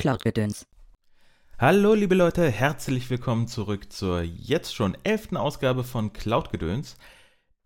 Cloud-Gedöns. 0.00 0.66
Hallo 1.58 1.92
liebe 1.92 2.14
Leute, 2.14 2.50
herzlich 2.50 3.10
willkommen 3.10 3.48
zurück 3.48 3.92
zur 3.92 4.22
jetzt 4.22 4.74
schon 4.74 4.96
elften 5.04 5.36
Ausgabe 5.36 5.84
von 5.84 6.14
Cloud-Gedöns. 6.14 6.96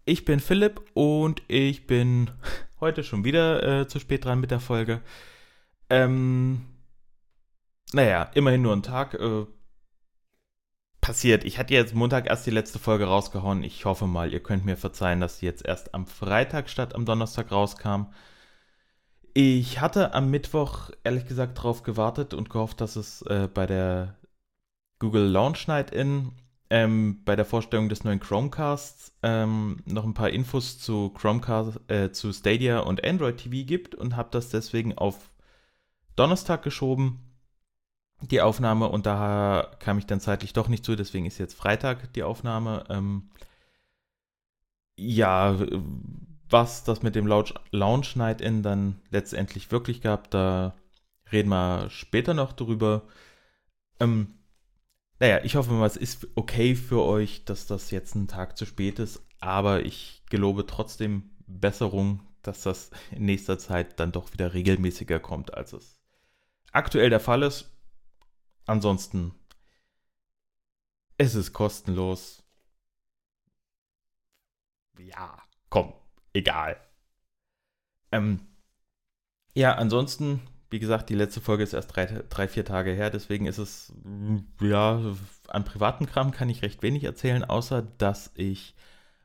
Ich 0.04 0.24
bin 0.24 0.40
Philipp 0.40 0.82
und 0.94 1.42
ich 1.46 1.86
bin 1.86 2.32
heute 2.80 3.04
schon 3.04 3.22
wieder 3.22 3.82
äh, 3.82 3.86
zu 3.86 4.00
spät 4.00 4.24
dran 4.24 4.40
mit 4.40 4.50
der 4.50 4.58
Folge. 4.58 5.00
Ähm, 5.88 6.66
naja, 7.92 8.24
immerhin 8.34 8.62
nur 8.62 8.72
ein 8.72 8.82
Tag. 8.82 9.14
Äh, 9.14 9.46
passiert. 11.00 11.44
Ich 11.44 11.60
hatte 11.60 11.72
jetzt 11.72 11.94
Montag 11.94 12.26
erst 12.26 12.46
die 12.46 12.50
letzte 12.50 12.80
Folge 12.80 13.04
rausgehauen. 13.04 13.62
Ich 13.62 13.84
hoffe 13.84 14.08
mal, 14.08 14.32
ihr 14.32 14.42
könnt 14.42 14.64
mir 14.64 14.76
verzeihen, 14.76 15.20
dass 15.20 15.38
sie 15.38 15.46
jetzt 15.46 15.64
erst 15.64 15.94
am 15.94 16.08
Freitag 16.08 16.68
statt 16.68 16.96
am 16.96 17.04
Donnerstag 17.04 17.52
rauskam. 17.52 18.06
Ich 19.36 19.80
hatte 19.80 20.14
am 20.14 20.30
Mittwoch 20.30 20.90
ehrlich 21.02 21.26
gesagt 21.26 21.58
darauf 21.58 21.82
gewartet 21.82 22.34
und 22.34 22.50
gehofft, 22.50 22.80
dass 22.80 22.94
es 22.94 23.22
äh, 23.22 23.48
bei 23.52 23.66
der 23.66 24.16
Google 25.00 25.26
Launch 25.26 25.66
Night 25.66 25.90
In, 25.90 26.30
ähm, 26.70 27.22
bei 27.24 27.34
der 27.34 27.44
Vorstellung 27.44 27.88
des 27.88 28.04
neuen 28.04 28.20
Chromecasts, 28.20 29.12
ähm, 29.22 29.82
noch 29.86 30.04
ein 30.04 30.14
paar 30.14 30.30
Infos 30.30 30.78
zu 30.78 31.10
Chromecast, 31.10 31.80
äh, 31.88 32.12
zu 32.12 32.32
Stadia 32.32 32.78
und 32.80 33.04
Android 33.04 33.38
TV 33.38 33.66
gibt 33.66 33.96
und 33.96 34.16
habe 34.16 34.28
das 34.30 34.50
deswegen 34.50 34.96
auf 34.96 35.32
Donnerstag 36.16 36.62
geschoben, 36.62 37.20
die 38.22 38.40
Aufnahme, 38.40 38.88
und 38.88 39.04
da 39.04 39.68
kam 39.80 39.98
ich 39.98 40.06
dann 40.06 40.20
zeitlich 40.20 40.52
doch 40.52 40.68
nicht 40.68 40.84
zu, 40.84 40.94
deswegen 40.94 41.26
ist 41.26 41.38
jetzt 41.38 41.54
Freitag 41.54 42.12
die 42.14 42.22
Aufnahme. 42.22 42.84
Ähm, 42.88 43.30
ja, 44.96 45.56
was 46.54 46.84
das 46.84 47.02
mit 47.02 47.16
dem 47.16 47.26
Lounge 47.26 48.06
Night 48.14 48.40
In 48.40 48.62
dann 48.62 49.02
letztendlich 49.10 49.72
wirklich 49.72 50.00
gab, 50.00 50.30
da 50.30 50.76
reden 51.32 51.48
wir 51.48 51.90
später 51.90 52.32
noch 52.32 52.52
drüber. 52.52 53.02
Ähm, 53.98 54.38
naja, 55.18 55.40
ich 55.42 55.56
hoffe 55.56 55.72
mal, 55.72 55.86
es 55.86 55.96
ist 55.96 56.28
okay 56.36 56.76
für 56.76 57.02
euch, 57.02 57.44
dass 57.44 57.66
das 57.66 57.90
jetzt 57.90 58.14
ein 58.14 58.28
Tag 58.28 58.56
zu 58.56 58.66
spät 58.66 59.00
ist, 59.00 59.20
aber 59.40 59.84
ich 59.84 60.22
gelobe 60.30 60.64
trotzdem 60.64 61.32
Besserung, 61.48 62.22
dass 62.42 62.62
das 62.62 62.92
in 63.10 63.24
nächster 63.24 63.58
Zeit 63.58 63.98
dann 63.98 64.12
doch 64.12 64.32
wieder 64.32 64.54
regelmäßiger 64.54 65.18
kommt, 65.18 65.54
als 65.54 65.72
es 65.72 65.98
aktuell 66.70 67.10
der 67.10 67.20
Fall 67.20 67.42
ist. 67.42 67.68
Ansonsten, 68.64 69.34
es 71.18 71.34
ist 71.34 71.52
kostenlos. 71.52 72.44
Ja, 74.98 75.42
komm, 75.68 75.92
egal. 76.34 76.76
Ähm, 78.12 78.40
ja, 79.54 79.74
ansonsten, 79.74 80.40
wie 80.70 80.80
gesagt, 80.80 81.08
die 81.08 81.14
letzte 81.14 81.40
Folge 81.40 81.62
ist 81.62 81.72
erst 81.72 81.94
drei, 81.94 82.06
drei, 82.28 82.48
vier 82.48 82.64
Tage 82.64 82.92
her, 82.92 83.10
deswegen 83.10 83.46
ist 83.46 83.58
es, 83.58 83.92
ja, 84.60 85.00
an 85.48 85.64
privaten 85.64 86.06
Kram 86.06 86.32
kann 86.32 86.50
ich 86.50 86.62
recht 86.62 86.82
wenig 86.82 87.04
erzählen, 87.04 87.44
außer 87.44 87.82
dass 87.82 88.32
ich 88.34 88.74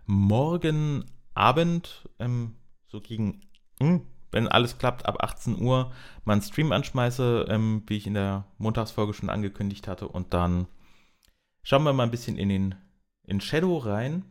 morgen 0.05 1.05
Abend, 1.33 2.07
ähm, 2.19 2.55
so 2.87 3.01
gegen, 3.01 3.41
hm, 3.79 4.05
wenn 4.31 4.47
alles 4.47 4.77
klappt, 4.77 5.05
ab 5.05 5.23
18 5.23 5.59
Uhr 5.59 5.91
mal 6.23 6.33
einen 6.33 6.41
Stream 6.41 6.71
anschmeiße, 6.71 7.47
ähm, 7.49 7.83
wie 7.87 7.97
ich 7.97 8.07
in 8.07 8.13
der 8.13 8.45
Montagsfolge 8.57 9.13
schon 9.13 9.29
angekündigt 9.29 9.87
hatte, 9.87 10.07
und 10.07 10.33
dann 10.33 10.67
schauen 11.63 11.83
wir 11.83 11.93
mal 11.93 12.03
ein 12.03 12.11
bisschen 12.11 12.37
in 12.37 12.49
den 12.49 12.75
in 13.23 13.41
Shadow 13.41 13.77
rein 13.77 14.25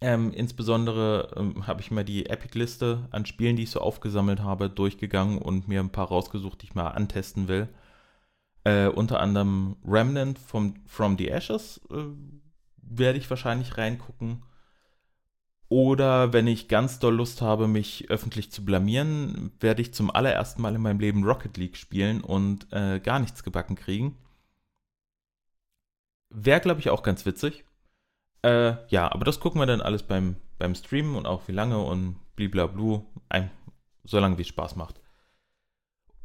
ähm, 0.00 0.32
insbesondere 0.32 1.30
ähm, 1.36 1.66
habe 1.66 1.80
ich 1.80 1.90
mal 1.90 2.04
die 2.04 2.26
Epic-Liste 2.26 3.08
an 3.10 3.26
Spielen, 3.26 3.56
die 3.56 3.64
ich 3.64 3.70
so 3.70 3.80
aufgesammelt 3.80 4.40
habe, 4.40 4.70
durchgegangen 4.70 5.38
und 5.38 5.66
mir 5.66 5.80
ein 5.80 5.90
paar 5.90 6.08
rausgesucht, 6.08 6.62
die 6.62 6.66
ich 6.66 6.74
mal 6.74 6.88
antesten 6.88 7.48
will. 7.48 7.68
Äh, 8.64 8.88
unter 8.88 9.20
anderem 9.20 9.76
Remnant 9.84 10.38
vom, 10.38 10.74
From 10.86 11.18
the 11.18 11.28
Ashes 11.28 11.80
äh, 11.90 12.04
werde 12.76 13.18
ich 13.18 13.28
wahrscheinlich 13.28 13.76
reingucken. 13.76 14.42
Oder 15.68 16.32
wenn 16.32 16.46
ich 16.46 16.68
ganz 16.68 16.98
doll 16.98 17.14
Lust 17.14 17.42
habe, 17.42 17.68
mich 17.68 18.08
öffentlich 18.08 18.50
zu 18.52 18.64
blamieren, 18.64 19.52
werde 19.60 19.82
ich 19.82 19.92
zum 19.92 20.10
allerersten 20.10 20.62
Mal 20.62 20.74
in 20.74 20.80
meinem 20.80 21.00
Leben 21.00 21.24
Rocket 21.24 21.56
League 21.58 21.76
spielen 21.76 22.22
und 22.22 22.72
äh, 22.72 23.00
gar 23.00 23.18
nichts 23.18 23.42
gebacken 23.42 23.76
kriegen. 23.76 24.16
Wäre, 26.30 26.60
glaube 26.60 26.80
ich, 26.80 26.88
auch 26.90 27.02
ganz 27.02 27.26
witzig. 27.26 27.64
Äh, 28.42 28.74
ja, 28.88 29.10
aber 29.10 29.24
das 29.24 29.40
gucken 29.40 29.60
wir 29.60 29.66
dann 29.66 29.80
alles 29.80 30.02
beim, 30.02 30.36
beim 30.58 30.74
Streamen 30.74 31.16
und 31.16 31.26
auch 31.26 31.48
wie 31.48 31.52
lange 31.52 31.78
und 31.78 32.16
bliblablu, 32.36 33.04
ein, 33.28 33.50
solange 34.04 34.38
wie 34.38 34.42
es 34.42 34.48
Spaß 34.48 34.76
macht. 34.76 35.00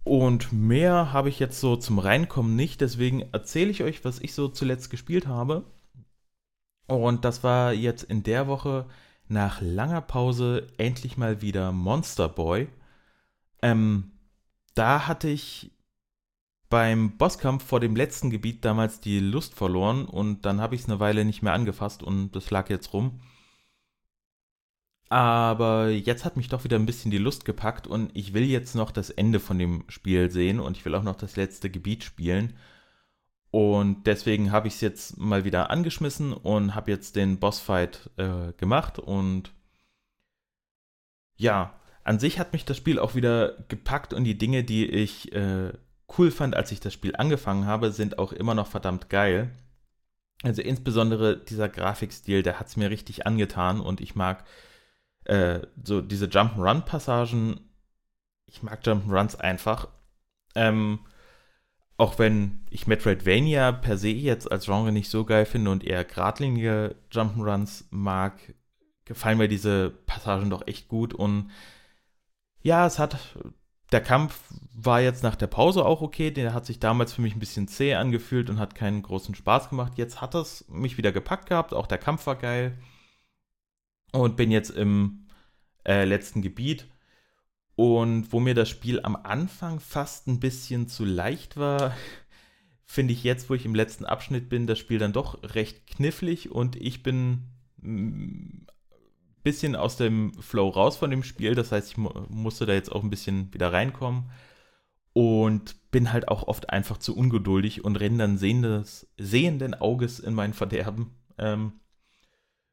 Und 0.04 0.52
mehr 0.52 1.14
habe 1.14 1.30
ich 1.30 1.40
jetzt 1.40 1.60
so 1.60 1.76
zum 1.76 1.98
Reinkommen 1.98 2.56
nicht, 2.56 2.82
deswegen 2.82 3.22
erzähle 3.32 3.72
ich 3.72 3.84
euch, 3.84 4.04
was 4.04 4.20
ich 4.20 4.34
so 4.34 4.50
zuletzt 4.50 4.90
gespielt 4.90 5.28
habe. 5.28 5.64
Und 6.88 7.24
das 7.26 7.44
war 7.44 7.74
jetzt 7.74 8.04
in 8.04 8.24
der 8.24 8.48
Woche 8.48 8.86
nach 9.28 9.62
langer 9.62 10.02
Pause 10.02 10.68
endlich 10.78 11.18
mal 11.18 11.42
wieder 11.42 11.72
Monster 11.72 12.28
Boy. 12.28 12.68
Ähm, 13.62 14.12
da 14.76 15.08
hatte 15.08 15.30
ich 15.30 15.72
beim 16.74 17.18
Bosskampf 17.18 17.64
vor 17.64 17.80
dem 17.80 17.96
letzten 17.96 18.32
Gebiet 18.32 18.66
damals 18.66 19.00
die 19.00 19.20
Lust 19.20 19.54
verloren 19.54 20.06
und 20.06 20.44
dann 20.44 20.60
habe 20.60 20.74
ich 20.74 20.82
es 20.82 20.90
eine 20.90 21.00
Weile 21.00 21.24
nicht 21.24 21.44
mehr 21.44 21.54
angefasst 21.54 22.02
und 22.02 22.32
das 22.32 22.50
lag 22.50 22.68
jetzt 22.68 22.94
rum. 22.94 23.22
Aber 25.08 25.90
jetzt 25.90 26.26
hat 26.26 26.36
mich 26.36 26.48
doch 26.48 26.64
wieder 26.64 26.80
ein 26.80 26.88
bisschen 26.88 27.12
die 27.12 27.20
Lust 27.20 27.46
gepackt 27.46 27.86
und 27.86 28.10
ich 28.16 28.34
will 28.34 28.46
jetzt 28.46 28.74
noch 28.74 28.90
das 28.90 29.12
Ende 29.12 29.40
von 29.40 29.60
dem 29.60 29.84
Spiel 29.88 30.32
sehen 30.32 30.60
und 30.60 30.76
ich 30.76 30.84
will 30.84 30.96
auch 30.96 31.04
noch 31.04 31.16
das 31.16 31.36
letzte 31.36 31.70
Gebiet 31.70 32.04
spielen. 32.04 32.54
Und 33.52 34.08
deswegen 34.08 34.52
habe 34.52 34.68
ich 34.68 34.74
es 34.74 34.82
jetzt 34.82 35.20
mal 35.20 35.44
wieder 35.44 35.70
angeschmissen 35.70 36.34
und 36.34 36.74
habe 36.74 36.90
jetzt 36.90 37.16
den 37.16 37.38
Bossfight 37.38 38.10
äh, 38.18 38.52
gemacht 38.54 38.98
und 38.98 39.54
ja, 41.36 41.80
an 42.04 42.18
sich 42.18 42.40
hat 42.40 42.52
mich 42.52 42.66
das 42.66 42.78
Spiel 42.78 42.98
auch 42.98 43.14
wieder 43.14 43.64
gepackt 43.68 44.12
und 44.12 44.24
die 44.24 44.40
Dinge, 44.40 44.64
die 44.64 44.88
ich 44.88 45.34
äh, 45.34 45.72
cool 46.18 46.32
fand, 46.32 46.56
als 46.56 46.72
ich 46.72 46.80
das 46.80 46.94
Spiel 46.94 47.16
angefangen 47.16 47.66
habe, 47.66 47.92
sind 47.92 48.20
auch 48.20 48.34
immer 48.34 48.56
noch 48.56 48.68
verdammt 48.68 49.10
geil. 49.10 49.52
Also 50.44 50.62
insbesondere 50.62 51.38
dieser 51.38 51.70
Grafikstil, 51.70 52.44
der 52.44 52.60
hat 52.60 52.68
es 52.68 52.76
mir 52.76 52.90
richtig 52.90 53.26
angetan 53.26 53.80
und 53.80 54.02
ich 54.02 54.16
mag 54.16 54.44
äh, 55.26 55.62
so 55.82 56.02
diese 56.02 56.26
Jump'n'Run-Passagen. 56.26 57.62
Ich 58.46 58.62
mag 58.62 58.82
Jump'n'Runs 58.84 59.38
einfach. 59.38 59.88
Ähm, 60.56 61.00
auch 61.98 62.20
wenn 62.20 62.66
ich 62.70 62.88
Metroidvania 62.88 63.72
per 63.72 63.98
se 63.98 64.10
jetzt 64.10 64.52
als 64.52 64.66
Genre 64.66 64.92
nicht 64.92 65.10
so 65.10 65.26
geil 65.26 65.46
finde 65.46 65.72
und 65.72 65.84
eher 65.84 66.04
geradlinige 66.04 66.96
Jump'n'Runs 67.12 67.86
mag, 67.92 68.34
gefallen 69.06 69.38
mir 69.38 69.48
diese 69.48 69.92
Passagen 70.06 70.50
doch 70.50 70.68
echt 70.68 70.88
gut 70.88 71.14
und 71.14 71.52
ja, 72.62 72.86
es 72.86 72.98
hat 72.98 73.18
der 73.94 74.02
Kampf 74.02 74.42
war 74.76 75.02
jetzt 75.02 75.24
nach 75.24 75.36
der 75.36 75.48
Pause 75.48 75.86
auch 75.86 76.02
okay. 76.02 76.32
Der 76.32 76.54
hat 76.54 76.66
sich 76.66 76.80
damals 76.80 77.14
für 77.14 77.22
mich 77.22 77.36
ein 77.36 77.40
bisschen 77.40 77.68
zäh 77.68 77.94
angefühlt 77.94 78.50
und 78.50 78.60
hat 78.60 78.76
keinen 78.76 79.02
großen 79.04 79.36
Spaß 79.36 79.70
gemacht. 79.70 79.94
Jetzt 79.96 80.20
hat 80.20 80.36
es 80.36 80.66
mich 80.68 80.98
wieder 80.98 81.12
gepackt 81.12 81.48
gehabt. 81.48 81.74
Auch 81.74 81.88
der 81.88 82.00
Kampf 82.00 82.26
war 82.26 82.36
geil. 82.36 82.78
Und 84.12 84.36
bin 84.36 84.52
jetzt 84.52 84.72
im 84.72 85.28
äh, 85.86 86.06
letzten 86.06 86.42
Gebiet. 86.42 86.88
Und 87.76 88.32
wo 88.32 88.40
mir 88.40 88.54
das 88.54 88.70
Spiel 88.70 89.00
am 89.02 89.16
Anfang 89.16 89.80
fast 89.80 90.28
ein 90.28 90.40
bisschen 90.40 90.88
zu 90.88 91.06
leicht 91.06 91.58
war, 91.58 91.96
finde 92.86 93.14
ich 93.14 93.24
jetzt, 93.24 93.50
wo 93.50 93.56
ich 93.56 93.66
im 93.66 93.74
letzten 93.74 94.06
Abschnitt 94.06 94.50
bin, 94.50 94.68
das 94.68 94.78
Spiel 94.78 95.00
dann 95.00 95.14
doch 95.14 95.42
recht 95.44 95.88
knifflig 95.88 96.52
und 96.52 96.76
ich 96.76 97.02
bin 97.02 97.50
bisschen 99.44 99.76
aus 99.76 99.98
dem 99.98 100.34
Flow 100.42 100.70
raus 100.70 100.98
von 100.98 101.12
dem 101.12 101.24
Spiel. 101.24 101.56
Das 101.56 101.72
heißt, 101.72 101.92
ich 101.92 101.98
mu 101.98 102.10
musste 102.30 102.66
da 102.66 102.74
jetzt 102.74 102.92
auch 102.92 103.04
ein 103.04 103.10
bisschen 103.10 103.54
wieder 103.54 103.72
reinkommen. 103.72 104.32
Und 105.14 105.92
bin 105.92 106.12
halt 106.12 106.28
auch 106.28 106.48
oft 106.48 106.72
einfach 106.72 106.98
zu 106.98 107.16
ungeduldig 107.16 107.84
und 107.84 107.98
renne 107.98 108.18
dann 108.18 108.38
sehendes, 108.38 109.08
sehenden 109.18 109.76
Auges 109.76 110.20
in 110.20 110.34
mein 110.34 110.54
Verderben. 110.54 111.16
Ähm, 111.38 111.74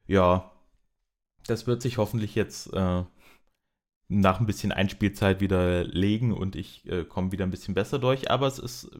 ja, 0.07 0.51
das 1.47 1.67
wird 1.67 1.83
sich 1.83 1.99
hoffentlich 1.99 2.35
jetzt 2.35 2.73
äh, 2.73 3.05
nach 4.09 4.41
ein 4.41 4.47
bisschen 4.47 4.73
Einspielzeit 4.73 5.41
wieder 5.41 5.85
legen 5.85 6.33
und 6.33 6.57
ich 6.57 6.87
äh, 6.89 7.05
komme 7.05 7.31
wieder 7.33 7.45
ein 7.45 7.51
bisschen 7.51 7.75
besser 7.75 7.99
durch. 7.99 8.31
Aber 8.31 8.47
es 8.47 8.59
ist 8.59 8.91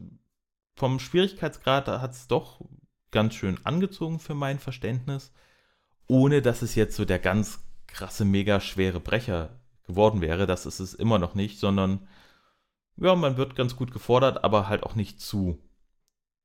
vom 0.75 0.99
Schwierigkeitsgrad 0.99 1.87
hat 1.87 2.11
es 2.11 2.27
doch 2.27 2.61
ganz 3.11 3.33
schön 3.35 3.57
angezogen 3.65 4.19
für 4.19 4.35
mein 4.35 4.59
Verständnis 4.59 5.33
ohne 6.11 6.41
dass 6.41 6.61
es 6.61 6.75
jetzt 6.75 6.97
so 6.97 7.05
der 7.05 7.19
ganz 7.19 7.63
krasse, 7.87 8.25
mega 8.25 8.59
schwere 8.59 8.99
Brecher 8.99 9.61
geworden 9.83 10.19
wäre. 10.19 10.45
Das 10.45 10.65
ist 10.65 10.81
es 10.81 10.93
immer 10.93 11.19
noch 11.19 11.35
nicht, 11.35 11.57
sondern 11.57 12.05
ja, 12.97 13.15
man 13.15 13.37
wird 13.37 13.55
ganz 13.55 13.77
gut 13.77 13.93
gefordert, 13.93 14.43
aber 14.43 14.67
halt 14.67 14.83
auch 14.83 14.95
nicht 14.95 15.21
zu, 15.21 15.57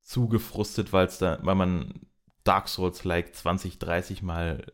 zu 0.03 0.29
gefrustet, 0.29 0.93
weil 0.93 1.09
da, 1.19 1.41
weil 1.43 1.57
man 1.57 2.07
Dark 2.45 2.69
Souls 2.69 3.03
like 3.03 3.35
20, 3.35 3.81
30 3.81 4.23
Mal 4.23 4.73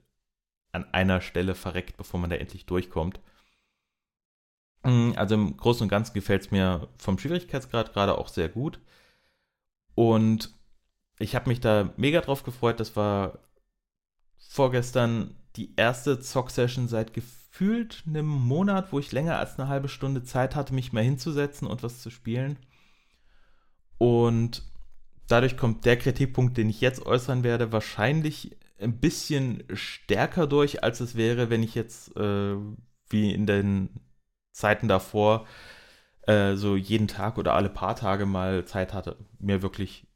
an 0.72 0.84
einer 0.92 1.22
Stelle 1.22 1.54
verreckt, 1.54 1.96
bevor 1.96 2.20
man 2.20 2.28
da 2.28 2.36
endlich 2.36 2.66
durchkommt. 2.66 3.18
Mm, 4.82 5.12
also 5.16 5.36
im 5.36 5.56
Großen 5.56 5.84
und 5.84 5.88
Ganzen 5.88 6.12
gefällt 6.12 6.42
es 6.42 6.50
mir 6.50 6.86
vom 6.98 7.18
Schwierigkeitsgrad 7.18 7.94
gerade 7.94 8.18
auch 8.18 8.28
sehr 8.28 8.50
gut. 8.50 8.78
Und 9.94 10.54
ich 11.18 11.34
habe 11.34 11.48
mich 11.48 11.60
da 11.60 11.94
mega 11.96 12.20
drauf 12.20 12.42
gefreut. 12.42 12.78
Das 12.78 12.94
war 12.94 13.38
vorgestern 14.48 15.36
die 15.56 15.74
erste 15.76 16.20
Zock-Session 16.20 16.88
seit 16.88 17.12
gefühlt 17.14 18.04
einem 18.06 18.26
Monat, 18.26 18.92
wo 18.92 18.98
ich 18.98 19.12
länger 19.12 19.38
als 19.38 19.58
eine 19.58 19.68
halbe 19.68 19.88
Stunde 19.88 20.22
Zeit 20.22 20.54
hatte, 20.56 20.74
mich 20.74 20.92
mal 20.92 21.04
hinzusetzen 21.04 21.66
und 21.68 21.82
was 21.82 22.00
zu 22.00 22.10
spielen. 22.10 22.58
Und 23.98 24.62
dadurch 25.28 25.56
kommt 25.56 25.84
der 25.84 25.96
Kritikpunkt, 25.96 26.56
den 26.56 26.70
ich 26.70 26.80
jetzt 26.80 27.04
äußern 27.04 27.44
werde, 27.44 27.72
wahrscheinlich 27.72 28.56
ein 28.80 28.98
bisschen 28.98 29.64
stärker 29.72 30.46
durch, 30.46 30.82
als 30.82 31.00
es 31.00 31.14
wäre, 31.14 31.50
wenn 31.50 31.62
ich 31.62 31.74
jetzt 31.74 32.16
äh, 32.16 32.56
wie 33.08 33.32
in 33.32 33.46
den 33.46 33.90
Zeiten 34.52 34.88
davor 34.88 35.46
äh, 36.22 36.54
so 36.54 36.76
jeden 36.76 37.08
Tag 37.08 37.38
oder 37.38 37.54
alle 37.54 37.68
paar 37.68 37.96
Tage 37.96 38.26
mal 38.26 38.64
Zeit 38.64 38.92
hatte, 38.92 39.16
mir 39.38 39.62
wirklich 39.62 40.06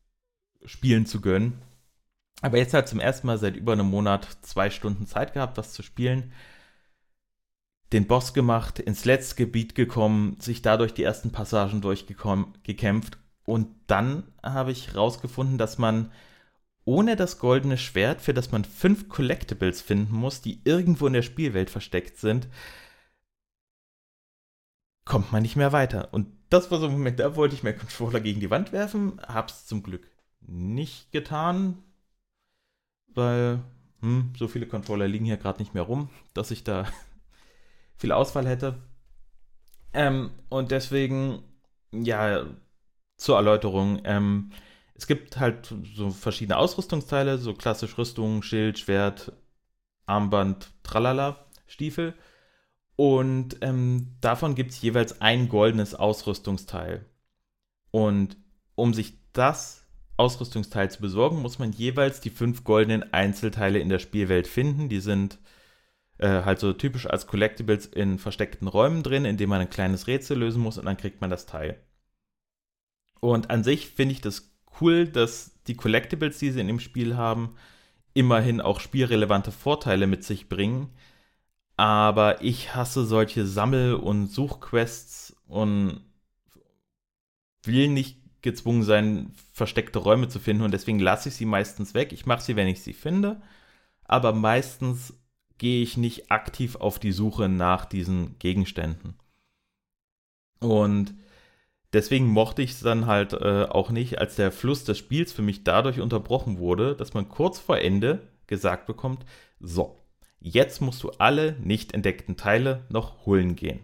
spielen 0.64 1.06
zu 1.06 1.20
gönnen. 1.20 1.60
Aber 2.42 2.58
jetzt 2.58 2.74
halt 2.74 2.88
zum 2.88 3.00
ersten 3.00 3.26
Mal 3.26 3.38
seit 3.38 3.56
über 3.56 3.72
einem 3.72 3.88
Monat 3.88 4.28
zwei 4.42 4.70
Stunden 4.70 5.06
Zeit 5.06 5.32
gehabt, 5.32 5.56
was 5.56 5.72
zu 5.72 5.82
spielen. 5.82 6.32
Den 7.92 8.06
Boss 8.06 8.34
gemacht, 8.34 8.78
ins 8.78 9.04
letzte 9.04 9.36
Gebiet 9.36 9.74
gekommen, 9.74 10.36
sich 10.40 10.60
dadurch 10.60 10.92
die 10.92 11.04
ersten 11.04 11.32
Passagen 11.32 11.80
durchgekämpft. 11.80 13.18
Und 13.44 13.68
dann 13.86 14.24
habe 14.42 14.72
ich 14.72 14.88
herausgefunden, 14.88 15.56
dass 15.56 15.78
man 15.78 16.10
ohne 16.84 17.16
das 17.16 17.38
goldene 17.38 17.78
Schwert, 17.78 18.20
für 18.20 18.34
das 18.34 18.52
man 18.52 18.64
fünf 18.64 19.08
Collectibles 19.08 19.82
finden 19.82 20.14
muss, 20.14 20.40
die 20.40 20.60
irgendwo 20.64 21.06
in 21.06 21.14
der 21.14 21.22
Spielwelt 21.22 21.70
versteckt 21.70 22.18
sind, 22.18 22.48
kommt 25.04 25.32
man 25.32 25.42
nicht 25.42 25.56
mehr 25.56 25.72
weiter. 25.72 26.12
Und 26.12 26.28
das 26.50 26.70
war 26.70 26.78
so 26.78 26.86
ein 26.86 26.92
Moment, 26.92 27.18
da 27.18 27.34
wollte 27.34 27.54
ich 27.54 27.62
meinen 27.62 27.78
Controller 27.78 28.20
gegen 28.20 28.40
die 28.40 28.50
Wand 28.50 28.72
werfen, 28.72 29.20
hab's 29.26 29.66
zum 29.66 29.82
Glück 29.82 30.08
nicht 30.40 31.10
getan, 31.12 31.82
weil 33.16 33.60
hm, 34.00 34.32
so 34.36 34.48
viele 34.48 34.66
Controller 34.66 35.08
liegen 35.08 35.24
hier 35.24 35.36
gerade 35.36 35.58
nicht 35.58 35.74
mehr 35.74 35.82
rum, 35.82 36.10
dass 36.34 36.50
ich 36.50 36.64
da 36.64 36.86
viel 37.96 38.12
Auswahl 38.12 38.46
hätte. 38.46 38.78
Ähm, 39.92 40.30
und 40.48 40.70
deswegen, 40.70 41.42
ja, 41.92 42.46
zur 43.16 43.36
Erläuterung, 43.36 44.00
ähm, 44.04 44.50
es 44.94 45.06
gibt 45.06 45.38
halt 45.38 45.74
so 45.94 46.10
verschiedene 46.10 46.58
Ausrüstungsteile, 46.58 47.38
so 47.38 47.54
klassisch 47.54 47.96
Rüstung, 47.98 48.42
Schild, 48.42 48.78
Schwert, 48.78 49.32
Armband, 50.06 50.70
Tralala, 50.82 51.46
Stiefel. 51.66 52.14
Und 52.96 53.58
ähm, 53.60 54.16
davon 54.20 54.54
gibt 54.54 54.70
es 54.70 54.80
jeweils 54.80 55.20
ein 55.20 55.48
goldenes 55.48 55.94
Ausrüstungsteil. 55.94 57.04
Und 57.90 58.36
um 58.74 58.94
sich 58.94 59.18
das 59.32 59.85
Ausrüstungsteil 60.16 60.90
zu 60.90 61.00
besorgen, 61.00 61.42
muss 61.42 61.58
man 61.58 61.72
jeweils 61.72 62.20
die 62.20 62.30
fünf 62.30 62.64
goldenen 62.64 63.12
Einzelteile 63.12 63.78
in 63.78 63.88
der 63.88 63.98
Spielwelt 63.98 64.46
finden. 64.46 64.88
Die 64.88 65.00
sind 65.00 65.38
äh, 66.18 66.42
halt 66.42 66.58
so 66.58 66.72
typisch 66.72 67.06
als 67.06 67.26
Collectibles 67.26 67.86
in 67.86 68.18
versteckten 68.18 68.68
Räumen 68.68 69.02
drin, 69.02 69.24
in 69.24 69.36
denen 69.36 69.50
man 69.50 69.60
ein 69.60 69.70
kleines 69.70 70.06
Rätsel 70.06 70.38
lösen 70.38 70.62
muss 70.62 70.78
und 70.78 70.86
dann 70.86 70.96
kriegt 70.96 71.20
man 71.20 71.30
das 71.30 71.46
Teil. 71.46 71.78
Und 73.20 73.50
an 73.50 73.64
sich 73.64 73.88
finde 73.88 74.12
ich 74.12 74.20
das 74.20 74.54
cool, 74.80 75.06
dass 75.06 75.52
die 75.66 75.74
Collectibles, 75.74 76.38
die 76.38 76.50
sie 76.50 76.60
in 76.60 76.66
dem 76.66 76.80
Spiel 76.80 77.16
haben, 77.16 77.56
immerhin 78.14 78.60
auch 78.60 78.80
spielrelevante 78.80 79.52
Vorteile 79.52 80.06
mit 80.06 80.24
sich 80.24 80.48
bringen. 80.48 80.90
Aber 81.76 82.42
ich 82.42 82.74
hasse 82.74 83.04
solche 83.04 83.46
Sammel- 83.46 83.94
und 83.94 84.28
Suchquests 84.28 85.36
und 85.46 86.00
will 87.64 87.88
nicht 87.88 88.18
gezwungen 88.46 88.82
sein, 88.82 89.32
versteckte 89.52 89.98
Räume 89.98 90.28
zu 90.28 90.38
finden 90.38 90.62
und 90.62 90.72
deswegen 90.72 91.00
lasse 91.00 91.28
ich 91.28 91.34
sie 91.34 91.44
meistens 91.44 91.92
weg. 91.92 92.12
Ich 92.12 92.24
mache 92.24 92.42
sie, 92.42 92.56
wenn 92.56 92.68
ich 92.68 92.80
sie 92.80 92.94
finde, 92.94 93.42
aber 94.04 94.32
meistens 94.32 95.12
gehe 95.58 95.82
ich 95.82 95.96
nicht 95.96 96.30
aktiv 96.30 96.76
auf 96.76 96.98
die 96.98 97.12
Suche 97.12 97.48
nach 97.48 97.84
diesen 97.84 98.38
Gegenständen. 98.38 99.14
Und 100.60 101.14
deswegen 101.92 102.28
mochte 102.28 102.62
ich 102.62 102.70
es 102.70 102.80
dann 102.80 103.06
halt 103.06 103.32
äh, 103.32 103.64
auch 103.68 103.90
nicht, 103.90 104.18
als 104.18 104.36
der 104.36 104.52
Fluss 104.52 104.84
des 104.84 104.96
Spiels 104.96 105.32
für 105.32 105.42
mich 105.42 105.64
dadurch 105.64 106.00
unterbrochen 106.00 106.58
wurde, 106.58 106.94
dass 106.94 107.14
man 107.14 107.28
kurz 107.28 107.58
vor 107.58 107.78
Ende 107.78 108.28
gesagt 108.46 108.86
bekommt, 108.86 109.26
so, 109.60 109.98
jetzt 110.40 110.80
musst 110.80 111.02
du 111.02 111.10
alle 111.18 111.56
nicht 111.60 111.94
entdeckten 111.94 112.36
Teile 112.36 112.84
noch 112.88 113.26
holen 113.26 113.56
gehen. 113.56 113.80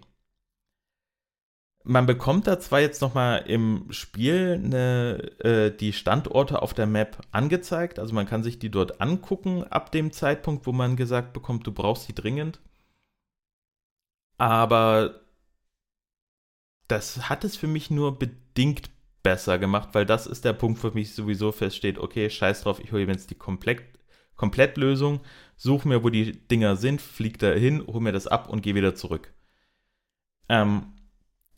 Man 1.85 2.07
bekommt 2.07 2.47
da 2.47 2.61
zwar 2.61 2.81
jetzt 2.81 3.03
nochmal 3.03 3.43
im 3.47 3.91
Spiel 3.91 4.61
eine, 4.63 5.33
äh, 5.41 5.77
die 5.77 5.93
Standorte 5.93 6.63
auf 6.63 6.75
der 6.75 6.87
Map 6.87 7.19
angezeigt, 7.33 7.99
also 7.99 8.15
man 8.15 8.27
kann 8.27 8.45
sich 8.45 8.59
die 8.61 8.71
dort 8.71 9.01
angucken 9.01 9.65
ab 9.65 9.91
dem 9.91 10.13
Zeitpunkt, 10.13 10.67
wo 10.67 10.73
man 10.73 10.97
gesagt 10.97 11.33
bekommt, 11.33 11.67
du 11.67 11.73
brauchst 11.73 12.07
sie 12.07 12.15
dringend. 12.15 12.61
Aber 14.39 15.21
das 16.89 17.29
hat 17.29 17.45
es 17.45 17.57
für 17.57 17.67
mich 17.67 17.91
nur 17.91 18.19
bedingt 18.19 18.91
besser 19.23 19.59
gemacht, 19.59 19.91
weil 19.93 20.07
das 20.07 20.27
ist 20.27 20.45
der 20.45 20.53
Punkt, 20.53 20.83
wo 20.83 20.91
mich 20.91 21.15
sowieso 21.15 21.53
feststeht, 21.53 21.99
okay, 21.99 22.29
scheiß 22.29 22.63
drauf, 22.63 22.81
ich 22.81 22.93
hole 22.93 23.07
jetzt 23.07 23.31
die 23.31 23.35
Komplett 23.35 23.83
Komplettlösung, 24.37 25.21
suche 25.57 25.87
mir, 25.87 26.03
wo 26.03 26.11
die 26.11 26.33
Dinger 26.49 26.77
sind, 26.77 27.01
flieg 27.01 27.39
da 27.39 27.53
hin, 27.53 27.87
hole 27.87 28.01
mir 28.01 28.13
das 28.13 28.27
ab 28.27 28.49
und 28.49 28.63
gehe 28.63 28.75
wieder 28.75 28.95
zurück. 28.95 29.33
Ähm, 30.49 30.93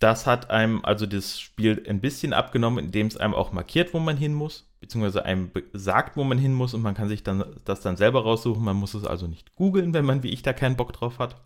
das 0.05 0.27
hat 0.27 0.51
einem 0.51 0.85
also 0.85 1.07
das 1.07 1.41
Spiel 1.41 1.83
ein 1.89 2.03
bisschen 2.03 2.35
abgenommen, 2.35 2.85
indem 2.85 3.07
es 3.07 3.17
einem 3.17 3.33
auch 3.33 3.53
markiert, 3.53 3.95
wo 3.95 4.01
man 4.01 4.19
hin 4.19 4.35
muss, 4.35 4.71
beziehungsweise 4.81 5.25
einem 5.25 5.51
sagt, 5.73 6.19
wo 6.19 6.25
man 6.25 6.37
hin 6.37 6.53
muss 6.53 6.75
und 6.75 6.83
man 6.83 6.95
kann 6.95 7.09
sich 7.09 7.23
dann 7.23 7.43
das 7.65 7.81
dann 7.81 7.97
selber 7.97 8.23
raussuchen. 8.23 8.63
Man 8.63 8.77
muss 8.77 8.93
es 8.93 9.05
also 9.05 9.27
nicht 9.27 9.55
googeln, 9.57 9.95
wenn 9.95 10.05
man 10.05 10.23
wie 10.23 10.29
ich 10.29 10.43
da 10.43 10.53
keinen 10.53 10.77
Bock 10.77 10.93
drauf 10.93 11.19
hat. 11.19 11.41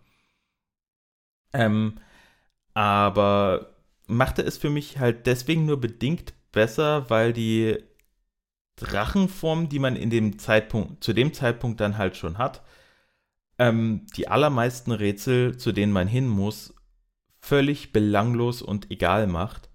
Ähm, 1.52 2.00
aber 2.74 3.76
machte 4.08 4.42
es 4.42 4.58
für 4.58 4.70
mich 4.70 4.98
halt 4.98 5.28
deswegen 5.28 5.64
nur 5.64 5.80
bedingt 5.80 6.34
besser, 6.50 7.08
weil 7.10 7.32
die 7.32 7.78
Drachenform, 8.74 9.68
die 9.68 9.78
man 9.78 9.94
in 9.94 10.10
dem 10.10 10.40
Zeitpunkt, 10.40 11.04
zu 11.04 11.12
dem 11.12 11.32
Zeitpunkt 11.32 11.80
dann 11.80 11.96
halt 11.96 12.16
schon 12.16 12.38
hat, 12.38 12.62
ähm, 13.60 14.06
die 14.16 14.26
allermeisten 14.26 14.90
Rätsel, 14.90 15.56
zu 15.56 15.70
denen 15.70 15.92
man 15.92 16.08
hin 16.08 16.26
muss, 16.26 16.74
völlig 17.48 17.92
belanglos 17.92 18.60
und 18.60 18.90
egal 18.90 19.26
macht. 19.26 19.70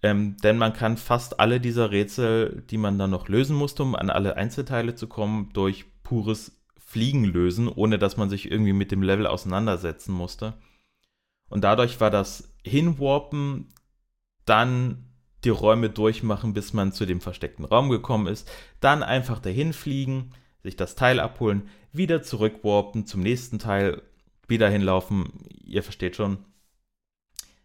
Ähm, 0.00 0.36
denn 0.44 0.58
man 0.58 0.72
kann 0.72 0.96
fast 0.96 1.40
alle 1.40 1.60
dieser 1.60 1.90
Rätsel, 1.90 2.62
die 2.70 2.78
man 2.78 2.98
dann 2.98 3.10
noch 3.10 3.28
lösen 3.28 3.56
musste, 3.56 3.82
um 3.82 3.96
an 3.96 4.10
alle 4.10 4.36
Einzelteile 4.36 4.94
zu 4.94 5.08
kommen, 5.08 5.50
durch 5.54 5.86
pures 6.04 6.62
Fliegen 6.78 7.24
lösen, 7.24 7.66
ohne 7.66 7.98
dass 7.98 8.16
man 8.16 8.30
sich 8.30 8.48
irgendwie 8.50 8.72
mit 8.72 8.92
dem 8.92 9.02
Level 9.02 9.26
auseinandersetzen 9.26 10.12
musste. 10.12 10.54
Und 11.48 11.64
dadurch 11.64 12.00
war 12.00 12.10
das 12.10 12.54
Hinwarpen, 12.62 13.70
dann 14.44 15.10
die 15.42 15.48
Räume 15.48 15.90
durchmachen, 15.90 16.54
bis 16.54 16.72
man 16.72 16.92
zu 16.92 17.06
dem 17.06 17.20
versteckten 17.20 17.64
Raum 17.64 17.90
gekommen 17.90 18.28
ist, 18.28 18.48
dann 18.80 19.02
einfach 19.02 19.40
dahin 19.40 19.72
fliegen, 19.72 20.30
sich 20.62 20.76
das 20.76 20.94
Teil 20.94 21.18
abholen, 21.18 21.68
wieder 21.92 22.22
zurückwarpen 22.22 23.06
zum 23.06 23.20
nächsten 23.20 23.58
Teil, 23.58 24.02
wieder 24.46 24.68
hinlaufen. 24.68 25.32
Ihr 25.64 25.82
versteht 25.82 26.14
schon. 26.14 26.38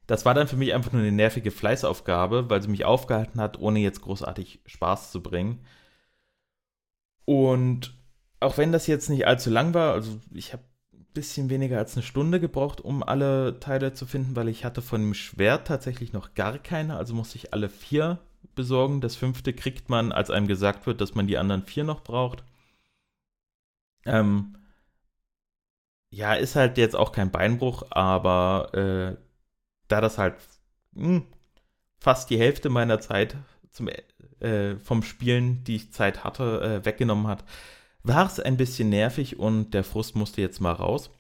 Das 0.10 0.26
war 0.26 0.34
dann 0.34 0.48
für 0.48 0.58
mich 0.58 0.74
einfach 0.74 0.92
nur 0.92 1.04
eine 1.04 1.12
nervige 1.12 1.52
Fleißaufgabe, 1.52 2.50
weil 2.50 2.64
sie 2.64 2.68
mich 2.68 2.84
aufgehalten 2.84 3.40
hat, 3.40 3.60
ohne 3.60 3.78
jetzt 3.78 4.02
großartig 4.02 4.60
Spaß 4.66 5.12
zu 5.12 5.22
bringen. 5.22 5.64
Und 7.26 7.96
auch 8.40 8.58
wenn 8.58 8.72
das 8.72 8.88
jetzt 8.88 9.10
nicht 9.12 9.28
allzu 9.28 9.52
lang 9.52 9.76
war, 9.76 9.94
also 9.94 10.20
ich 10.34 10.52
habe 10.52 10.64
bisschen 11.14 11.52
weniger 11.52 11.78
als 11.78 11.94
eine 11.96 12.02
Stunde 12.02 12.40
gebraucht, 12.40 12.82
um 12.82 13.04
alle 13.04 13.60
Teile 13.60 13.94
zu 13.94 14.08
finden, 14.08 14.36
weil 14.36 14.48
ich 14.48 14.66
hatte 14.66 14.82
von 14.82 15.00
dem 15.00 15.14
Schwert 15.14 15.68
tatsächlich 15.68 16.12
noch 16.12 16.34
gar 16.34 16.58
keine, 16.58 16.98
also 16.98 17.14
musste 17.14 17.38
ich 17.38 17.54
alle 17.54 17.70
vier 17.70 18.18
besorgen. 18.56 19.02
Das 19.02 19.16
fünfte 19.16 19.54
kriegt 19.54 19.90
man, 19.90 20.12
als 20.12 20.32
einem 20.32 20.48
gesagt 20.48 20.88
wird, 20.88 21.02
dass 21.02 21.14
man 21.14 21.28
die 21.28 21.38
anderen 21.38 21.62
vier 21.64 21.84
noch 21.84 22.02
braucht. 22.04 22.44
Ähm, 24.06 24.58
ja, 26.12 26.34
ist 26.34 26.56
halt 26.56 26.80
jetzt 26.80 26.96
auch 26.96 27.12
kein 27.12 27.30
Beinbruch, 27.32 27.84
aber 27.92 28.74
äh, 28.74 29.29
da 29.90 30.02
das 30.02 30.18
halt 30.18 30.36
mh, 30.94 31.08
hm, 31.08 31.28
fast 32.00 32.30
die 32.30 32.40
Hälfte 32.40 32.70
meiner 32.70 33.02
Zeit 33.02 33.36
zum, 33.72 33.90
äh, 34.40 34.78
vom 34.78 35.04
Spielen, 35.04 35.64
die 35.66 35.76
ich 35.76 35.92
Zeit 35.92 36.24
hatte, 36.24 36.62
äh, 36.82 36.86
weggenommen 36.86 37.28
hat, 37.28 37.44
war 38.04 38.26
es 38.26 38.40
ein 38.40 38.58
bisschen 38.58 38.90
nervig 38.90 39.38
und 39.38 39.72
der 39.72 39.84
Frust 39.84 40.16
musste 40.16 40.42
jetzt 40.42 40.62
mal 40.62 40.72
raus. 40.72 41.12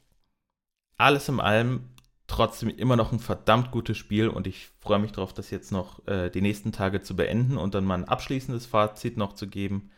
Alles 0.98 1.30
in 1.30 1.40
allem 1.40 1.90
trotzdem 2.28 2.70
immer 2.70 2.96
noch 2.96 3.12
ein 3.12 3.20
verdammt 3.20 3.72
gutes 3.72 3.98
Spiel 3.98 4.30
und 4.30 4.48
ich 4.48 4.70
freue 4.80 5.00
mich 5.00 5.12
darauf, 5.12 5.34
das 5.34 5.50
jetzt 5.50 5.72
noch 5.72 6.06
äh, 6.08 6.30
die 6.30 6.42
nächsten 6.42 6.72
Tage 6.72 7.02
zu 7.02 7.16
beenden 7.16 7.58
und 7.58 7.74
dann 7.76 7.86
mal 7.86 7.96
ein 7.96 8.08
abschließendes 8.08 8.66
Fazit 8.66 9.18
noch 9.18 9.34
zu 9.34 9.48
geben. 9.48 9.92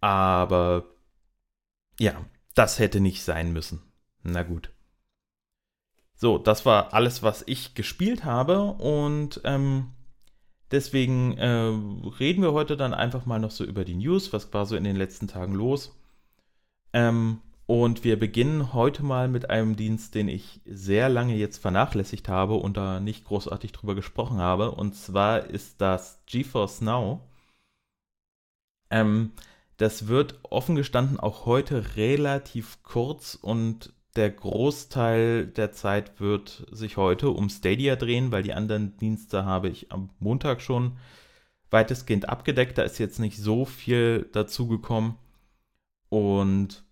Aber 0.00 0.86
ja, 2.00 2.24
das 2.54 2.78
hätte 2.78 3.00
nicht 3.00 3.22
sein 3.22 3.52
müssen. 3.52 3.82
Na 4.22 4.42
gut. 4.42 4.70
So, 6.20 6.36
das 6.36 6.66
war 6.66 6.94
alles, 6.94 7.22
was 7.22 7.44
ich 7.46 7.74
gespielt 7.74 8.24
habe 8.24 8.72
und 8.72 9.40
ähm, 9.44 9.92
deswegen 10.72 11.38
äh, 11.38 11.72
reden 12.18 12.42
wir 12.42 12.52
heute 12.52 12.76
dann 12.76 12.92
einfach 12.92 13.24
mal 13.24 13.38
noch 13.38 13.52
so 13.52 13.62
über 13.62 13.84
die 13.84 13.94
News, 13.94 14.32
was 14.32 14.52
war 14.52 14.66
so 14.66 14.74
in 14.74 14.82
den 14.82 14.96
letzten 14.96 15.28
Tagen 15.28 15.54
los. 15.54 15.96
Ähm, 16.92 17.40
und 17.66 18.02
wir 18.02 18.18
beginnen 18.18 18.72
heute 18.72 19.04
mal 19.04 19.28
mit 19.28 19.48
einem 19.48 19.76
Dienst, 19.76 20.16
den 20.16 20.26
ich 20.28 20.60
sehr 20.64 21.08
lange 21.08 21.36
jetzt 21.36 21.58
vernachlässigt 21.58 22.28
habe 22.28 22.54
und 22.54 22.76
da 22.76 22.98
nicht 22.98 23.24
großartig 23.24 23.70
drüber 23.70 23.94
gesprochen 23.94 24.38
habe. 24.38 24.72
Und 24.72 24.96
zwar 24.96 25.44
ist 25.44 25.80
das 25.80 26.20
GeForce 26.26 26.80
Now. 26.80 27.20
Ähm, 28.90 29.34
das 29.76 30.08
wird 30.08 30.40
offen 30.42 30.74
gestanden 30.74 31.20
auch 31.20 31.46
heute 31.46 31.94
relativ 31.94 32.82
kurz 32.82 33.36
und 33.40 33.92
der 34.16 34.30
Großteil 34.30 35.46
der 35.46 35.72
Zeit 35.72 36.20
wird 36.20 36.66
sich 36.70 36.96
heute 36.96 37.30
um 37.30 37.48
Stadia 37.48 37.96
drehen, 37.96 38.32
weil 38.32 38.42
die 38.42 38.54
anderen 38.54 38.96
Dienste 38.96 39.44
habe 39.44 39.68
ich 39.68 39.92
am 39.92 40.10
Montag 40.18 40.60
schon 40.60 40.98
weitestgehend 41.70 42.28
abgedeckt. 42.28 42.78
Da 42.78 42.82
ist 42.82 42.98
jetzt 42.98 43.18
nicht 43.18 43.38
so 43.38 43.64
viel 43.64 44.28
dazugekommen. 44.32 45.16
Und 46.08 46.84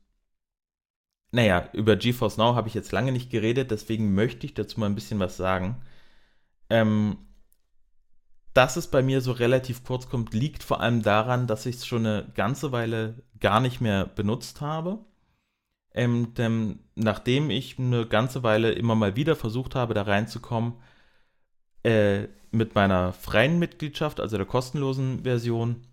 naja, 1.32 1.68
über 1.72 1.96
GeForce 1.96 2.36
Now 2.36 2.54
habe 2.54 2.68
ich 2.68 2.74
jetzt 2.74 2.92
lange 2.92 3.12
nicht 3.12 3.30
geredet, 3.30 3.70
deswegen 3.70 4.14
möchte 4.14 4.46
ich 4.46 4.54
dazu 4.54 4.80
mal 4.80 4.86
ein 4.86 4.94
bisschen 4.94 5.18
was 5.18 5.36
sagen. 5.36 5.82
Ähm, 6.70 7.18
dass 8.54 8.76
es 8.76 8.86
bei 8.86 9.02
mir 9.02 9.20
so 9.20 9.32
relativ 9.32 9.84
kurz 9.84 10.08
kommt, 10.08 10.32
liegt 10.32 10.62
vor 10.62 10.80
allem 10.80 11.02
daran, 11.02 11.46
dass 11.46 11.66
ich 11.66 11.76
es 11.76 11.86
schon 11.86 12.06
eine 12.06 12.32
ganze 12.34 12.72
Weile 12.72 13.22
gar 13.38 13.60
nicht 13.60 13.80
mehr 13.80 14.06
benutzt 14.06 14.62
habe. 14.62 15.04
Ähm, 15.96 16.34
denn 16.34 16.80
nachdem 16.94 17.50
ich 17.50 17.78
eine 17.78 18.06
ganze 18.06 18.42
Weile 18.42 18.72
immer 18.72 18.94
mal 18.94 19.16
wieder 19.16 19.34
versucht 19.34 19.74
habe, 19.74 19.94
da 19.94 20.02
reinzukommen, 20.02 20.74
äh, 21.82 22.28
mit 22.50 22.74
meiner 22.74 23.12
freien 23.12 23.58
Mitgliedschaft, 23.58 24.20
also 24.20 24.36
der 24.36 24.46
kostenlosen 24.46 25.24
Version, 25.24 25.86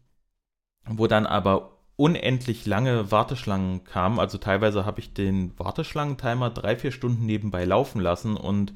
wo 0.88 1.08
dann 1.08 1.26
aber 1.26 1.80
unendlich 1.96 2.66
lange 2.66 3.12
Warteschlangen 3.12 3.84
kamen. 3.84 4.20
Also 4.20 4.38
teilweise 4.38 4.86
habe 4.86 5.00
ich 5.00 5.14
den 5.14 5.58
Warteschlangentimer 5.58 6.50
drei, 6.50 6.76
vier 6.76 6.92
Stunden 6.92 7.26
nebenbei 7.26 7.66
laufen 7.66 8.02
lassen 8.02 8.36
und 8.36 8.74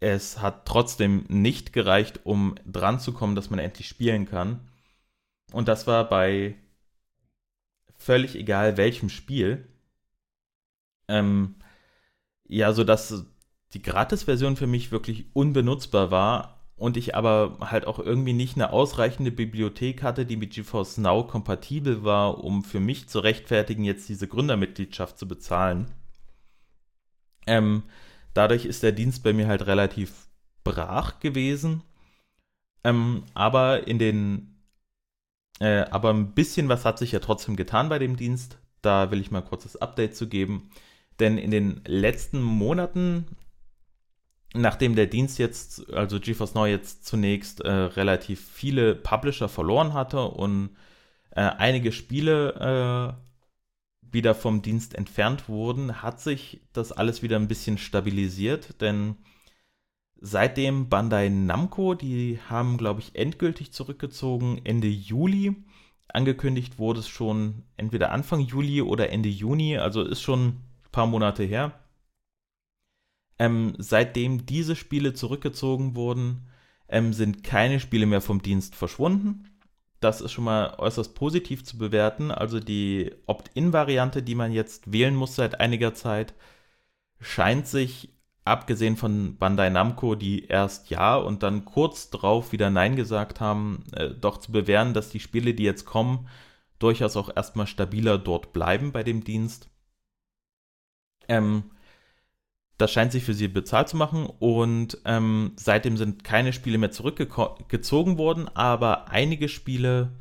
es 0.00 0.40
hat 0.40 0.66
trotzdem 0.66 1.24
nicht 1.28 1.72
gereicht, 1.72 2.20
um 2.24 2.54
dran 2.66 3.00
zu 3.00 3.12
kommen, 3.12 3.34
dass 3.34 3.50
man 3.50 3.58
endlich 3.58 3.88
spielen 3.88 4.26
kann. 4.26 4.60
Und 5.52 5.68
das 5.68 5.86
war 5.86 6.08
bei 6.08 6.56
völlig 7.96 8.36
egal 8.36 8.76
welchem 8.76 9.08
Spiel. 9.08 9.66
Ähm, 11.08 11.56
ja, 12.46 12.72
so 12.72 12.84
dass 12.84 13.26
die 13.72 13.82
Gratis-Version 13.82 14.56
für 14.56 14.66
mich 14.66 14.92
wirklich 14.92 15.26
unbenutzbar 15.34 16.10
war 16.10 16.68
und 16.76 16.96
ich 16.96 17.14
aber 17.14 17.58
halt 17.60 17.86
auch 17.86 17.98
irgendwie 17.98 18.32
nicht 18.32 18.56
eine 18.56 18.72
ausreichende 18.72 19.30
Bibliothek 19.32 20.02
hatte, 20.02 20.26
die 20.26 20.36
mit 20.36 20.52
GeForce 20.52 20.98
Now 20.98 21.26
kompatibel 21.26 22.04
war, 22.04 22.42
um 22.44 22.64
für 22.64 22.80
mich 22.80 23.08
zu 23.08 23.20
rechtfertigen, 23.20 23.84
jetzt 23.84 24.08
diese 24.08 24.28
Gründermitgliedschaft 24.28 25.18
zu 25.18 25.26
bezahlen. 25.28 25.90
Ähm, 27.46 27.84
Dadurch 28.34 28.64
ist 28.66 28.82
der 28.82 28.92
Dienst 28.92 29.22
bei 29.22 29.32
mir 29.32 29.46
halt 29.46 29.66
relativ 29.66 30.28
brach 30.64 31.20
gewesen. 31.20 31.82
Ähm, 32.82 33.24
aber 33.32 33.86
in 33.86 33.98
den, 33.98 34.60
äh, 35.60 35.84
aber 35.90 36.10
ein 36.10 36.34
bisschen 36.34 36.68
was 36.68 36.84
hat 36.84 36.98
sich 36.98 37.12
ja 37.12 37.20
trotzdem 37.20 37.56
getan 37.56 37.88
bei 37.88 37.98
dem 37.98 38.16
Dienst. 38.16 38.58
Da 38.82 39.10
will 39.10 39.20
ich 39.20 39.30
mal 39.30 39.42
kurz 39.42 39.62
das 39.62 39.76
Update 39.76 40.16
zu 40.16 40.28
geben. 40.28 40.70
Denn 41.20 41.38
in 41.38 41.50
den 41.50 41.80
letzten 41.86 42.42
Monaten, 42.42 43.26
nachdem 44.54 44.96
der 44.96 45.06
Dienst 45.06 45.38
jetzt, 45.38 45.92
also 45.92 46.18
GeForce 46.18 46.54
Now 46.54 46.66
jetzt 46.66 47.04
zunächst 47.06 47.60
äh, 47.60 47.70
relativ 47.70 48.44
viele 48.52 48.94
Publisher 48.94 49.48
verloren 49.48 49.94
hatte 49.94 50.22
und 50.22 50.70
äh, 51.30 51.40
einige 51.40 51.92
Spiele 51.92 53.16
äh, 53.18 54.12
wieder 54.12 54.34
vom 54.34 54.62
Dienst 54.62 54.94
entfernt 54.94 55.48
wurden, 55.48 56.02
hat 56.02 56.20
sich 56.20 56.60
das 56.72 56.92
alles 56.92 57.22
wieder 57.22 57.36
ein 57.36 57.48
bisschen 57.48 57.78
stabilisiert, 57.78 58.80
denn 58.80 59.16
seitdem 60.20 60.88
Bandai 60.88 61.28
Namco, 61.28 61.94
die 61.94 62.38
haben, 62.48 62.78
glaube 62.78 63.00
ich, 63.00 63.16
endgültig 63.16 63.72
zurückgezogen 63.72 64.60
Ende 64.64 64.88
Juli. 64.88 65.56
Angekündigt 66.08 66.78
wurde 66.78 67.00
es 67.00 67.08
schon 67.08 67.64
entweder 67.76 68.12
Anfang 68.12 68.40
Juli 68.40 68.82
oder 68.82 69.10
Ende 69.10 69.28
Juni, 69.28 69.76
also 69.78 70.02
ist 70.02 70.22
schon 70.22 70.60
paar 70.94 71.06
Monate 71.06 71.42
her. 71.42 71.72
Ähm, 73.38 73.74
seitdem 73.78 74.46
diese 74.46 74.76
Spiele 74.76 75.12
zurückgezogen 75.12 75.96
wurden, 75.96 76.48
ähm, 76.88 77.12
sind 77.12 77.42
keine 77.42 77.80
Spiele 77.80 78.06
mehr 78.06 78.20
vom 78.20 78.40
Dienst 78.40 78.76
verschwunden. 78.76 79.50
Das 80.00 80.20
ist 80.20 80.32
schon 80.32 80.44
mal 80.44 80.74
äußerst 80.78 81.14
positiv 81.14 81.64
zu 81.64 81.78
bewerten. 81.78 82.30
Also 82.30 82.60
die 82.60 83.12
Opt-in-Variante, 83.26 84.22
die 84.22 84.34
man 84.36 84.52
jetzt 84.52 84.92
wählen 84.92 85.16
muss 85.16 85.34
seit 85.34 85.60
einiger 85.60 85.94
Zeit, 85.94 86.34
scheint 87.20 87.66
sich, 87.66 88.10
abgesehen 88.44 88.96
von 88.96 89.36
Bandai 89.38 89.70
Namco, 89.70 90.14
die 90.14 90.44
erst 90.44 90.90
Ja 90.90 91.16
und 91.16 91.42
dann 91.42 91.64
kurz 91.64 92.10
drauf 92.10 92.52
wieder 92.52 92.70
Nein 92.70 92.94
gesagt 92.96 93.40
haben, 93.40 93.84
äh, 93.92 94.10
doch 94.10 94.38
zu 94.38 94.52
bewähren, 94.52 94.94
dass 94.94 95.08
die 95.10 95.20
Spiele, 95.20 95.54
die 95.54 95.64
jetzt 95.64 95.86
kommen, 95.86 96.28
durchaus 96.78 97.16
auch 97.16 97.34
erstmal 97.34 97.66
stabiler 97.66 98.18
dort 98.18 98.52
bleiben 98.52 98.92
bei 98.92 99.02
dem 99.02 99.24
Dienst. 99.24 99.70
Ähm, 101.28 101.64
das 102.78 102.92
scheint 102.92 103.12
sich 103.12 103.22
für 103.24 103.34
sie 103.34 103.48
bezahlt 103.48 103.88
zu 103.88 103.96
machen 103.96 104.26
und 104.26 104.98
ähm, 105.04 105.52
seitdem 105.56 105.96
sind 105.96 106.24
keine 106.24 106.52
Spiele 106.52 106.78
mehr 106.78 106.90
zurückgezogen 106.90 108.18
worden, 108.18 108.48
aber 108.54 109.08
einige 109.08 109.48
Spiele 109.48 110.12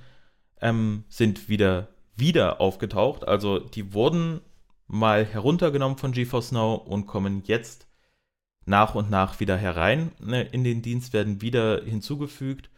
ähm, 0.61 1.03
sind 1.09 1.49
wieder, 1.49 1.89
wieder 2.15 2.61
aufgetaucht. 2.61 3.27
Also 3.27 3.59
die 3.59 3.93
wurden 3.93 4.41
mal 4.87 5.25
heruntergenommen 5.25 5.97
von 5.97 6.11
GeForce 6.11 6.51
Now 6.51 6.75
und 6.75 7.07
kommen 7.07 7.41
jetzt 7.45 7.87
nach 8.65 8.93
und 8.95 9.09
nach 9.09 9.39
wieder 9.39 9.57
herein. 9.57 10.11
Ne, 10.19 10.43
in 10.43 10.63
den 10.63 10.81
Dienst 10.81 11.13
werden 11.13 11.41
wieder 11.41 11.83
hinzugefügt. 11.83 12.69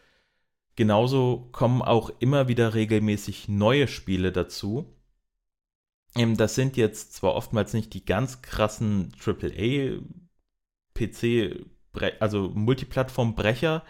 Genauso 0.75 1.49
kommen 1.51 1.81
auch 1.81 2.11
immer 2.19 2.47
wieder 2.47 2.73
regelmäßig 2.73 3.47
neue 3.49 3.87
Spiele 3.87 4.31
dazu. 4.31 4.94
Ähm, 6.15 6.37
das 6.37 6.55
sind 6.55 6.77
jetzt 6.77 7.13
zwar 7.13 7.35
oftmals 7.35 7.73
nicht 7.73 7.93
die 7.93 8.05
ganz 8.05 8.41
krassen 8.41 9.13
AAA 9.23 9.99
PC, 10.93 11.65
also 12.19 12.49
Multiplattform-Brecher. 12.49 13.83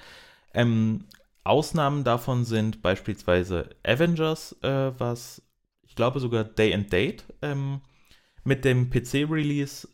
Ähm, 0.53 1.05
Ausnahmen 1.43 2.03
davon 2.03 2.43
sind 2.45 2.81
beispielsweise 2.81 3.69
Avengers, 3.83 4.53
äh, 4.63 4.91
was 4.97 5.43
ich 5.83 5.95
glaube 5.95 6.19
sogar 6.19 6.43
Day 6.43 6.73
and 6.73 6.91
Date 6.91 7.25
ähm, 7.41 7.81
mit 8.43 8.65
dem 8.65 8.89
PC-Release 8.89 9.87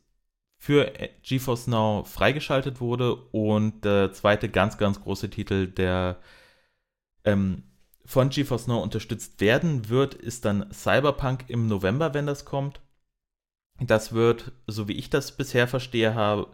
für 0.57 0.93
GeForce 1.23 1.67
Now 1.67 2.03
freigeschaltet 2.05 2.79
wurde 2.79 3.15
und 3.15 3.83
der 3.83 4.13
zweite 4.13 4.47
ganz, 4.49 4.77
ganz 4.77 5.01
große 5.01 5.29
Titel, 5.29 5.67
der 5.67 6.21
ähm, 7.25 7.63
von 8.05 8.29
GeForce 8.29 8.67
Now 8.67 8.81
unterstützt 8.81 9.39
werden 9.41 9.89
wird, 9.89 10.13
ist 10.13 10.45
dann 10.45 10.71
Cyberpunk 10.73 11.45
im 11.47 11.67
November, 11.67 12.13
wenn 12.13 12.25
das 12.25 12.45
kommt. 12.45 12.81
Das 13.79 14.13
wird, 14.13 14.51
so 14.67 14.87
wie 14.87 14.93
ich 14.93 15.09
das 15.09 15.35
bisher 15.37 15.67
verstehe, 15.67 16.13
habe, 16.13 16.47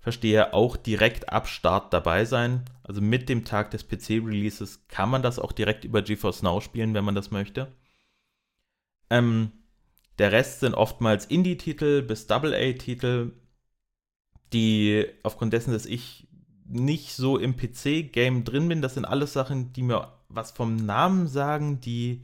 verstehe, 0.00 0.52
auch 0.52 0.76
direkt 0.76 1.30
ab 1.30 1.48
Start 1.48 1.92
dabei 1.92 2.24
sein. 2.24 2.64
Also 2.82 3.00
mit 3.00 3.28
dem 3.28 3.44
Tag 3.44 3.70
des 3.70 3.88
PC-Releases 3.88 4.86
kann 4.88 5.08
man 5.08 5.22
das 5.22 5.38
auch 5.38 5.52
direkt 5.52 5.84
über 5.84 6.02
GeForce 6.02 6.42
Now 6.42 6.60
spielen, 6.60 6.94
wenn 6.94 7.04
man 7.04 7.14
das 7.14 7.30
möchte. 7.30 7.72
Ähm, 9.10 9.52
der 10.18 10.32
Rest 10.32 10.60
sind 10.60 10.74
oftmals 10.74 11.26
Indie-Titel 11.26 12.02
bis 12.02 12.26
Double-A-Titel, 12.26 13.32
die 14.52 15.06
aufgrund 15.22 15.52
dessen, 15.52 15.72
dass 15.72 15.86
ich 15.86 16.28
nicht 16.66 17.14
so 17.14 17.38
im 17.38 17.56
PC-Game 17.56 18.44
drin 18.44 18.68
bin, 18.68 18.82
das 18.82 18.94
sind 18.94 19.04
alles 19.04 19.32
Sachen, 19.32 19.72
die 19.72 19.82
mir 19.82 20.12
was 20.34 20.50
vom 20.52 20.76
Namen 20.76 21.26
sagen, 21.28 21.80
die, 21.80 22.22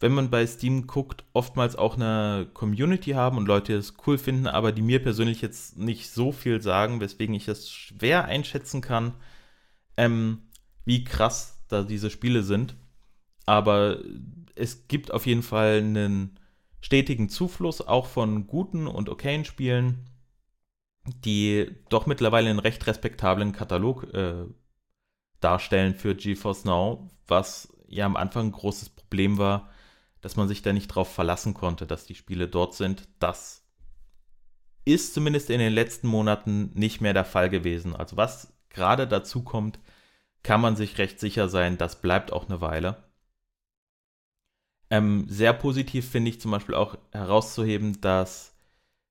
wenn 0.00 0.12
man 0.12 0.30
bei 0.30 0.46
Steam 0.46 0.86
guckt, 0.86 1.24
oftmals 1.32 1.76
auch 1.76 1.96
eine 1.96 2.48
Community 2.54 3.12
haben 3.12 3.38
und 3.38 3.46
Leute 3.46 3.74
es 3.74 3.94
cool 4.06 4.18
finden, 4.18 4.46
aber 4.46 4.72
die 4.72 4.82
mir 4.82 5.02
persönlich 5.02 5.40
jetzt 5.42 5.78
nicht 5.78 6.10
so 6.10 6.32
viel 6.32 6.60
sagen, 6.62 7.00
weswegen 7.00 7.34
ich 7.34 7.48
es 7.48 7.70
schwer 7.70 8.24
einschätzen 8.26 8.80
kann, 8.80 9.14
ähm, 9.96 10.42
wie 10.84 11.04
krass 11.04 11.64
da 11.68 11.82
diese 11.82 12.10
Spiele 12.10 12.42
sind. 12.42 12.76
Aber 13.46 13.98
es 14.54 14.88
gibt 14.88 15.10
auf 15.12 15.26
jeden 15.26 15.42
Fall 15.42 15.78
einen 15.78 16.38
stetigen 16.80 17.28
Zufluss 17.28 17.80
auch 17.80 18.06
von 18.06 18.46
guten 18.46 18.86
und 18.86 19.08
okayen 19.08 19.44
Spielen, 19.44 20.10
die 21.06 21.70
doch 21.88 22.06
mittlerweile 22.06 22.50
einen 22.50 22.58
recht 22.58 22.86
respektablen 22.86 23.52
Katalog 23.52 24.04
äh, 24.14 24.44
darstellen 25.44 25.94
für 25.94 26.14
GeForce 26.14 26.64
Now, 26.64 27.10
was 27.26 27.72
ja 27.86 28.06
am 28.06 28.16
Anfang 28.16 28.46
ein 28.46 28.52
großes 28.52 28.88
Problem 28.90 29.38
war, 29.38 29.70
dass 30.20 30.36
man 30.36 30.48
sich 30.48 30.62
da 30.62 30.72
nicht 30.72 30.88
drauf 30.88 31.12
verlassen 31.12 31.54
konnte, 31.54 31.86
dass 31.86 32.06
die 32.06 32.14
Spiele 32.14 32.48
dort 32.48 32.74
sind. 32.74 33.06
Das 33.18 33.62
ist 34.84 35.14
zumindest 35.14 35.50
in 35.50 35.58
den 35.58 35.72
letzten 35.72 36.08
Monaten 36.08 36.70
nicht 36.74 37.00
mehr 37.00 37.12
der 37.12 37.24
Fall 37.24 37.50
gewesen. 37.50 37.94
Also 37.94 38.16
was 38.16 38.52
gerade 38.70 39.06
dazu 39.06 39.42
kommt, 39.44 39.78
kann 40.42 40.60
man 40.60 40.76
sich 40.76 40.98
recht 40.98 41.20
sicher 41.20 41.48
sein, 41.48 41.78
das 41.78 42.00
bleibt 42.00 42.32
auch 42.32 42.48
eine 42.48 42.60
Weile. 42.60 43.04
Ähm, 44.90 45.26
sehr 45.28 45.52
positiv 45.52 46.10
finde 46.10 46.30
ich 46.30 46.40
zum 46.40 46.50
Beispiel 46.50 46.74
auch 46.74 46.96
herauszuheben, 47.12 48.00
dass 48.00 48.53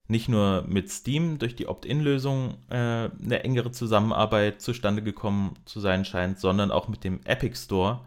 nicht 0.07 0.27
nur 0.29 0.63
mit 0.67 0.89
Steam 0.91 1.39
durch 1.39 1.55
die 1.55 1.67
Opt-in-Lösung 1.67 2.57
äh, 2.69 2.75
eine 2.75 3.43
engere 3.43 3.71
Zusammenarbeit 3.71 4.61
zustande 4.61 5.01
gekommen 5.01 5.57
zu 5.65 5.79
sein 5.79 6.05
scheint, 6.05 6.39
sondern 6.39 6.71
auch 6.71 6.87
mit 6.87 7.03
dem 7.03 7.21
Epic 7.25 7.55
Store, 7.57 8.01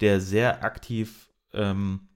der 0.00 0.20
sehr 0.20 0.62
aktiv 0.62 1.30
ähm, 1.52 2.08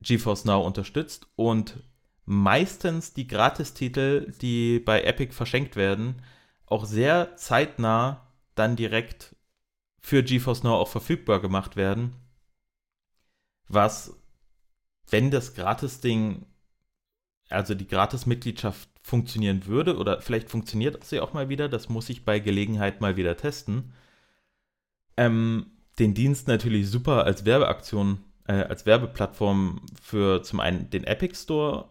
GeForce 0.00 0.44
Now 0.44 0.60
unterstützt 0.64 1.26
und 1.34 1.82
meistens 2.24 3.14
die 3.14 3.26
Gratistitel, 3.26 4.32
die 4.42 4.80
bei 4.80 5.02
Epic 5.02 5.32
verschenkt 5.32 5.76
werden, 5.76 6.22
auch 6.66 6.84
sehr 6.84 7.36
zeitnah 7.36 8.26
dann 8.54 8.76
direkt 8.76 9.34
für 9.98 10.22
GeForce 10.22 10.62
Now 10.62 10.74
auch 10.74 10.88
verfügbar 10.88 11.40
gemacht 11.40 11.76
werden. 11.76 12.14
Was, 13.68 14.14
wenn 15.08 15.30
das 15.30 15.54
Gratis-Ding, 15.54 16.46
also 17.48 17.74
die 17.74 17.86
Gratis-Mitgliedschaft 17.86 18.88
funktionieren 19.02 19.66
würde, 19.66 19.96
oder 19.96 20.20
vielleicht 20.20 20.50
funktioniert 20.50 21.02
sie 21.04 21.20
auch 21.20 21.32
mal 21.32 21.48
wieder, 21.48 21.68
das 21.68 21.88
muss 21.88 22.08
ich 22.10 22.24
bei 22.24 22.38
Gelegenheit 22.40 23.00
mal 23.00 23.16
wieder 23.16 23.36
testen, 23.36 23.92
ähm, 25.16 25.66
den 25.98 26.14
Dienst 26.14 26.46
natürlich 26.48 26.88
super 26.88 27.24
als 27.24 27.44
Werbeaktion, 27.44 28.18
äh, 28.46 28.52
als 28.52 28.86
Werbeplattform 28.86 29.80
für 30.00 30.42
zum 30.42 30.60
einen 30.60 30.90
den 30.90 31.04
Epic 31.04 31.34
Store 31.34 31.88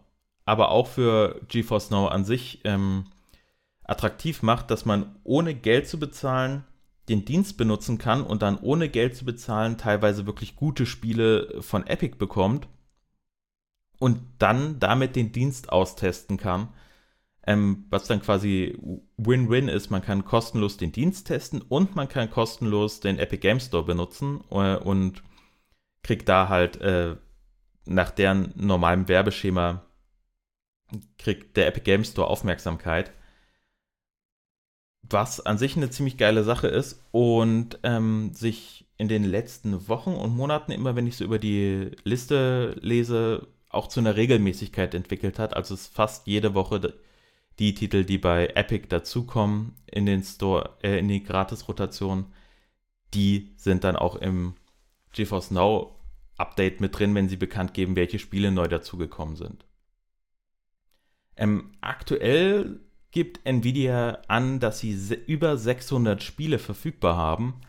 aber 0.48 0.70
auch 0.70 0.86
für 0.86 1.42
GeForce 1.48 1.90
Now 1.90 2.06
an 2.06 2.24
sich 2.24 2.60
ähm, 2.64 3.04
attraktiv 3.84 4.42
macht, 4.42 4.70
dass 4.70 4.86
man 4.86 5.14
ohne 5.22 5.54
Geld 5.54 5.86
zu 5.86 5.98
bezahlen 5.98 6.64
den 7.10 7.26
Dienst 7.26 7.58
benutzen 7.58 7.98
kann 7.98 8.22
und 8.22 8.40
dann 8.40 8.58
ohne 8.58 8.88
Geld 8.88 9.14
zu 9.14 9.26
bezahlen 9.26 9.76
teilweise 9.76 10.26
wirklich 10.26 10.56
gute 10.56 10.86
Spiele 10.86 11.60
von 11.60 11.86
Epic 11.86 12.16
bekommt 12.16 12.66
und 13.98 14.20
dann 14.38 14.78
damit 14.78 15.16
den 15.16 15.32
Dienst 15.32 15.70
austesten 15.72 16.36
kann. 16.36 16.68
Ähm, 17.46 17.86
was 17.88 18.06
dann 18.06 18.20
quasi 18.20 18.78
Win-Win 19.16 19.68
ist, 19.68 19.90
man 19.90 20.02
kann 20.02 20.24
kostenlos 20.24 20.76
den 20.76 20.92
Dienst 20.92 21.26
testen 21.28 21.62
und 21.62 21.96
man 21.96 22.08
kann 22.08 22.30
kostenlos 22.30 23.00
den 23.00 23.18
Epic 23.18 23.40
Game 23.40 23.60
Store 23.60 23.84
benutzen 23.84 24.44
äh, 24.50 24.76
und 24.76 25.22
kriegt 26.02 26.28
da 26.28 26.48
halt 26.48 26.80
äh, 26.80 27.16
nach 27.86 28.10
deren 28.10 28.52
normalem 28.54 29.08
Werbeschema 29.08 29.82
kriegt 31.18 31.56
der 31.56 31.66
Epic 31.66 31.84
Games 31.84 32.10
Store 32.10 32.28
Aufmerksamkeit. 32.28 33.12
Was 35.02 35.40
an 35.44 35.58
sich 35.58 35.76
eine 35.76 35.90
ziemlich 35.90 36.16
geile 36.16 36.44
Sache 36.44 36.68
ist 36.68 37.02
und 37.12 37.78
ähm, 37.82 38.32
sich 38.34 38.86
in 38.98 39.08
den 39.08 39.24
letzten 39.24 39.88
Wochen 39.88 40.12
und 40.12 40.36
Monaten, 40.36 40.72
immer 40.72 40.96
wenn 40.96 41.06
ich 41.06 41.16
so 41.16 41.24
über 41.24 41.38
die 41.38 41.92
Liste 42.04 42.76
lese, 42.80 43.46
auch 43.68 43.88
zu 43.88 44.00
einer 44.00 44.16
Regelmäßigkeit 44.16 44.94
entwickelt 44.94 45.38
hat. 45.38 45.54
Also 45.54 45.74
es 45.74 45.82
ist 45.82 45.94
fast 45.94 46.26
jede 46.26 46.54
Woche 46.54 46.94
die 47.58 47.74
Titel, 47.74 48.04
die 48.04 48.18
bei 48.18 48.48
Epic 48.54 48.86
dazukommen 48.88 49.76
in 49.86 50.06
den 50.06 50.22
Store, 50.22 50.76
äh, 50.82 50.98
in 50.98 51.08
die 51.08 51.22
Gratis-Rotation, 51.22 52.26
die 53.14 53.52
sind 53.56 53.84
dann 53.84 53.96
auch 53.96 54.16
im 54.16 54.54
GeForce 55.12 55.50
Now 55.50 55.94
Update 56.36 56.80
mit 56.80 56.96
drin, 56.96 57.14
wenn 57.14 57.28
sie 57.28 57.36
bekannt 57.36 57.74
geben, 57.74 57.96
welche 57.96 58.20
Spiele 58.20 58.52
neu 58.52 58.68
dazugekommen 58.68 59.34
sind. 59.34 59.64
Ähm, 61.36 61.72
aktuell 61.80 62.80
gibt 63.10 63.44
Nvidia 63.44 64.22
an, 64.28 64.60
dass 64.60 64.80
sie 64.80 64.92
über 65.26 65.56
600 65.56 66.22
Spiele 66.22 66.58
verfügbar 66.58 67.16
haben. 67.16 67.60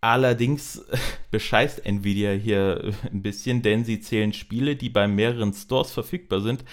Allerdings 0.00 0.84
bescheißt 1.30 1.84
Nvidia 1.84 2.32
hier 2.32 2.92
ein 3.10 3.22
bisschen, 3.22 3.62
denn 3.62 3.84
sie 3.84 4.00
zählen 4.00 4.32
Spiele, 4.32 4.76
die 4.76 4.88
bei 4.90 5.06
mehreren 5.06 5.52
Stores 5.52 5.92
verfügbar 5.92 6.40
sind, 6.40 6.64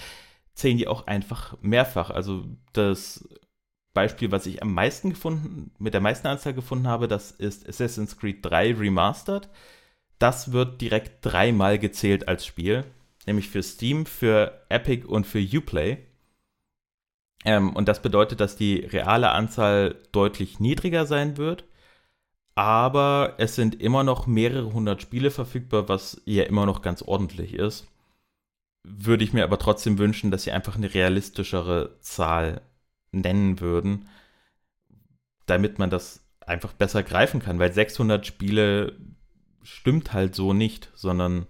zählen 0.54 0.78
die 0.78 0.88
auch 0.88 1.06
einfach 1.06 1.56
mehrfach. 1.60 2.10
Also 2.10 2.44
das 2.72 3.28
Beispiel, 3.94 4.30
was 4.30 4.46
ich 4.46 4.62
am 4.62 4.72
meisten 4.74 5.10
gefunden, 5.10 5.72
mit 5.78 5.94
der 5.94 6.00
meisten 6.00 6.26
Anzahl 6.26 6.54
gefunden 6.54 6.88
habe, 6.88 7.08
das 7.08 7.30
ist 7.30 7.68
Assassin's 7.68 8.16
Creed 8.16 8.44
3 8.44 8.74
Remastered. 8.74 9.48
Das 10.18 10.52
wird 10.52 10.80
direkt 10.80 11.24
dreimal 11.24 11.78
gezählt 11.78 12.28
als 12.28 12.44
Spiel 12.46 12.84
nämlich 13.28 13.48
für 13.48 13.62
Steam, 13.62 14.06
für 14.06 14.60
Epic 14.68 15.06
und 15.06 15.26
für 15.26 15.38
Uplay. 15.38 15.98
Ähm, 17.44 17.76
und 17.76 17.86
das 17.86 18.02
bedeutet, 18.02 18.40
dass 18.40 18.56
die 18.56 18.80
reale 18.80 19.30
Anzahl 19.30 19.94
deutlich 20.10 20.58
niedriger 20.58 21.06
sein 21.06 21.36
wird. 21.36 21.64
Aber 22.58 23.34
es 23.38 23.54
sind 23.54 23.80
immer 23.80 24.02
noch 24.02 24.26
mehrere 24.26 24.72
hundert 24.72 25.00
Spiele 25.00 25.30
verfügbar, 25.30 25.88
was 25.88 26.20
ja 26.24 26.42
immer 26.42 26.66
noch 26.66 26.82
ganz 26.82 27.02
ordentlich 27.02 27.54
ist. 27.54 27.86
Würde 28.82 29.22
ich 29.22 29.32
mir 29.32 29.44
aber 29.44 29.58
trotzdem 29.60 29.98
wünschen, 29.98 30.32
dass 30.32 30.42
sie 30.42 30.50
einfach 30.50 30.74
eine 30.74 30.92
realistischere 30.92 31.96
Zahl 32.00 32.62
nennen 33.12 33.60
würden, 33.60 34.08
damit 35.46 35.78
man 35.78 35.88
das 35.88 36.26
einfach 36.40 36.72
besser 36.72 37.04
greifen 37.04 37.40
kann, 37.40 37.60
weil 37.60 37.72
600 37.72 38.26
Spiele 38.26 38.96
stimmt 39.62 40.12
halt 40.12 40.34
so 40.34 40.52
nicht, 40.52 40.90
sondern 40.96 41.46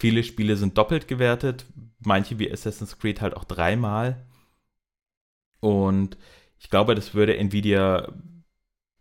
Viele 0.00 0.24
Spiele 0.24 0.56
sind 0.56 0.78
doppelt 0.78 1.08
gewertet, 1.08 1.66
manche 1.98 2.38
wie 2.38 2.50
Assassin's 2.50 2.98
Creed 2.98 3.20
halt 3.20 3.36
auch 3.36 3.44
dreimal. 3.44 4.16
Und 5.60 6.16
ich 6.58 6.70
glaube, 6.70 6.94
das 6.94 7.12
würde 7.12 7.36
Nvidia 7.36 8.10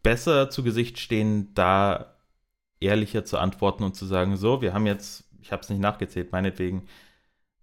besser 0.04 0.50
zu 0.50 0.64
Gesicht 0.64 1.00
stehen, 1.00 1.54
da 1.54 2.16
ehrlicher 2.80 3.26
zu 3.26 3.38
antworten 3.38 3.84
und 3.84 3.96
zu 3.96 4.06
sagen, 4.06 4.38
so, 4.38 4.62
wir 4.62 4.74
haben 4.74 4.86
jetzt, 4.86 5.26
ich 5.42 5.52
habe 5.52 5.62
es 5.62 5.70
nicht 5.70 5.82
nachgezählt, 5.82 6.32
meinetwegen 6.32 6.88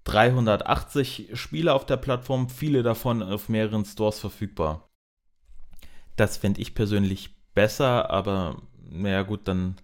380 0.05 1.31
Spiele 1.35 1.73
auf 1.73 1.87
der 1.87 1.97
Plattform, 1.97 2.49
viele 2.49 2.83
davon 2.83 3.23
auf 3.23 3.49
mehreren 3.49 3.85
Stores 3.85 4.21
verfügbar. 4.21 4.89
Das 6.17 6.37
fände 6.37 6.61
ich 6.61 6.75
persönlich 6.75 7.35
besser, 7.55 8.11
aber 8.11 8.63
naja 8.89 9.23
gut, 9.23 9.49
dann 9.49 9.77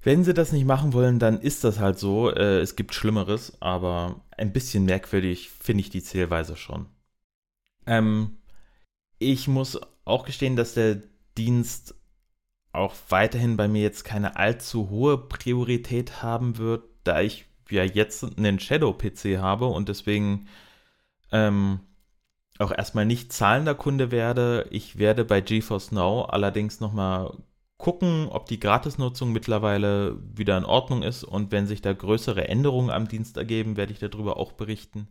wenn 0.00 0.24
sie 0.24 0.34
das 0.34 0.52
nicht 0.52 0.64
machen 0.64 0.92
wollen, 0.92 1.18
dann 1.18 1.40
ist 1.40 1.64
das 1.64 1.80
halt 1.80 1.98
so. 1.98 2.30
Äh, 2.30 2.60
es 2.60 2.76
gibt 2.76 2.94
Schlimmeres, 2.94 3.60
aber 3.60 4.20
ein 4.36 4.52
bisschen 4.52 4.84
merkwürdig 4.84 5.50
finde 5.50 5.80
ich 5.80 5.90
die 5.90 6.02
Zählweise 6.02 6.56
schon. 6.56 6.86
Ähm, 7.86 8.38
ich 9.18 9.48
muss 9.48 9.80
auch 10.08 10.24
gestehen, 10.24 10.56
dass 10.56 10.74
der 10.74 11.02
Dienst 11.36 11.94
auch 12.72 12.94
weiterhin 13.08 13.56
bei 13.56 13.68
mir 13.68 13.82
jetzt 13.82 14.04
keine 14.04 14.36
allzu 14.36 14.90
hohe 14.90 15.18
Priorität 15.18 16.22
haben 16.22 16.58
wird, 16.58 16.84
da 17.04 17.20
ich 17.20 17.46
ja 17.70 17.84
jetzt 17.84 18.24
einen 18.38 18.58
Shadow-PC 18.58 19.38
habe 19.38 19.66
und 19.66 19.88
deswegen 19.88 20.48
ähm, 21.32 21.80
auch 22.58 22.72
erstmal 22.72 23.06
nicht 23.06 23.32
zahlender 23.32 23.74
Kunde 23.74 24.10
werde. 24.10 24.66
Ich 24.70 24.98
werde 24.98 25.24
bei 25.24 25.40
GeForce 25.40 25.92
Now 25.92 26.24
allerdings 26.24 26.80
nochmal 26.80 27.36
gucken, 27.76 28.28
ob 28.28 28.46
die 28.46 28.58
Gratisnutzung 28.58 29.32
mittlerweile 29.32 30.18
wieder 30.34 30.58
in 30.58 30.64
Ordnung 30.64 31.02
ist 31.02 31.24
und 31.24 31.52
wenn 31.52 31.66
sich 31.66 31.80
da 31.80 31.92
größere 31.92 32.48
Änderungen 32.48 32.90
am 32.90 33.08
Dienst 33.08 33.36
ergeben, 33.36 33.76
werde 33.76 33.92
ich 33.92 34.00
darüber 34.00 34.36
auch 34.36 34.52
berichten. 34.52 35.08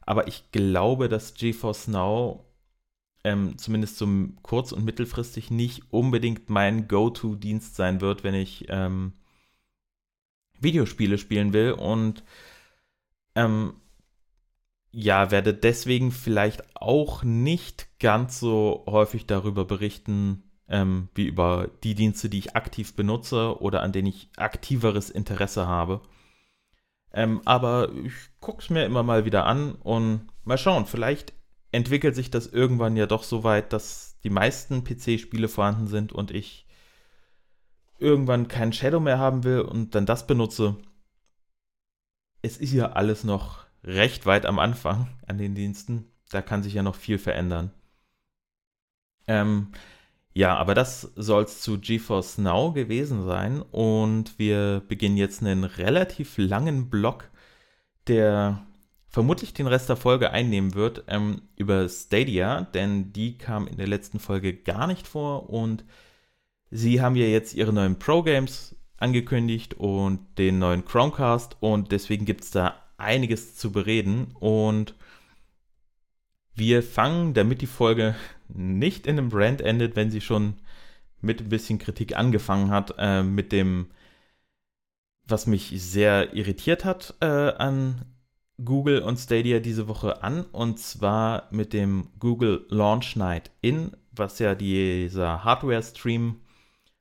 Aber 0.00 0.28
ich 0.28 0.52
glaube, 0.52 1.08
dass 1.08 1.34
GeForce 1.34 1.88
Now 1.88 2.45
ähm, 3.26 3.58
zumindest 3.58 3.98
zum 3.98 4.38
kurz- 4.42 4.70
und 4.70 4.84
mittelfristig 4.84 5.50
nicht 5.50 5.82
unbedingt 5.90 6.48
mein 6.48 6.86
Go-To-Dienst 6.86 7.74
sein 7.74 8.00
wird, 8.00 8.22
wenn 8.22 8.34
ich 8.34 8.66
ähm, 8.68 9.14
Videospiele 10.60 11.18
spielen 11.18 11.52
will 11.52 11.72
und 11.72 12.22
ähm, 13.34 13.74
ja, 14.92 15.32
werde 15.32 15.54
deswegen 15.54 16.12
vielleicht 16.12 16.76
auch 16.76 17.24
nicht 17.24 17.98
ganz 17.98 18.38
so 18.38 18.84
häufig 18.86 19.26
darüber 19.26 19.64
berichten, 19.64 20.44
ähm, 20.68 21.08
wie 21.16 21.26
über 21.26 21.68
die 21.82 21.96
Dienste, 21.96 22.28
die 22.28 22.38
ich 22.38 22.54
aktiv 22.54 22.94
benutze 22.94 23.60
oder 23.60 23.82
an 23.82 23.90
denen 23.90 24.06
ich 24.06 24.30
aktiveres 24.36 25.10
Interesse 25.10 25.66
habe. 25.66 26.00
Ähm, 27.12 27.40
aber 27.44 27.90
ich 28.04 28.14
gucke 28.38 28.62
es 28.62 28.70
mir 28.70 28.84
immer 28.84 29.02
mal 29.02 29.24
wieder 29.24 29.46
an 29.46 29.74
und 29.74 30.28
mal 30.44 30.58
schauen, 30.58 30.86
vielleicht 30.86 31.35
entwickelt 31.76 32.14
sich 32.14 32.30
das 32.30 32.46
irgendwann 32.46 32.96
ja 32.96 33.06
doch 33.06 33.22
so 33.22 33.44
weit, 33.44 33.72
dass 33.74 34.18
die 34.24 34.30
meisten 34.30 34.82
PC-Spiele 34.82 35.46
vorhanden 35.46 35.88
sind 35.88 36.10
und 36.10 36.30
ich 36.30 36.66
irgendwann 37.98 38.48
keinen 38.48 38.72
Shadow 38.72 38.98
mehr 38.98 39.18
haben 39.18 39.44
will 39.44 39.60
und 39.60 39.94
dann 39.94 40.06
das 40.06 40.26
benutze. 40.26 40.78
Es 42.40 42.56
ist 42.56 42.72
ja 42.72 42.92
alles 42.92 43.24
noch 43.24 43.66
recht 43.84 44.24
weit 44.24 44.46
am 44.46 44.58
Anfang 44.58 45.08
an 45.26 45.36
den 45.36 45.54
Diensten. 45.54 46.10
Da 46.30 46.40
kann 46.40 46.62
sich 46.62 46.72
ja 46.72 46.82
noch 46.82 46.94
viel 46.94 47.18
verändern. 47.18 47.70
Ähm, 49.26 49.72
ja, 50.32 50.56
aber 50.56 50.74
das 50.74 51.12
soll 51.14 51.44
es 51.44 51.60
zu 51.60 51.78
GeForce 51.78 52.38
Now 52.38 52.72
gewesen 52.72 53.26
sein 53.26 53.60
und 53.60 54.38
wir 54.38 54.82
beginnen 54.88 55.18
jetzt 55.18 55.42
einen 55.42 55.64
relativ 55.64 56.38
langen 56.38 56.88
Block, 56.88 57.30
der 58.06 58.66
vermutlich 59.16 59.54
den 59.54 59.66
Rest 59.66 59.88
der 59.88 59.96
Folge 59.96 60.30
einnehmen 60.32 60.74
wird, 60.74 61.04
ähm, 61.08 61.40
über 61.56 61.88
Stadia, 61.88 62.60
denn 62.74 63.14
die 63.14 63.38
kam 63.38 63.66
in 63.66 63.78
der 63.78 63.86
letzten 63.86 64.18
Folge 64.18 64.52
gar 64.52 64.86
nicht 64.86 65.08
vor 65.08 65.48
und 65.48 65.86
sie 66.70 67.00
haben 67.00 67.16
ja 67.16 67.24
jetzt 67.24 67.54
ihre 67.54 67.72
neuen 67.72 67.98
Pro-Games 67.98 68.76
angekündigt 68.98 69.72
und 69.72 70.20
den 70.36 70.58
neuen 70.58 70.84
Chromecast 70.84 71.56
und 71.60 71.92
deswegen 71.92 72.26
gibt 72.26 72.44
es 72.44 72.50
da 72.50 72.74
einiges 72.98 73.56
zu 73.56 73.72
bereden 73.72 74.34
und 74.38 74.94
wir 76.54 76.82
fangen, 76.82 77.32
damit 77.32 77.62
die 77.62 77.66
Folge 77.66 78.16
nicht 78.48 79.06
in 79.06 79.16
einem 79.16 79.30
Brand 79.30 79.62
endet, 79.62 79.96
wenn 79.96 80.10
sie 80.10 80.20
schon 80.20 80.56
mit 81.22 81.40
ein 81.40 81.48
bisschen 81.48 81.78
Kritik 81.78 82.18
angefangen 82.18 82.68
hat, 82.68 82.92
äh, 82.98 83.22
mit 83.22 83.50
dem, 83.50 83.86
was 85.24 85.46
mich 85.46 85.72
sehr 85.74 86.34
irritiert 86.34 86.84
hat 86.84 87.14
äh, 87.22 87.24
an 87.24 88.04
Google 88.64 89.02
und 89.02 89.18
Stadia 89.18 89.60
diese 89.60 89.88
Woche 89.88 90.22
an, 90.22 90.44
und 90.52 90.78
zwar 90.78 91.48
mit 91.50 91.72
dem 91.72 92.08
Google 92.18 92.66
Launch 92.68 93.16
Night 93.16 93.50
In, 93.60 93.92
was 94.12 94.38
ja 94.38 94.54
dieser 94.54 95.44
Hardware-Stream 95.44 96.40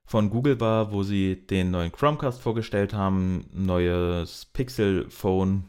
von 0.06 0.30
Google 0.30 0.60
war, 0.60 0.92
wo 0.92 1.04
sie 1.04 1.48
den 1.48 1.72
neuen 1.72 1.92
Chromecast 1.92 2.42
vorgestellt 2.42 2.94
haben, 2.94 3.46
neues 3.54 4.46
Pixel 4.46 5.10
Phone, 5.10 5.66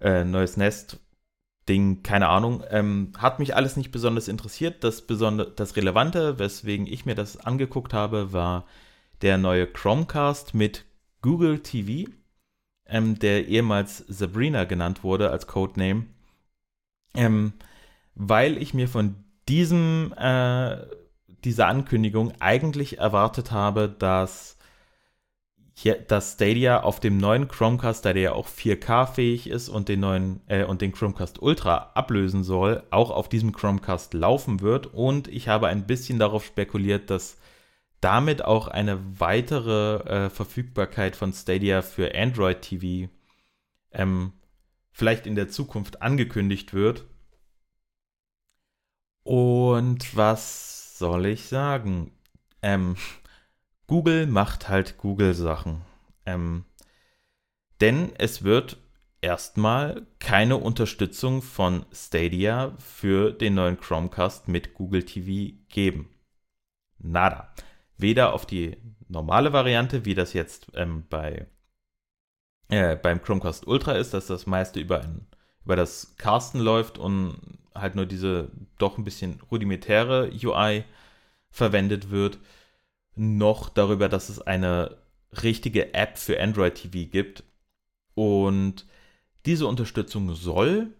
äh, 0.00 0.24
neues 0.24 0.56
Nest 0.56 0.98
Ding, 1.68 2.02
keine 2.02 2.28
Ahnung. 2.28 2.64
Ähm, 2.70 3.12
hat 3.18 3.38
mich 3.38 3.54
alles 3.54 3.76
nicht 3.76 3.92
besonders 3.92 4.28
interessiert. 4.28 4.82
Das, 4.82 5.02
besonder 5.02 5.44
das 5.44 5.76
Relevante, 5.76 6.38
weswegen 6.38 6.86
ich 6.86 7.06
mir 7.06 7.14
das 7.14 7.36
angeguckt 7.36 7.92
habe, 7.94 8.32
war 8.32 8.66
der 9.22 9.38
neue 9.38 9.66
Chromecast 9.66 10.54
mit 10.54 10.84
Google 11.22 11.60
TV, 11.60 12.10
ähm, 12.90 13.18
der 13.18 13.46
ehemals 13.48 13.98
Sabrina 14.08 14.64
genannt 14.64 15.04
wurde 15.04 15.30
als 15.30 15.46
Codename. 15.46 16.06
Ähm, 17.14 17.52
weil 18.14 18.58
ich 18.58 18.74
mir 18.74 18.88
von 18.88 19.16
diesem 19.48 20.12
äh, 20.16 20.76
dieser 21.44 21.68
Ankündigung 21.68 22.32
eigentlich 22.40 22.98
erwartet 22.98 23.50
habe, 23.50 23.88
dass, 23.88 24.58
hier, 25.74 25.94
dass 25.94 26.34
Stadia 26.34 26.82
auf 26.82 27.00
dem 27.00 27.16
neuen 27.16 27.48
Chromecast, 27.48 28.04
da 28.04 28.12
der 28.12 28.22
ja 28.22 28.32
auch 28.32 28.48
4K-fähig 28.48 29.48
ist 29.48 29.68
und 29.68 29.88
den 29.88 30.00
neuen 30.00 30.40
äh, 30.48 30.64
und 30.64 30.82
den 30.82 30.92
Chromecast 30.92 31.40
Ultra 31.40 31.92
ablösen 31.94 32.44
soll, 32.44 32.82
auch 32.90 33.10
auf 33.10 33.28
diesem 33.28 33.52
Chromecast 33.52 34.14
laufen 34.14 34.60
wird. 34.60 34.86
Und 34.86 35.28
ich 35.28 35.48
habe 35.48 35.68
ein 35.68 35.86
bisschen 35.86 36.18
darauf 36.18 36.44
spekuliert, 36.44 37.10
dass 37.10 37.38
damit 38.00 38.44
auch 38.44 38.68
eine 38.68 39.20
weitere 39.20 39.96
äh, 40.26 40.30
Verfügbarkeit 40.30 41.16
von 41.16 41.32
Stadia 41.32 41.82
für 41.82 42.14
Android 42.14 42.62
TV 42.62 43.10
ähm, 43.92 44.32
vielleicht 44.92 45.26
in 45.26 45.34
der 45.34 45.48
Zukunft 45.48 46.02
angekündigt 46.02 46.72
wird. 46.72 47.06
Und 49.22 50.16
was 50.16 50.98
soll 50.98 51.26
ich 51.26 51.44
sagen? 51.44 52.12
Ähm, 52.62 52.96
Google 53.86 54.26
macht 54.26 54.68
halt 54.68 54.98
Google-Sachen. 54.98 55.82
Ähm, 56.26 56.64
denn 57.80 58.12
es 58.18 58.42
wird 58.44 58.78
erstmal 59.20 60.06
keine 60.18 60.56
Unterstützung 60.56 61.42
von 61.42 61.84
Stadia 61.92 62.74
für 62.78 63.32
den 63.32 63.54
neuen 63.54 63.78
Chromecast 63.78 64.48
mit 64.48 64.74
Google 64.74 65.04
TV 65.04 65.56
geben. 65.68 66.08
Nada. 66.98 67.52
Weder 68.00 68.32
auf 68.32 68.46
die 68.46 68.76
normale 69.08 69.52
Variante, 69.52 70.04
wie 70.04 70.14
das 70.14 70.32
jetzt 70.32 70.68
ähm, 70.74 71.04
bei, 71.08 71.46
äh, 72.68 72.96
beim 72.96 73.22
Chromecast 73.22 73.66
Ultra 73.66 73.92
ist, 73.92 74.14
dass 74.14 74.26
das 74.26 74.46
meiste 74.46 74.80
über, 74.80 75.00
ein, 75.00 75.26
über 75.64 75.76
das 75.76 76.14
Casten 76.16 76.60
läuft 76.60 76.98
und 76.98 77.36
halt 77.74 77.94
nur 77.94 78.06
diese 78.06 78.50
doch 78.78 78.98
ein 78.98 79.04
bisschen 79.04 79.40
rudimentäre 79.50 80.30
UI 80.42 80.84
verwendet 81.50 82.10
wird, 82.10 82.38
noch 83.16 83.68
darüber, 83.68 84.08
dass 84.08 84.28
es 84.28 84.40
eine 84.40 84.96
richtige 85.42 85.94
App 85.94 86.18
für 86.18 86.40
Android 86.40 86.74
TV 86.74 87.10
gibt. 87.10 87.44
Und 88.14 88.86
diese 89.46 89.66
Unterstützung 89.66 90.34
soll 90.34 90.92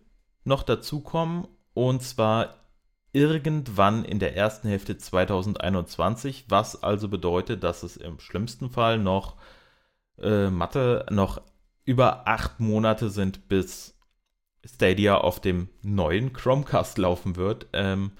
noch 0.44 0.62
dazukommen 0.62 1.46
und 1.74 2.02
zwar 2.02 2.59
irgendwann 3.12 4.04
in 4.04 4.18
der 4.18 4.36
ersten 4.36 4.68
Hälfte 4.68 4.96
2021, 4.96 6.46
was 6.48 6.82
also 6.82 7.08
bedeutet, 7.08 7.62
dass 7.64 7.82
es 7.82 7.96
im 7.96 8.20
schlimmsten 8.20 8.70
Fall 8.70 8.98
noch 8.98 9.36
äh, 10.18 10.50
Mathe 10.50 11.06
noch 11.10 11.42
über 11.84 12.28
acht 12.28 12.60
Monate 12.60 13.10
sind, 13.10 13.48
bis 13.48 13.98
Stadia 14.64 15.16
auf 15.16 15.40
dem 15.40 15.68
neuen 15.82 16.32
Chromecast 16.32 16.98
laufen 16.98 17.36
wird. 17.36 17.66
Ähm, 17.72 18.12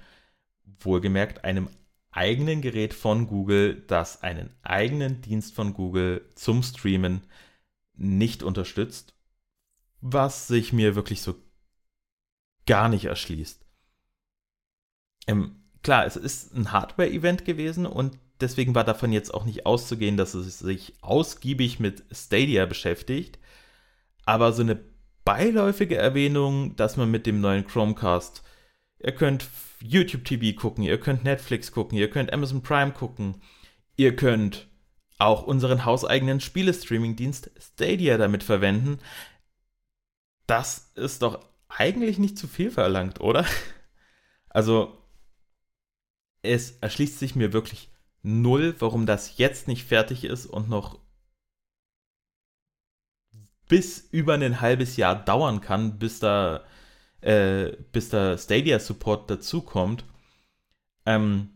wohlgemerkt 0.79 1.43
einem 1.43 1.69
eigenen 2.11 2.61
Gerät 2.61 2.93
von 2.93 3.27
Google, 3.27 3.83
das 3.87 4.21
einen 4.23 4.53
eigenen 4.61 5.21
Dienst 5.21 5.53
von 5.53 5.73
Google 5.73 6.27
zum 6.35 6.63
Streamen 6.63 7.21
nicht 7.95 8.43
unterstützt, 8.43 9.13
was 10.01 10.47
sich 10.47 10.73
mir 10.73 10.95
wirklich 10.95 11.21
so 11.21 11.35
gar 12.65 12.89
nicht 12.89 13.05
erschließt. 13.05 13.60
Ähm, 15.27 15.55
klar, 15.83 16.05
es 16.05 16.15
ist 16.15 16.55
ein 16.55 16.71
Hardware-Event 16.71 17.45
gewesen 17.45 17.85
und 17.85 18.17
deswegen 18.39 18.75
war 18.75 18.83
davon 18.83 19.11
jetzt 19.11 19.33
auch 19.33 19.45
nicht 19.45 19.65
auszugehen, 19.65 20.17
dass 20.17 20.33
es 20.33 20.59
sich 20.59 20.93
ausgiebig 21.01 21.79
mit 21.79 22.03
Stadia 22.11 22.65
beschäftigt, 22.65 23.39
aber 24.25 24.53
so 24.53 24.61
eine 24.61 24.79
beiläufige 25.23 25.97
Erwähnung, 25.97 26.75
dass 26.75 26.97
man 26.97 27.11
mit 27.11 27.25
dem 27.25 27.41
neuen 27.41 27.65
Chromecast, 27.67 28.43
ihr 28.99 29.13
könnt 29.13 29.47
YouTube 29.79 30.25
TV 30.25 30.59
gucken, 30.59 30.83
ihr 30.83 30.99
könnt 30.99 31.23
Netflix 31.23 31.71
gucken, 31.71 31.97
ihr 31.97 32.09
könnt 32.09 32.33
Amazon 32.33 32.61
Prime 32.61 32.91
gucken, 32.91 33.41
ihr 33.95 34.15
könnt 34.15 34.67
auch 35.17 35.43
unseren 35.43 35.85
hauseigenen 35.85 36.39
Spielestreaming-Dienst 36.39 37.51
Stadia 37.59 38.17
damit 38.17 38.43
verwenden. 38.43 38.99
Das 40.47 40.91
ist 40.95 41.21
doch 41.21 41.39
eigentlich 41.69 42.17
nicht 42.17 42.37
zu 42.37 42.47
viel 42.47 42.71
verlangt, 42.71 43.21
oder? 43.21 43.45
Also, 44.53 45.00
es 46.41 46.77
erschließt 46.79 47.19
sich 47.19 47.35
mir 47.35 47.53
wirklich 47.53 47.89
null, 48.23 48.75
warum 48.79 49.05
das 49.05 49.37
jetzt 49.37 49.67
nicht 49.67 49.85
fertig 49.85 50.23
ist 50.23 50.45
und 50.45 50.69
noch 50.69 50.99
bis 53.67 53.99
über 54.11 54.33
ein 54.33 54.59
halbes 54.59 54.97
Jahr 54.97 55.15
dauern 55.15 55.61
kann, 55.61 55.97
bis 55.97 56.19
da, 56.19 56.65
äh, 57.21 57.71
bis 57.93 58.09
da 58.09 58.37
Stadia 58.37 58.79
Support 58.79 59.29
dazukommt. 59.29 60.03
Ähm, 61.05 61.51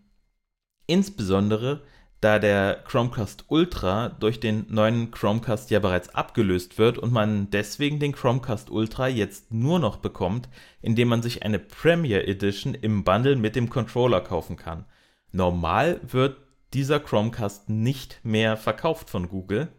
insbesondere, 0.88 1.84
da 2.26 2.40
der 2.40 2.82
Chromecast 2.86 3.46
Ultra 3.50 4.10
durch 4.10 4.40
den 4.40 4.66
neuen 4.68 5.12
Chromecast 5.12 5.70
ja 5.70 5.78
bereits 5.78 6.10
abgelöst 6.16 6.80
wird 6.80 6.98
und 6.98 7.14
man 7.14 7.52
deswegen 7.52 8.00
den 8.00 8.14
Chromecast 8.14 8.72
Ultra 8.72 9.08
jetzt 9.08 9.54
nur 9.54 9.78
noch 9.78 9.98
bekommt, 9.98 10.50
indem 10.82 11.10
man 11.10 11.22
sich 11.22 11.44
eine 11.44 11.60
Premier 11.60 12.28
Edition 12.28 12.74
im 12.74 13.04
Bundle 13.04 13.36
mit 13.36 13.56
dem 13.56 13.70
Controller 13.70 14.22
kaufen 14.22 14.56
kann. 14.58 14.86
Normal 15.34 16.00
wird 16.02 16.38
dieser 16.74 17.00
Chromecast 17.00 17.70
nicht 17.70 18.22
mehr 18.24 18.58
verkauft 18.58 19.12
von 19.12 19.30
Google, 19.30 19.72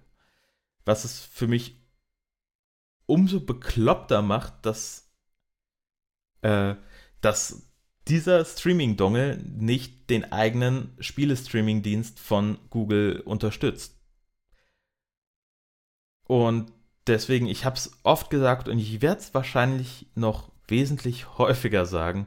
was 0.85 1.05
es 1.05 1.19
für 1.19 1.49
mich 1.49 1.81
umso 3.07 3.41
bekloppter 3.41 4.23
macht, 4.23 4.65
dass, 4.65 5.11
äh, 6.43 6.77
dass 7.21 7.73
dieser 8.09 8.45
Streaming-Dongle 8.45 9.39
nicht 9.45 10.11
den 10.11 10.33
eigenen 10.33 10.95
Spiele-Streaming-Dienst 11.01 12.21
von 12.21 12.59
Google 12.71 13.21
unterstützt. 13.21 13.97
Und 16.29 16.73
deswegen, 17.07 17.47
ich 17.47 17.65
habe 17.65 17.77
es 17.77 17.99
oft 18.03 18.31
gesagt 18.31 18.69
und 18.69 18.79
ich 18.79 19.01
werde 19.03 19.21
es 19.21 19.35
wahrscheinlich 19.35 20.07
noch 20.15 20.51
wesentlich 20.69 21.39
häufiger 21.39 21.87
sagen, 21.87 22.27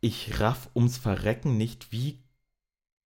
ich 0.00 0.40
raff 0.40 0.68
ums 0.74 0.98
Verrecken 0.98 1.56
nicht, 1.56 1.90
wie 1.92 2.22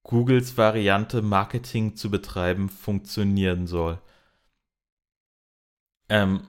Googles 0.02 0.56
Variante 0.56 1.22
Marketing 1.22 1.94
zu 1.96 2.10
betreiben 2.10 2.70
funktionieren 2.70 3.66
soll. 3.66 4.00
Ähm, 6.08 6.48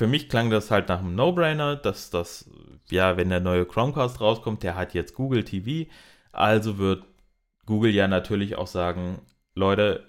für 0.00 0.06
mich 0.06 0.30
klang 0.30 0.48
das 0.48 0.70
halt 0.70 0.88
nach 0.88 1.00
einem 1.00 1.14
No-Brainer, 1.14 1.76
dass 1.76 2.08
das, 2.08 2.48
ja, 2.90 3.18
wenn 3.18 3.28
der 3.28 3.40
neue 3.40 3.66
Chromecast 3.66 4.18
rauskommt, 4.22 4.62
der 4.62 4.74
hat 4.74 4.94
jetzt 4.94 5.14
Google 5.14 5.44
TV, 5.44 5.90
also 6.32 6.78
wird 6.78 7.04
Google 7.66 7.90
ja 7.90 8.08
natürlich 8.08 8.56
auch 8.56 8.66
sagen, 8.66 9.20
Leute, 9.54 10.06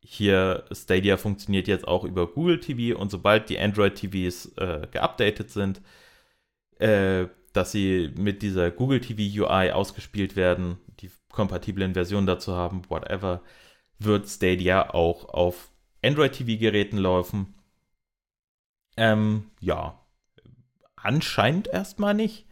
hier 0.00 0.64
Stadia 0.72 1.18
funktioniert 1.18 1.68
jetzt 1.68 1.86
auch 1.86 2.04
über 2.04 2.26
Google 2.26 2.58
TV 2.58 2.98
und 2.98 3.10
sobald 3.10 3.50
die 3.50 3.58
Android 3.58 3.96
TVs 3.96 4.46
äh, 4.56 4.86
geupdatet 4.90 5.50
sind, 5.50 5.82
äh, 6.78 7.26
dass 7.52 7.70
sie 7.70 8.10
mit 8.16 8.40
dieser 8.40 8.70
Google 8.70 9.00
TV 9.00 9.44
UI 9.44 9.72
ausgespielt 9.72 10.36
werden, 10.36 10.78
die 11.00 11.10
kompatiblen 11.30 11.92
Versionen 11.92 12.26
dazu 12.26 12.54
haben, 12.54 12.80
whatever, 12.88 13.42
wird 13.98 14.26
Stadia 14.26 14.88
auch 14.94 15.28
auf 15.28 15.70
Android 16.02 16.32
TV 16.32 16.58
Geräten 16.58 16.96
laufen 16.96 17.57
ähm, 18.98 19.52
ja, 19.60 20.04
anscheinend 20.96 21.68
erstmal 21.68 22.14
nicht. 22.14 22.46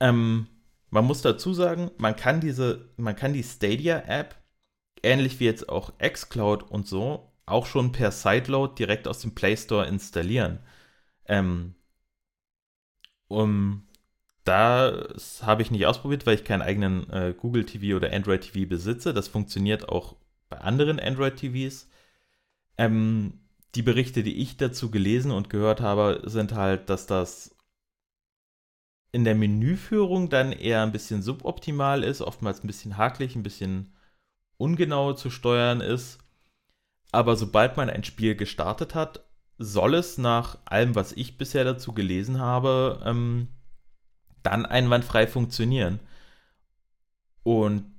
Ähm, 0.00 0.48
man 0.90 1.04
muss 1.04 1.22
dazu 1.22 1.54
sagen, 1.54 1.92
man 1.96 2.16
kann 2.16 2.40
diese, 2.40 2.90
man 2.96 3.14
kann 3.14 3.32
die 3.32 3.44
Stadia-App, 3.44 4.36
ähnlich 5.04 5.38
wie 5.38 5.44
jetzt 5.44 5.68
auch 5.68 5.92
xCloud 5.98 6.64
und 6.64 6.88
so, 6.88 7.32
auch 7.46 7.66
schon 7.66 7.92
per 7.92 8.10
Sideload 8.10 8.74
direkt 8.76 9.06
aus 9.06 9.20
dem 9.20 9.36
Play 9.36 9.56
Store 9.56 9.86
installieren. 9.86 10.58
Ähm, 11.26 11.76
um, 13.28 13.86
das 14.42 15.42
habe 15.44 15.62
ich 15.62 15.70
nicht 15.70 15.86
ausprobiert, 15.86 16.26
weil 16.26 16.34
ich 16.34 16.44
keinen 16.44 16.62
eigenen 16.62 17.08
äh, 17.10 17.32
Google 17.36 17.64
TV 17.64 17.96
oder 17.96 18.12
Android 18.12 18.42
TV 18.42 18.68
besitze. 18.68 19.14
Das 19.14 19.28
funktioniert 19.28 19.88
auch 19.88 20.16
bei 20.48 20.58
anderen 20.58 20.98
Android 20.98 21.36
TVs. 21.36 21.88
Ähm, 22.76 23.43
die 23.74 23.82
Berichte, 23.82 24.22
die 24.22 24.36
ich 24.36 24.56
dazu 24.56 24.90
gelesen 24.90 25.30
und 25.30 25.50
gehört 25.50 25.80
habe, 25.80 26.22
sind 26.24 26.54
halt, 26.54 26.88
dass 26.90 27.06
das 27.06 27.56
in 29.12 29.24
der 29.24 29.34
Menüführung 29.34 30.28
dann 30.28 30.52
eher 30.52 30.82
ein 30.82 30.92
bisschen 30.92 31.22
suboptimal 31.22 32.02
ist, 32.02 32.20
oftmals 32.20 32.62
ein 32.62 32.66
bisschen 32.66 32.96
hakelig, 32.96 33.36
ein 33.36 33.42
bisschen 33.42 33.94
ungenau 34.56 35.12
zu 35.12 35.30
steuern 35.30 35.80
ist. 35.80 36.18
Aber 37.12 37.36
sobald 37.36 37.76
man 37.76 37.90
ein 37.90 38.02
Spiel 38.02 38.34
gestartet 38.34 38.94
hat, 38.94 39.24
soll 39.56 39.94
es 39.94 40.18
nach 40.18 40.58
allem, 40.64 40.96
was 40.96 41.12
ich 41.12 41.38
bisher 41.38 41.64
dazu 41.64 41.92
gelesen 41.92 42.40
habe, 42.40 43.00
ähm, 43.04 43.48
dann 44.42 44.66
einwandfrei 44.66 45.28
funktionieren. 45.28 46.00
Und 47.44 47.93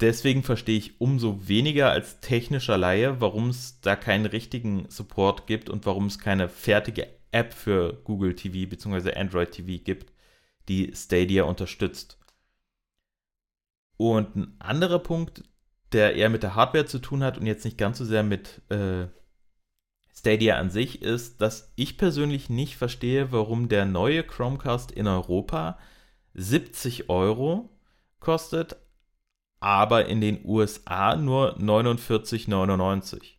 deswegen 0.00 0.42
verstehe 0.42 0.78
ich 0.78 1.00
umso 1.00 1.48
weniger 1.48 1.90
als 1.90 2.20
technischer 2.20 2.78
Laie, 2.78 3.20
warum 3.20 3.50
es 3.50 3.80
da 3.80 3.96
keinen 3.96 4.26
richtigen 4.26 4.88
Support 4.88 5.46
gibt 5.46 5.70
und 5.70 5.86
warum 5.86 6.06
es 6.06 6.18
keine 6.18 6.48
fertige 6.48 7.08
App 7.32 7.52
für 7.52 7.94
Google 8.04 8.34
TV 8.34 8.68
bzw. 8.68 9.14
Android 9.14 9.50
TV 9.50 9.82
gibt, 9.82 10.12
die 10.68 10.92
Stadia 10.94 11.44
unterstützt. 11.44 12.18
Und 13.96 14.36
ein 14.36 14.56
anderer 14.58 14.98
Punkt, 14.98 15.42
der 15.92 16.14
eher 16.14 16.28
mit 16.28 16.42
der 16.42 16.54
Hardware 16.54 16.86
zu 16.86 16.98
tun 16.98 17.22
hat 17.22 17.38
und 17.38 17.46
jetzt 17.46 17.64
nicht 17.64 17.78
ganz 17.78 17.98
so 17.98 18.04
sehr 18.04 18.22
mit 18.22 18.60
äh, 18.70 19.06
Stadia 20.14 20.56
an 20.58 20.70
sich, 20.70 21.02
ist, 21.02 21.40
dass 21.40 21.72
ich 21.76 21.96
persönlich 21.96 22.50
nicht 22.50 22.76
verstehe, 22.76 23.32
warum 23.32 23.68
der 23.68 23.84
neue 23.84 24.22
Chromecast 24.22 24.90
in 24.90 25.06
Europa 25.06 25.78
70 26.34 27.08
Euro 27.08 27.70
kostet, 28.18 28.76
aber 29.60 30.06
in 30.06 30.20
den 30.20 30.44
USA 30.44 31.16
nur 31.16 31.56
49,99. 31.58 33.36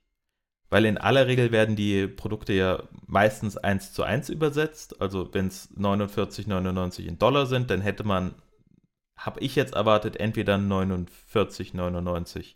Weil 0.69 0.85
in 0.85 0.97
aller 0.97 1.27
Regel 1.27 1.51
werden 1.51 1.75
die 1.75 2.07
Produkte 2.07 2.53
ja 2.53 2.83
meistens 3.05 3.55
eins 3.55 3.93
zu 3.93 4.03
eins 4.03 4.29
übersetzt. 4.29 5.01
Also 5.01 5.33
wenn 5.33 5.47
es 5.47 5.69
49,99 5.77 7.05
in 7.05 7.17
Dollar 7.17 7.45
sind, 7.45 7.69
dann 7.69 7.81
hätte 7.81 8.03
man, 8.03 8.35
habe 9.17 9.39
ich 9.39 9.55
jetzt 9.55 9.75
erwartet, 9.75 10.19
entweder 10.19 10.55
49,99 10.55 12.55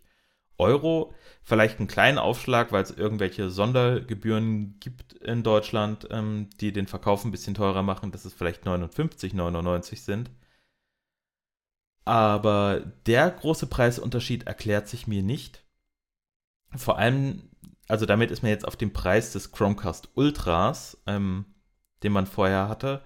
Euro, 0.58 1.14
vielleicht 1.42 1.78
einen 1.78 1.88
kleinen 1.88 2.18
Aufschlag, 2.18 2.70
weil 2.70 2.82
es 2.82 2.90
irgendwelche 2.90 3.48
Sondergebühren 3.48 4.76
gibt 4.78 5.14
in 5.14 5.42
Deutschland, 5.42 6.06
ähm, 6.10 6.50
die 6.60 6.72
den 6.72 6.86
Verkauf 6.86 7.24
ein 7.24 7.30
bisschen 7.30 7.54
teurer 7.54 7.82
machen, 7.82 8.12
dass 8.12 8.26
es 8.26 8.34
vielleicht 8.34 8.66
59,99 8.66 9.96
sind. 9.96 10.30
Aber 12.04 12.80
der 13.06 13.30
große 13.30 13.66
Preisunterschied 13.66 14.46
erklärt 14.46 14.88
sich 14.88 15.06
mir 15.06 15.22
nicht. 15.22 15.64
Vor 16.74 16.98
allem, 16.98 17.50
also 17.88 18.06
damit 18.06 18.30
ist 18.30 18.42
man 18.42 18.50
jetzt 18.50 18.66
auf 18.66 18.76
dem 18.76 18.92
Preis 18.92 19.32
des 19.32 19.52
Chromecast 19.52 20.08
Ultras, 20.14 21.00
ähm, 21.06 21.46
den 22.02 22.12
man 22.12 22.26
vorher 22.26 22.68
hatte, 22.68 23.02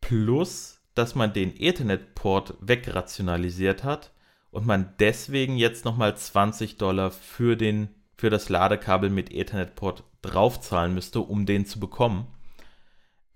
plus, 0.00 0.80
dass 0.94 1.14
man 1.14 1.32
den 1.32 1.54
Ethernet-Port 1.56 2.54
wegrationalisiert 2.60 3.84
hat 3.84 4.12
und 4.50 4.66
man 4.66 4.94
deswegen 4.98 5.56
jetzt 5.56 5.84
nochmal 5.84 6.16
20 6.16 6.78
Dollar 6.78 7.10
für, 7.10 7.56
den, 7.56 7.88
für 8.16 8.30
das 8.30 8.48
Ladekabel 8.48 9.10
mit 9.10 9.30
Ethernet-Port 9.30 10.04
draufzahlen 10.22 10.94
müsste, 10.94 11.20
um 11.20 11.46
den 11.46 11.66
zu 11.66 11.80
bekommen. 11.80 12.26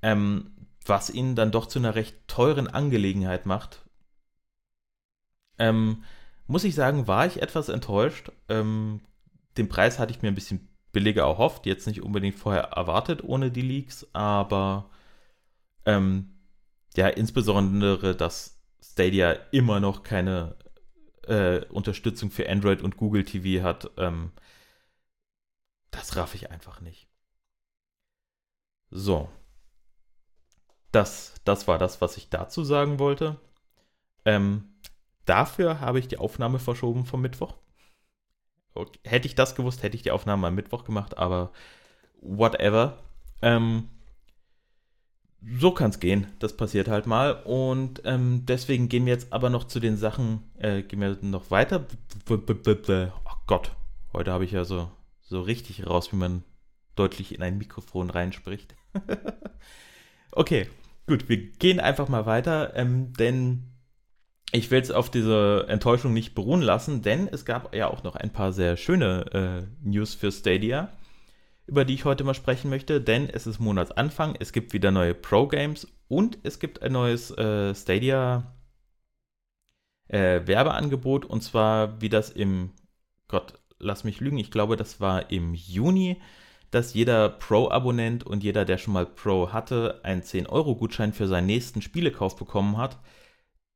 Ähm, 0.03 0.51
was 0.85 1.11
ihn 1.11 1.35
dann 1.35 1.51
doch 1.51 1.67
zu 1.67 1.79
einer 1.79 1.95
recht 1.95 2.29
teuren 2.29 2.67
Angelegenheit 2.67 3.47
macht, 3.47 3.84
ähm, 5.59 6.05
muss 6.47 6.65
ich 6.65 6.75
sagen, 6.75 7.07
war 7.07 7.27
ich 7.27 7.43
etwas 7.43 7.69
enttäuscht. 7.69 8.31
Ähm, 8.49 9.01
den 9.57 9.69
Preis 9.69 9.99
hatte 9.99 10.13
ich 10.13 10.23
mir 10.23 10.29
ein 10.29 10.35
bisschen 10.35 10.69
billiger 10.93 11.23
erhofft, 11.23 11.67
jetzt 11.67 11.87
nicht 11.87 12.03
unbedingt 12.03 12.37
vorher 12.37 12.65
erwartet 12.65 13.23
ohne 13.25 13.51
die 13.51 13.63
Leaks, 13.63 14.07
aber 14.13 14.91
ähm, 15.87 16.31
ja, 16.97 17.09
insbesondere, 17.09 18.15
dass 18.15 18.61
Stadia 18.83 19.33
immer 19.51 19.81
noch 19.81 20.05
keine 20.05 20.57
äh, 21.27 21.65
Unterstützung 21.67 22.31
für 22.31 22.49
Android 22.49 22.83
und 22.83 22.97
Google 22.97 23.25
TV 23.25 23.63
hat, 23.65 23.91
ähm, 23.97 24.33
das 25.91 26.17
raff 26.17 26.35
ich 26.35 26.51
einfach 26.51 26.81
nicht. 26.81 27.09
So. 28.91 29.29
Das, 30.93 31.35
das 31.45 31.67
war 31.67 31.79
das, 31.79 32.01
was 32.01 32.17
ich 32.17 32.31
dazu 32.31 32.63
sagen 32.63 33.01
wollte. 33.01 33.41
Ähm, 34.25 34.74
Dafür 35.25 35.81
habe 35.81 35.99
ich 35.99 36.09
die 36.09 36.19
Aufnahme 36.19 36.59
verschoben 36.59 37.07
vom 37.07 37.21
Mittwoch. 37.21 37.55
Okay. 38.75 38.99
Hätte 39.05 39.27
ich 39.27 39.35
das 39.35 39.55
gewusst, 39.55 39.83
hätte 39.83 39.97
ich 39.97 40.03
die 40.03 40.11
Aufnahme 40.11 40.49
am 40.49 40.55
Mittwoch 40.55 40.85
gemacht, 40.85 41.17
aber 41.17 41.53
whatever. 42.21 42.99
Ähm, 43.41 43.89
so 45.59 45.71
kann 45.71 45.91
es 45.91 46.01
gehen. 46.01 46.27
Das 46.39 46.57
passiert 46.57 46.89
halt 46.89 47.07
mal. 47.07 47.43
Und 47.45 48.03
ähm, 48.05 48.45
deswegen 48.47 48.89
gehen 48.89 49.07
wir 49.07 49.13
jetzt 49.13 49.33
aber 49.33 49.51
noch 49.51 49.65
zu 49.65 49.81
den 49.81 49.97
Sachen, 49.97 50.43
äh, 50.59 50.83
gehen 50.83 51.01
wir 51.01 51.19
noch 51.23 51.51
weiter. 51.51 51.87
Oh 52.29 53.37
Gott, 53.47 53.73
heute 54.13 54.33
habe 54.33 54.45
ich 54.45 54.53
ja 54.53 54.65
so, 54.65 54.91
so 55.21 55.41
richtig 55.41 55.87
raus, 55.87 56.13
wie 56.13 56.17
man 56.17 56.43
deutlich 56.97 57.35
in 57.35 57.43
ein 57.43 57.59
Mikrofon 57.59 58.11
reinspricht. 58.11 58.75
okay, 60.33 60.69
gut, 61.07 61.29
wir 61.29 61.37
gehen 61.37 61.81
einfach 61.81 62.09
mal 62.09 62.27
weiter, 62.27 62.75
ähm, 62.77 63.13
denn 63.13 63.74
ich 64.53 64.71
will 64.71 64.81
es 64.81 64.91
auf 64.91 65.11
diese 65.11 65.67
Enttäuschung 65.69 66.13
nicht 66.13 66.35
beruhen 66.35 66.63
lassen, 66.63 67.03
denn 67.03 67.29
es 67.29 67.45
gab 67.45 67.75
ja 67.75 67.89
auch 67.89 68.03
noch 68.05 68.17
ein 68.17 68.33
paar 68.33 68.53
sehr 68.53 68.77
schöne 68.77 69.67
äh, 69.83 69.89
News 69.89 70.15
für 70.15 70.31
Stadia, 70.31 70.93
über 71.67 71.85
die 71.85 71.95
ich 71.95 72.05
heute 72.05 72.25
mal 72.25 72.35
sprechen 72.35 72.71
möchte, 72.71 73.01
denn 73.01 73.29
es 73.29 73.47
ist 73.47 73.59
Monatsanfang, 73.59 74.37
es 74.39 74.53
gibt 74.53 74.73
wieder 74.73 74.91
neue 74.91 75.15
Pro-Games 75.15 75.89
und 76.09 76.39
es 76.45 76.59
gibt 76.59 76.83
ein 76.83 76.93
neues 76.93 77.31
äh, 77.37 77.75
Stadia 77.75 78.55
äh, 80.09 80.43
Werbeangebot 80.45 81.25
und 81.25 81.43
zwar 81.43 82.01
wie 82.01 82.09
das 82.11 82.31
im, 82.31 82.71
Gott, 83.29 83.55
lass 83.79 84.05
mich 84.05 84.21
lügen, 84.21 84.39
ich 84.39 84.51
glaube, 84.51 84.77
das 84.77 85.01
war 85.01 85.31
im 85.33 85.55
Juni, 85.55 86.21
dass 86.71 86.95
jeder 86.95 87.29
Pro-Abonnent 87.29 88.25
und 88.25 88.45
jeder, 88.45 88.65
der 88.65 88.79
schon 88.79 88.95
mal 88.95 89.07
Pro 89.07 89.53
hatte, 89.53 90.01
einen 90.05 90.23
10-Euro-Gutschein 90.23 91.13
für 91.13 91.29
seinen 91.29 91.47
nächsten 91.47 91.83
Spielekauf 91.83 92.37
bekommen 92.37 92.77
hat 92.77 92.99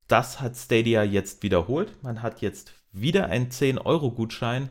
das 0.08 0.40
hat 0.40 0.56
Stadia 0.56 1.04
jetzt 1.04 1.42
wiederholt. 1.42 2.02
Man 2.02 2.22
hat 2.22 2.40
jetzt 2.40 2.72
wieder 2.92 3.26
einen 3.26 3.50
10-Euro-Gutschein, 3.50 4.70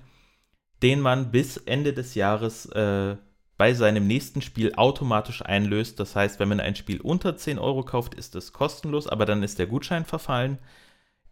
den 0.82 1.00
man 1.00 1.32
bis 1.32 1.58
Ende 1.58 1.94
des 1.94 2.16
Jahres 2.16 2.66
äh, 2.68 3.16
bei 3.58 3.74
seinem 3.74 4.08
nächsten 4.08 4.42
Spiel 4.42 4.74
automatisch 4.76 5.44
einlöst. 5.44 6.00
Das 6.00 6.16
heißt, 6.16 6.40
wenn 6.40 6.50
man 6.50 6.60
ein 6.60 6.76
Spiel 6.76 7.02
unter 7.02 7.38
10 7.38 7.60
Euro 7.60 7.84
kauft, 7.84 8.16
ist 8.16 8.36
es 8.36 8.54
kostenlos, 8.54 9.08
aber 9.08 9.26
dann 9.26 9.44
ist 9.44 9.60
der 9.60 9.68
Gutschein 9.68 10.06
verfallen. 10.06 10.60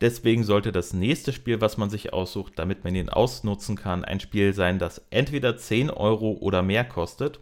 Deswegen 0.02 0.44
sollte 0.44 0.72
das 0.72 0.94
nächste 0.94 1.32
Spiel, 1.32 1.62
was 1.62 1.78
man 1.78 1.90
sich 1.90 2.12
aussucht, 2.12 2.54
damit 2.58 2.84
man 2.84 2.96
ihn 2.96 3.10
ausnutzen 3.10 3.76
kann, 3.76 4.04
ein 4.04 4.20
Spiel 4.20 4.54
sein, 4.54 4.78
das 4.78 5.06
entweder 5.10 5.56
10 5.58 5.90
Euro 5.90 6.32
oder 6.42 6.62
mehr 6.64 6.84
kostet. 6.84 7.40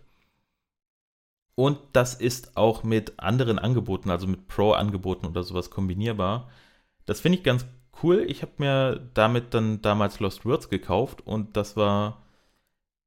Und 1.55 1.77
das 1.93 2.15
ist 2.15 2.57
auch 2.57 2.83
mit 2.83 3.19
anderen 3.19 3.59
Angeboten, 3.59 4.09
also 4.09 4.27
mit 4.27 4.47
Pro-Angeboten 4.47 5.27
oder 5.27 5.43
sowas 5.43 5.69
kombinierbar. 5.69 6.49
Das 7.05 7.21
finde 7.21 7.37
ich 7.37 7.43
ganz 7.43 7.65
cool. 8.01 8.25
Ich 8.27 8.41
habe 8.41 8.53
mir 8.57 9.09
damit 9.13 9.53
dann 9.53 9.81
damals 9.81 10.19
Lost 10.19 10.45
Words 10.45 10.69
gekauft 10.69 11.21
und 11.25 11.55
das 11.55 11.77
war, 11.77 12.23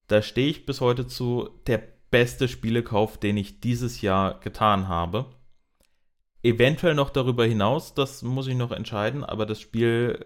da 0.06 0.22
stehe 0.22 0.48
ich 0.48 0.66
bis 0.66 0.80
heute 0.80 1.06
zu, 1.06 1.50
der 1.66 1.82
beste 2.10 2.46
Spielekauf, 2.48 3.18
den 3.18 3.36
ich 3.36 3.60
dieses 3.60 4.00
Jahr 4.00 4.38
getan 4.40 4.86
habe. 4.88 5.26
Eventuell 6.42 6.94
noch 6.94 7.10
darüber 7.10 7.44
hinaus, 7.44 7.94
das 7.94 8.22
muss 8.22 8.46
ich 8.46 8.54
noch 8.54 8.70
entscheiden, 8.70 9.24
aber 9.24 9.46
das 9.46 9.60
Spiel 9.60 10.24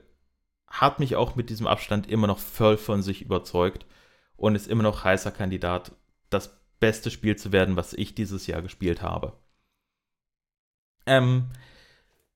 hat 0.67 1.01
mich 1.01 1.17
auch 1.17 1.35
mit 1.35 1.49
diesem 1.51 1.67
Abstand 1.67 2.09
immer 2.09 2.27
noch 2.27 2.39
voll 2.39 2.77
von 2.77 3.03
sich 3.03 3.23
überzeugt 3.23 3.87
und 4.37 4.55
ist 4.55 4.69
immer 4.69 4.83
noch 4.83 5.05
heißer 5.05 5.31
Kandidat, 5.31 5.93
das 6.29 6.60
beste 6.81 7.11
Spiel 7.11 7.37
zu 7.37 7.53
werden, 7.53 7.77
was 7.77 7.93
ich 7.93 8.15
dieses 8.15 8.47
Jahr 8.47 8.63
gespielt 8.63 9.03
habe. 9.03 9.35
Ähm, 11.07 11.51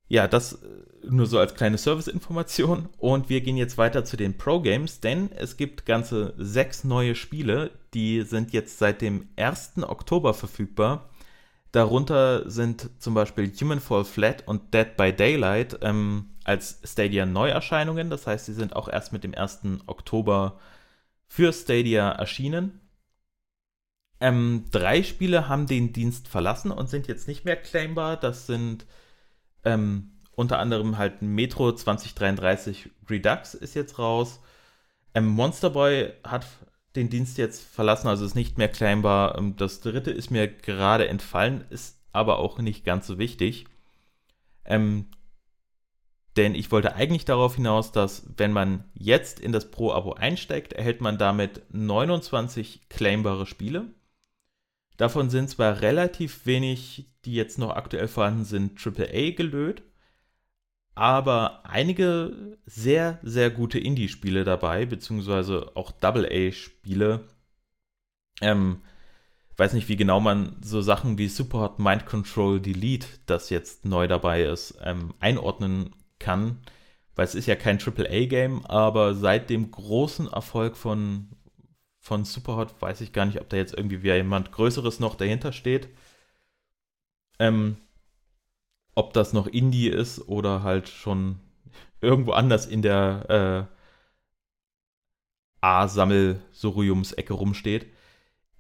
ja, 0.09 0.29
das 0.29 0.55
äh, 0.55 0.85
nur 1.09 1.27
so 1.27 1.39
als 1.39 1.55
kleine 1.55 1.79
Service-Information. 1.79 2.89
Und 2.99 3.29
wir 3.29 3.41
gehen 3.41 3.57
jetzt 3.57 3.79
weiter 3.79 4.05
zu 4.05 4.17
den 4.17 4.37
Pro-Games, 4.37 5.01
denn 5.01 5.31
es 5.33 5.57
gibt 5.57 5.87
ganze 5.87 6.35
sechs 6.37 6.85
neue 6.85 7.15
Spiele, 7.15 7.71
die 7.95 8.23
sind 8.23 8.53
jetzt 8.53 8.79
seit 8.79 9.01
dem 9.01 9.29
1. 9.37 9.83
Oktober 9.83 10.35
verfügbar. 10.35 11.09
Darunter 11.73 12.49
sind 12.49 12.91
zum 13.01 13.15
Beispiel 13.15 13.53
Human 13.61 13.81
Fall 13.81 14.05
Flat 14.05 14.47
und 14.47 14.73
Dead 14.75 14.97
by 14.97 15.13
Daylight 15.13 15.79
ähm, 15.83 16.31
als 16.45 16.81
Stadia 16.85 17.27
Neuerscheinungen. 17.27 18.11
Das 18.11 18.27
heißt, 18.27 18.47
sie 18.47 18.55
sind 18.55 18.77
auch 18.77 18.89
erst 18.89 19.13
mit 19.13 19.25
dem 19.25 19.35
1. 19.35 19.61
Oktober 19.87 20.61
für 21.27 21.53
Stadia 21.53 22.11
erschienen. 22.11 22.81
Ähm, 24.25 24.65
drei 24.71 25.03
Spiele 25.03 25.49
haben 25.51 25.67
den 25.67 25.93
Dienst 25.93 26.29
verlassen 26.29 26.71
und 26.71 26.89
sind 26.89 27.09
jetzt 27.09 27.29
nicht 27.29 27.45
mehr 27.45 27.57
claimbar. 27.57 28.17
Das 28.17 28.47
sind 28.47 28.87
ähm, 29.65 30.13
unter 30.35 30.59
anderem 30.59 30.97
halt 30.97 31.21
Metro 31.21 31.71
2033 31.73 32.89
Redux 33.11 33.53
ist 33.53 33.75
jetzt 33.75 33.99
raus. 33.99 34.41
Ähm, 35.15 35.27
Monster 35.27 35.69
Boy 35.69 36.11
hat 36.25 36.47
den 36.97 37.11
Dienst 37.11 37.37
jetzt 37.37 37.63
verlassen, 37.63 38.09
also 38.09 38.25
ist 38.25 38.35
nicht 38.35 38.57
mehr 38.57 38.69
claimbar. 38.69 39.37
Ähm, 39.37 39.57
das 39.57 39.83
dritte 39.83 40.11
ist 40.11 40.31
mir 40.31 40.49
gerade 40.49 41.07
entfallen, 41.07 41.67
ist 41.69 41.99
aber 42.13 42.39
auch 42.39 42.59
nicht 42.61 42.83
ganz 42.83 43.07
so 43.07 43.19
wichtig. 43.19 43.67
Ähm, 44.65 45.09
denn 46.39 46.55
ich 46.55 46.73
wollte 46.73 46.95
eigentlich 46.95 47.27
darauf 47.27 47.57
hinaus, 47.57 47.93
dass 47.93 48.27
wenn 48.39 48.53
man 48.53 48.85
jetzt 48.95 49.39
in 49.39 49.53
das 49.53 49.71
Pro-Abo 49.71 50.15
einsteigt, 50.15 50.73
erhält 50.73 51.03
man 51.03 51.19
damit 51.19 51.61
29 51.75 52.89
claimbare 52.89 53.45
Spiele. 53.45 53.93
Davon 54.97 55.31
sind 55.31 55.51
zwar 55.51 55.81
relativ 55.81 56.47
wenig, 56.47 57.07
die 57.25 57.35
jetzt 57.35 57.59
noch 57.59 57.71
aktuell 57.71 58.09
vorhanden 58.09 58.45
sind, 58.45 58.79
AAA 58.79 59.33
gelöt, 59.33 59.83
aber 60.95 61.67
einige 61.67 62.57
sehr, 62.67 63.19
sehr 63.23 63.51
gute 63.51 63.79
Indie-Spiele 63.79 64.45
dabei, 64.45 64.87
beziehungsweise 64.87 65.73
auch 65.75 65.91
Double-A-Spiele. 65.91 67.25
Ähm, 68.41 68.83
weiß 69.57 69.73
nicht, 69.73 69.89
wie 69.89 69.97
genau 69.97 70.21
man 70.21 70.57
so 70.63 70.81
Sachen 70.83 71.19
wie 71.19 71.29
Superhot 71.29 71.79
Mind 71.79 72.07
Control 72.07 72.61
Delete, 72.61 73.07
das 73.27 73.51
jetzt 73.51 73.85
neu 73.85 74.07
dabei 74.07 74.45
ist, 74.45 74.79
ähm, 74.83 75.15
einordnen 75.19 75.95
kann. 76.21 76.59
Weil 77.17 77.27
es 77.27 77.35
ist 77.35 77.47
ja 77.47 77.57
kein 77.57 77.79
AAA-Game, 77.79 78.65
aber 78.67 79.15
seit 79.15 79.51
dem 79.51 79.71
großen 79.71 80.29
Erfolg 80.29 80.77
von, 80.77 81.29
von 82.05 82.27
Superhot 82.27 82.83
weiß 82.83 83.01
ich 83.01 83.15
gar 83.15 83.25
nicht, 83.25 83.41
ob 83.41 83.49
da 83.49 83.57
jetzt 83.57 83.73
irgendwie 83.73 84.03
wie 84.03 84.13
jemand 84.13 84.53
Größeres 84.53 85.01
noch 85.01 85.15
dahinter 85.15 85.53
steht. 85.53 85.89
Ähm, 87.39 87.79
ob 88.95 89.15
das 89.15 89.33
noch 89.33 89.47
Indie 89.47 89.89
ist 89.89 90.29
oder 90.29 90.63
halt 90.63 90.91
schon 90.91 91.41
irgendwo 92.03 92.33
anders 92.33 92.67
in 92.67 92.83
der 92.83 93.71
äh, 93.73 95.65
A-Sammelsuriums-Ecke 95.65 97.33
rumsteht. 97.33 97.87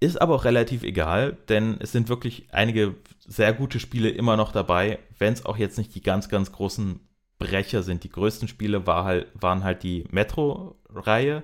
Ist 0.00 0.22
aber 0.22 0.37
auch 0.37 0.44
relativ 0.46 0.83
egal, 0.83 1.37
denn 1.50 1.76
es 1.80 1.92
sind 1.92 2.09
wirklich 2.09 2.48
einige 2.50 2.94
sehr 3.18 3.52
gute 3.52 3.78
Spiele 3.78 4.09
immer 4.09 4.38
noch 4.38 4.52
dabei, 4.52 5.00
wenn 5.18 5.35
es 5.35 5.44
auch 5.44 5.59
jetzt 5.59 5.76
nicht 5.76 5.94
die 5.94 6.02
ganz, 6.02 6.30
ganz 6.30 6.50
großen 6.50 6.98
Brecher 7.38 7.83
sind. 7.83 8.04
Die 8.04 8.11
größten 8.11 8.48
Spiele 8.48 8.87
war 8.87 9.04
halt, 9.04 9.26
waren 9.35 9.64
halt 9.64 9.83
die 9.83 10.07
Metro-Reihe. 10.11 11.42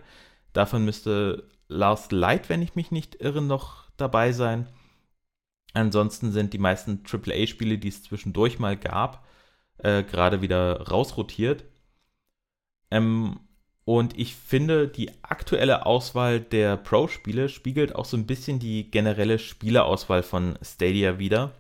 Davon 0.55 0.87
müsste 0.87 1.47
Last 1.71 2.11
Light, 2.11 2.49
wenn 2.49 2.63
ich 2.63 2.75
mich 2.75 2.91
nicht 2.91 3.21
irre, 3.21 3.41
noch 3.41 3.89
dabei 3.97 4.33
sein. 4.33 4.69
Ansonsten 5.73 6.33
sind 6.33 6.53
die 6.53 6.59
meisten 6.59 7.05
AAA-Spiele, 7.05 7.79
die 7.79 7.89
es 7.89 8.03
zwischendurch 8.03 8.59
mal 8.59 8.77
gab, 8.77 9.25
äh, 9.79 10.03
gerade 10.03 10.43
wieder 10.43 10.89
rausrotiert. 10.89 11.65
Ähm, 12.91 13.39
und 13.85 14.19
ich 14.19 14.35
finde, 14.35 14.89
die 14.89 15.11
aktuelle 15.23 15.87
Auswahl 15.87 16.41
der 16.41 16.77
Pro-Spiele 16.77 17.49
spiegelt 17.49 17.95
auch 17.95 18.05
so 18.05 18.17
ein 18.17 18.27
bisschen 18.27 18.59
die 18.59 18.91
generelle 18.91 19.39
Spieleauswahl 19.39 20.23
von 20.25 20.59
Stadia 20.63 21.19
wider. 21.19 21.53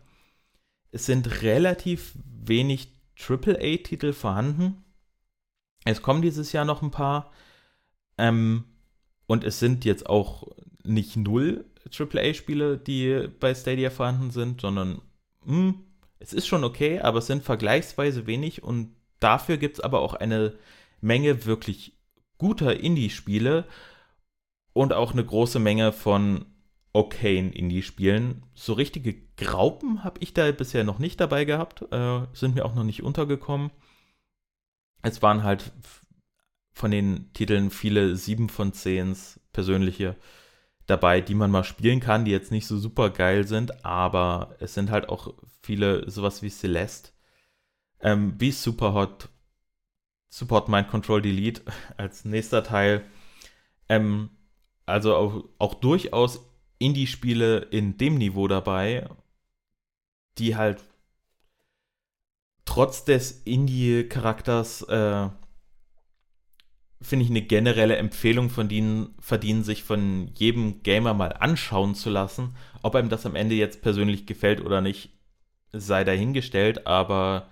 Es 0.90 1.06
sind 1.06 1.42
relativ 1.42 2.14
wenig 2.24 2.88
AAA-Titel 3.16 4.12
vorhanden. 4.12 4.84
Es 5.84 6.02
kommen 6.02 6.20
dieses 6.20 6.52
Jahr 6.52 6.64
noch 6.64 6.82
ein 6.82 6.90
paar. 6.90 7.30
Ähm, 8.18 8.64
und 9.30 9.44
es 9.44 9.60
sind 9.60 9.84
jetzt 9.84 10.08
auch 10.08 10.48
nicht 10.82 11.16
null 11.16 11.64
AAA-Spiele, 11.96 12.78
die 12.78 13.28
bei 13.38 13.54
Stadia 13.54 13.90
vorhanden 13.90 14.32
sind, 14.32 14.60
sondern 14.60 15.02
mh, 15.44 15.54
hm, 15.54 15.74
es 16.18 16.32
ist 16.32 16.48
schon 16.48 16.64
okay, 16.64 16.98
aber 16.98 17.18
es 17.18 17.28
sind 17.28 17.44
vergleichsweise 17.44 18.26
wenig 18.26 18.64
und 18.64 18.92
dafür 19.20 19.56
gibt 19.56 19.78
es 19.78 19.84
aber 19.84 20.00
auch 20.00 20.14
eine 20.14 20.54
Menge 21.00 21.46
wirklich 21.46 21.96
guter 22.38 22.80
Indie-Spiele 22.80 23.66
und 24.72 24.92
auch 24.92 25.12
eine 25.12 25.24
große 25.24 25.60
Menge 25.60 25.92
von 25.92 26.46
okayen 26.92 27.52
Indie-Spielen. 27.52 28.42
So 28.54 28.72
richtige 28.72 29.14
Graupen 29.36 30.02
habe 30.02 30.18
ich 30.18 30.34
da 30.34 30.50
bisher 30.50 30.82
noch 30.82 30.98
nicht 30.98 31.20
dabei 31.20 31.44
gehabt, 31.44 31.82
äh, 31.92 32.22
sind 32.32 32.56
mir 32.56 32.64
auch 32.64 32.74
noch 32.74 32.82
nicht 32.82 33.04
untergekommen. 33.04 33.70
Es 35.02 35.22
waren 35.22 35.44
halt 35.44 35.70
von 36.80 36.90
den 36.90 37.30
Titeln 37.34 37.70
viele 37.70 38.16
7 38.16 38.48
von 38.48 38.72
10 38.72 39.14
persönliche 39.52 40.16
dabei, 40.86 41.20
die 41.20 41.34
man 41.34 41.50
mal 41.50 41.62
spielen 41.62 42.00
kann, 42.00 42.24
die 42.24 42.30
jetzt 42.30 42.50
nicht 42.50 42.66
so 42.66 42.78
super 42.78 43.10
geil 43.10 43.46
sind, 43.46 43.84
aber 43.84 44.56
es 44.60 44.72
sind 44.72 44.90
halt 44.90 45.10
auch 45.10 45.34
viele 45.60 46.10
sowas 46.10 46.42
wie 46.42 46.48
Celeste, 46.48 47.10
ähm, 48.00 48.34
wie 48.38 48.50
Superhot, 48.50 49.28
Support 50.30 50.70
Mind 50.70 50.88
Control 50.88 51.20
Delete 51.20 51.60
als 51.98 52.24
nächster 52.24 52.64
Teil. 52.64 53.04
Ähm, 53.90 54.30
also 54.86 55.14
auch, 55.14 55.44
auch 55.58 55.74
durchaus 55.74 56.40
Indie-Spiele 56.78 57.58
in 57.58 57.98
dem 57.98 58.14
Niveau 58.14 58.48
dabei, 58.48 59.06
die 60.38 60.56
halt 60.56 60.82
trotz 62.64 63.04
des 63.04 63.42
Indie-Charakters 63.42 64.82
äh, 64.82 65.28
finde 67.02 67.24
ich, 67.24 67.30
eine 67.30 67.42
generelle 67.42 67.96
Empfehlung 67.96 68.50
von 68.50 68.68
denen 68.68 69.14
verdienen, 69.20 69.64
sich 69.64 69.84
von 69.84 70.30
jedem 70.34 70.82
Gamer 70.82 71.14
mal 71.14 71.32
anschauen 71.32 71.94
zu 71.94 72.10
lassen. 72.10 72.54
Ob 72.82 72.94
einem 72.94 73.08
das 73.08 73.26
am 73.26 73.36
Ende 73.36 73.54
jetzt 73.54 73.82
persönlich 73.82 74.26
gefällt 74.26 74.60
oder 74.60 74.80
nicht, 74.80 75.10
sei 75.72 76.04
dahingestellt, 76.04 76.86
aber 76.86 77.48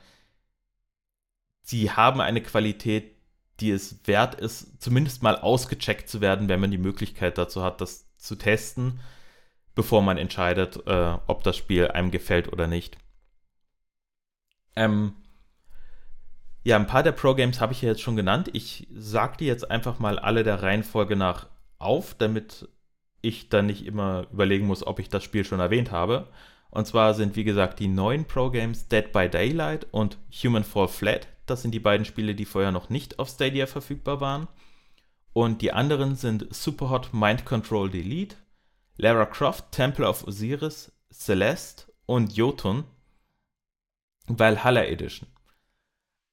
sie 1.63 1.91
haben 1.91 2.21
eine 2.21 2.43
Qualität, 2.43 3.17
die 3.61 3.71
es 3.71 4.01
wert 4.07 4.35
ist, 4.35 4.83
zumindest 4.83 5.23
mal 5.23 5.37
ausgecheckt 5.37 6.09
zu 6.09 6.21
werden, 6.21 6.49
wenn 6.49 6.61
man 6.61 6.71
die 6.71 6.79
Möglichkeit 6.79 7.39
dazu 7.39 7.63
hat, 7.63 7.81
das 7.81 8.07
zu 8.17 8.37
testen, 8.37 9.01
bevor 9.75 10.03
man 10.03 10.19
entscheidet, 10.19 10.87
äh, 10.87 11.17
ob 11.27 11.43
das 11.43 11.57
Spiel 11.57 11.89
einem 11.89 12.11
gefällt 12.11 12.53
oder 12.53 12.67
nicht. 12.67 12.99
Ähm, 14.77 15.15
ja, 16.68 16.76
ein 16.76 16.87
paar 16.87 17.02
der 17.02 17.12
Pro-Games 17.12 17.62
habe 17.62 17.72
ich 17.72 17.81
ja 17.81 17.88
jetzt 17.88 18.02
schon 18.02 18.14
genannt. 18.14 18.50
Ich 18.52 18.88
sage 18.94 19.38
die 19.38 19.46
jetzt 19.46 19.70
einfach 19.70 20.00
mal 20.00 20.18
alle 20.18 20.42
der 20.44 20.62
Reihenfolge 20.62 21.16
nach 21.16 21.46
auf, 21.78 22.12
damit 22.12 22.68
ich 23.22 23.48
dann 23.48 23.64
nicht 23.64 23.87
immer 23.87 24.26
überlegen 24.31 24.66
muss, 24.66 24.87
ob 24.87 24.98
ich 24.98 25.09
das 25.09 25.24
Spiel 25.24 25.46
schon 25.46 25.61
erwähnt 25.61 25.92
habe. 25.92 26.28
Und 26.68 26.87
zwar 26.87 27.14
sind, 27.14 27.37
wie 27.37 27.44
gesagt, 27.44 27.78
die 27.78 27.88
neuen 27.88 28.26
Pro-Games 28.26 28.87
Dead 28.88 29.11
by 29.11 29.31
Daylight 29.31 29.87
und 29.92 30.18
Human 30.42 30.62
Fall 30.62 30.88
Flat. 30.88 31.26
Das 31.46 31.62
sind 31.62 31.70
die 31.70 31.81
beiden 31.81 32.04
Spiele, 32.04 32.35
die 32.35 32.44
vorher 32.44 32.70
noch 32.70 32.90
nicht 32.90 33.18
auf 33.18 33.31
Stadia 33.31 33.66
verfügbar 33.66 34.20
waren. 34.20 34.46
Und 35.33 35.62
die 35.62 35.72
anderen 35.72 36.16
sind 36.16 36.54
Superhot 36.54 37.14
Mind 37.14 37.46
Control 37.46 37.88
Delete, 37.88 38.37
Lara 38.98 39.24
Croft 39.24 39.72
Temple 39.72 40.07
of 40.07 40.28
Osiris, 40.28 40.92
Celeste 41.11 41.85
und 42.04 42.37
Jotun 42.37 42.85
Valhalla 44.26 44.85
Edition. 44.85 45.28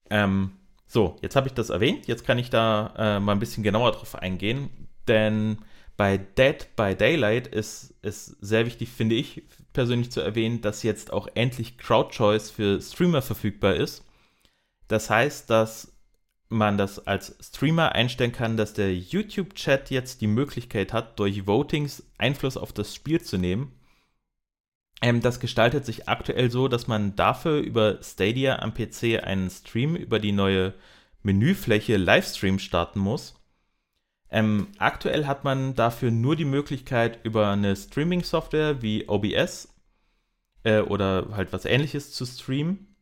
Ähm, 0.09 0.51
so, 0.87 1.17
jetzt 1.21 1.35
habe 1.35 1.47
ich 1.47 1.53
das 1.53 1.69
erwähnt. 1.69 2.07
Jetzt 2.07 2.25
kann 2.25 2.37
ich 2.37 2.49
da 2.49 2.93
äh, 2.97 3.19
mal 3.19 3.33
ein 3.33 3.39
bisschen 3.39 3.63
genauer 3.63 3.91
drauf 3.91 4.15
eingehen. 4.15 4.69
Denn 5.07 5.59
bei 5.97 6.17
Dead 6.17 6.67
by 6.75 6.95
Daylight 6.95 7.47
ist 7.47 7.93
es 8.01 8.25
sehr 8.41 8.65
wichtig, 8.65 8.89
finde 8.89 9.15
ich 9.15 9.43
persönlich 9.73 10.11
zu 10.11 10.21
erwähnen, 10.21 10.61
dass 10.61 10.83
jetzt 10.83 11.11
auch 11.11 11.27
endlich 11.35 11.77
Crowd-Choice 11.77 12.51
für 12.51 12.81
Streamer 12.81 13.21
verfügbar 13.21 13.75
ist. 13.75 14.03
Das 14.87 15.09
heißt, 15.09 15.49
dass 15.49 15.91
man 16.49 16.77
das 16.77 17.05
als 17.07 17.35
Streamer 17.41 17.93
einstellen 17.93 18.31
kann, 18.31 18.57
dass 18.57 18.73
der 18.73 18.95
YouTube-Chat 18.95 19.89
jetzt 19.89 20.21
die 20.21 20.27
Möglichkeit 20.27 20.93
hat, 20.93 21.19
durch 21.19 21.47
Votings 21.47 22.03
Einfluss 22.17 22.57
auf 22.57 22.71
das 22.71 22.93
Spiel 22.93 23.21
zu 23.21 23.37
nehmen. 23.37 23.73
Ähm, 25.01 25.21
das 25.21 25.39
gestaltet 25.39 25.85
sich 25.85 26.07
aktuell 26.07 26.49
so, 26.49 26.67
dass 26.67 26.87
man 26.87 27.15
dafür 27.15 27.59
über 27.59 27.99
Stadia 28.01 28.59
am 28.59 28.73
PC 28.73 29.23
einen 29.23 29.49
Stream 29.49 29.95
über 29.95 30.19
die 30.19 30.31
neue 30.31 30.73
Menüfläche 31.23 31.97
Livestream 31.97 32.59
starten 32.59 32.99
muss. 32.99 33.35
Ähm, 34.29 34.67
aktuell 34.79 35.27
hat 35.27 35.43
man 35.43 35.75
dafür 35.75 36.11
nur 36.11 36.35
die 36.35 36.45
Möglichkeit, 36.45 37.23
über 37.23 37.49
eine 37.49 37.75
Streaming-Software 37.75 38.81
wie 38.81 39.07
OBS 39.07 39.73
äh, 40.63 40.81
oder 40.81 41.29
halt 41.31 41.53
was 41.53 41.65
ähnliches 41.65 42.11
zu 42.11 42.25
streamen. 42.25 42.95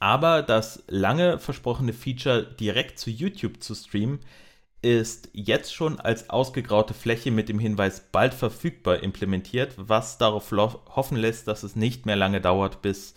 Aber 0.00 0.42
das 0.42 0.84
lange 0.88 1.38
versprochene 1.38 1.92
Feature, 1.92 2.44
direkt 2.44 2.98
zu 2.98 3.10
YouTube 3.10 3.62
zu 3.62 3.74
streamen, 3.74 4.20
ist 4.84 5.30
jetzt 5.32 5.74
schon 5.74 5.98
als 5.98 6.28
ausgegraute 6.28 6.92
Fläche 6.92 7.30
mit 7.30 7.48
dem 7.48 7.58
Hinweis 7.58 8.00
bald 8.12 8.34
verfügbar 8.34 9.02
implementiert, 9.02 9.74
was 9.78 10.18
darauf 10.18 10.52
hoffen 10.52 11.16
lässt, 11.16 11.48
dass 11.48 11.62
es 11.62 11.74
nicht 11.74 12.04
mehr 12.04 12.16
lange 12.16 12.42
dauert, 12.42 12.82
bis 12.82 13.14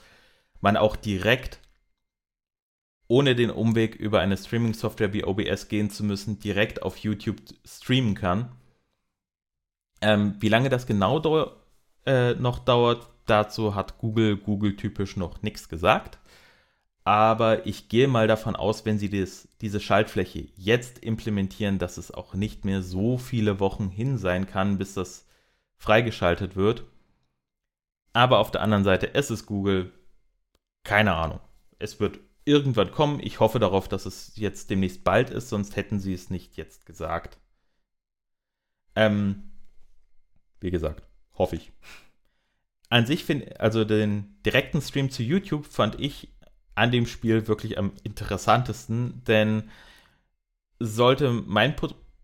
man 0.62 0.78
auch 0.78 0.96
direkt 0.96 1.60
ohne 3.10 3.36
den 3.36 3.52
Umweg 3.52 3.96
über 3.96 4.22
eine 4.22 4.38
Streaming-Software 4.38 5.12
wie 5.12 5.26
OBS 5.26 5.68
gehen 5.68 5.90
zu 5.90 6.06
müssen, 6.06 6.40
direkt 6.40 6.84
auf 6.84 6.98
YouTube 6.98 7.38
streamen 7.66 8.16
kann. 8.16 8.56
Ähm, 10.02 10.36
wie 10.40 10.50
lange 10.50 10.70
das 10.70 10.88
genau 10.88 11.22
äh, 12.06 12.34
noch 12.36 12.60
dauert, 12.60 13.10
dazu 13.26 13.76
hat 13.76 13.98
Google 13.98 14.38
Google 14.38 14.78
typisch 14.78 15.18
noch 15.18 15.42
nichts 15.42 15.68
gesagt 15.68 16.18
aber 17.08 17.66
ich 17.66 17.88
gehe 17.88 18.10
mal 18.10 18.28
davon 18.28 18.58
aus, 18.58 18.84
wenn 18.84 19.00
sie 19.00 19.10
das, 19.10 19.48
diese 19.62 19.80
Schaltfläche 19.80 20.50
jetzt 20.58 21.00
implementieren, 21.00 21.80
dass 21.80 21.96
es 21.96 22.12
auch 22.12 22.34
nicht 22.34 22.66
mehr 22.66 22.82
so 22.82 23.18
viele 23.18 23.62
Wochen 23.62 23.88
hin 23.88 24.18
sein 24.18 24.46
kann, 24.46 24.78
bis 24.78 24.94
das 24.94 25.26
freigeschaltet 25.78 26.58
wird. 26.58 26.84
Aber 28.12 28.40
auf 28.40 28.52
der 28.52 28.60
anderen 28.60 28.84
Seite, 28.84 29.14
es 29.14 29.32
ist 29.32 29.46
Google, 29.46 29.94
keine 30.84 31.14
Ahnung. 31.14 31.40
Es 31.80 32.02
wird 32.02 32.20
irgendwann 32.44 32.92
kommen. 32.92 33.22
Ich 33.22 33.40
hoffe 33.40 33.60
darauf, 33.60 33.88
dass 33.88 34.06
es 34.06 34.36
jetzt 34.36 34.70
demnächst 34.70 35.06
bald 35.06 35.30
ist, 35.30 35.48
sonst 35.48 35.78
hätten 35.78 36.02
sie 36.02 36.14
es 36.14 36.30
nicht 36.30 36.58
jetzt 36.58 36.86
gesagt. 36.86 37.38
Ähm, 38.98 39.54
wie 40.60 40.72
gesagt, 40.72 41.08
hoffe 41.36 41.56
ich. 41.56 41.72
An 42.90 43.06
sich 43.06 43.24
finde 43.24 43.62
also 43.62 43.86
den 43.86 44.42
direkten 44.44 44.82
Stream 44.82 45.10
zu 45.10 45.24
YouTube 45.24 45.66
fand 45.68 46.02
ich 46.02 46.34
an 46.78 46.92
dem 46.92 47.08
Spiel 47.08 47.48
wirklich 47.48 47.78
am 47.78 47.92
interessantesten, 48.04 49.24
denn 49.26 49.70
sollte 50.80 51.32
mein 51.32 51.76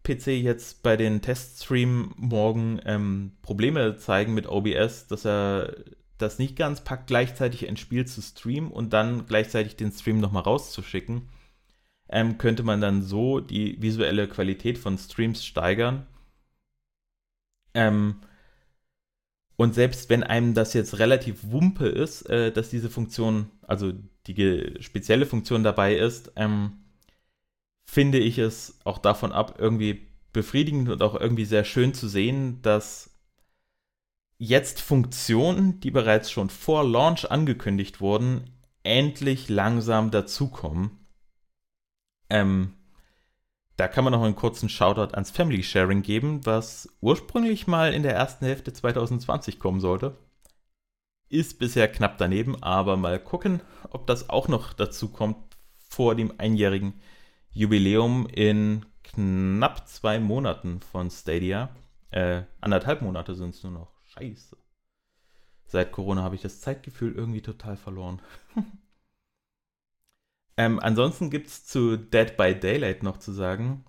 PC 0.04 0.28
jetzt 0.28 0.84
bei 0.84 0.97
den 0.97 1.22
Teststream 1.22 2.14
morgen 2.18 2.80
ähm, 2.86 3.32
Probleme 3.41 3.97
zeigen 3.97 4.34
mit 4.34 4.47
OBS, 4.47 5.08
dass 5.08 5.26
er 5.26 5.76
das 6.18 6.39
nicht 6.39 6.56
ganz 6.56 6.82
packt, 6.84 7.08
gleichzeitig 7.08 7.68
ein 7.68 7.78
Spiel 7.78 8.06
zu 8.06 8.22
streamen 8.22 8.72
und 8.72 8.93
dann 8.93 9.26
gleichzeitig 9.26 9.76
den 9.76 9.91
Stream 9.91 10.20
nochmal 10.20 10.43
rauszuschicken, 10.43 11.30
ähm, 12.10 12.38
könnte 12.38 12.64
man 12.64 12.82
dann 12.82 13.01
so 13.01 13.39
die 13.39 13.82
visuelle 13.82 14.28
Qualität 14.28 14.78
von 14.78 14.97
Streams 14.97 15.45
steigern. 15.45 16.06
Ähm, 17.74 18.22
und 19.56 19.74
selbst 19.74 20.10
wenn 20.10 20.24
einem 20.24 20.54
das 20.54 20.74
jetzt 20.74 20.99
relativ 20.99 21.39
wumpe 21.43 21.88
ist, 21.88 22.30
äh, 22.30 22.51
dass 22.51 22.70
diese 22.70 22.89
Funktion, 22.89 23.49
also 23.68 23.93
die 24.28 24.78
spezielle 24.80 25.26
Funktion 25.26 25.63
dabei 25.63 25.95
ist, 25.95 26.32
ähm, 26.36 26.84
finde 27.86 28.19
ich 28.19 28.38
es 28.38 28.80
auch 28.86 28.97
davon 28.97 29.32
ab, 29.32 29.55
irgendwie 29.59 30.07
befriedigend 30.32 30.89
und 30.89 31.01
auch 31.01 31.15
irgendwie 31.19 31.45
sehr 31.45 31.63
schön 31.63 31.93
zu 31.93 32.07
sehen, 32.07 32.61
dass 32.61 33.11
jetzt 34.38 34.82
Funktionen, 34.82 35.80
die 35.80 35.91
bereits 35.91 36.32
schon 36.32 36.49
vor 36.49 36.84
Launch 36.84 37.30
angekündigt 37.30 38.01
wurden, 38.01 38.49
endlich 38.84 39.47
langsam 39.47 40.11
dazukommen. 40.11 41.05
Ähm, 42.30 42.74
da 43.78 43.88
kann 43.88 44.03
man 44.03 44.13
noch 44.13 44.24
einen 44.24 44.36
kurzen 44.36 44.69
Shoutout 44.69 45.13
ans 45.13 45.32
Family 45.32 45.63
Sharing 45.63 46.01
geben, 46.01 46.45
was 46.45 46.89
ursprünglich 47.01 47.67
mal 47.67 47.93
in 47.93 48.03
der 48.03 48.15
ersten 48.15 48.45
Hälfte 48.45 48.74
2020 48.74 49.59
kommen 49.59 49.80
sollte. 49.80 50.17
Ist 51.30 51.59
bisher 51.59 51.91
knapp 51.91 52.17
daneben, 52.17 52.61
aber 52.61 52.97
mal 52.97 53.19
gucken, 53.19 53.61
ob 53.89 54.07
das 54.07 54.30
auch 54.30 54.47
noch 54.47 54.74
dazu 54.74 55.09
kommt 55.09 55.38
vor 55.89 56.15
dem 56.15 56.39
einjährigen 56.39 56.93
Jubiläum 57.51 58.28
in 58.28 58.86
knapp 59.03 59.88
zwei 59.88 60.19
Monaten 60.19 60.82
von 60.82 61.09
Stadia. 61.09 61.76
Äh, 62.11 62.43
anderthalb 62.61 63.01
Monate 63.01 63.36
sind 63.36 63.55
es 63.55 63.63
nur 63.63 63.71
noch. 63.71 63.91
Scheiße. 64.05 64.57
Seit 65.65 65.91
Corona 65.91 66.21
habe 66.21 66.36
ich 66.36 66.41
das 66.41 66.61
Zeitgefühl 66.61 67.15
irgendwie 67.15 67.41
total 67.41 67.78
verloren. 67.78 68.21
ähm, 70.57 70.80
ansonsten 70.80 71.30
gibt 71.30 71.47
es 71.47 71.65
zu 71.65 71.97
Dead 71.97 72.38
by 72.38 72.53
Daylight 72.53 73.01
noch 73.01 73.17
zu 73.17 73.32
sagen, 73.32 73.86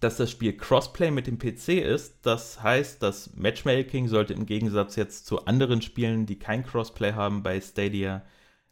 dass 0.00 0.16
das 0.16 0.30
Spiel 0.30 0.56
Crossplay 0.56 1.10
mit 1.10 1.26
dem 1.26 1.38
PC 1.38 1.68
ist. 1.68 2.26
Das 2.26 2.62
heißt, 2.62 3.02
das 3.02 3.34
Matchmaking 3.34 4.08
sollte 4.08 4.34
im 4.34 4.46
Gegensatz 4.46 4.96
jetzt 4.96 5.26
zu 5.26 5.46
anderen 5.46 5.82
Spielen, 5.82 6.26
die 6.26 6.38
kein 6.38 6.64
Crossplay 6.64 7.12
haben 7.12 7.42
bei 7.42 7.60
Stadia, 7.60 8.22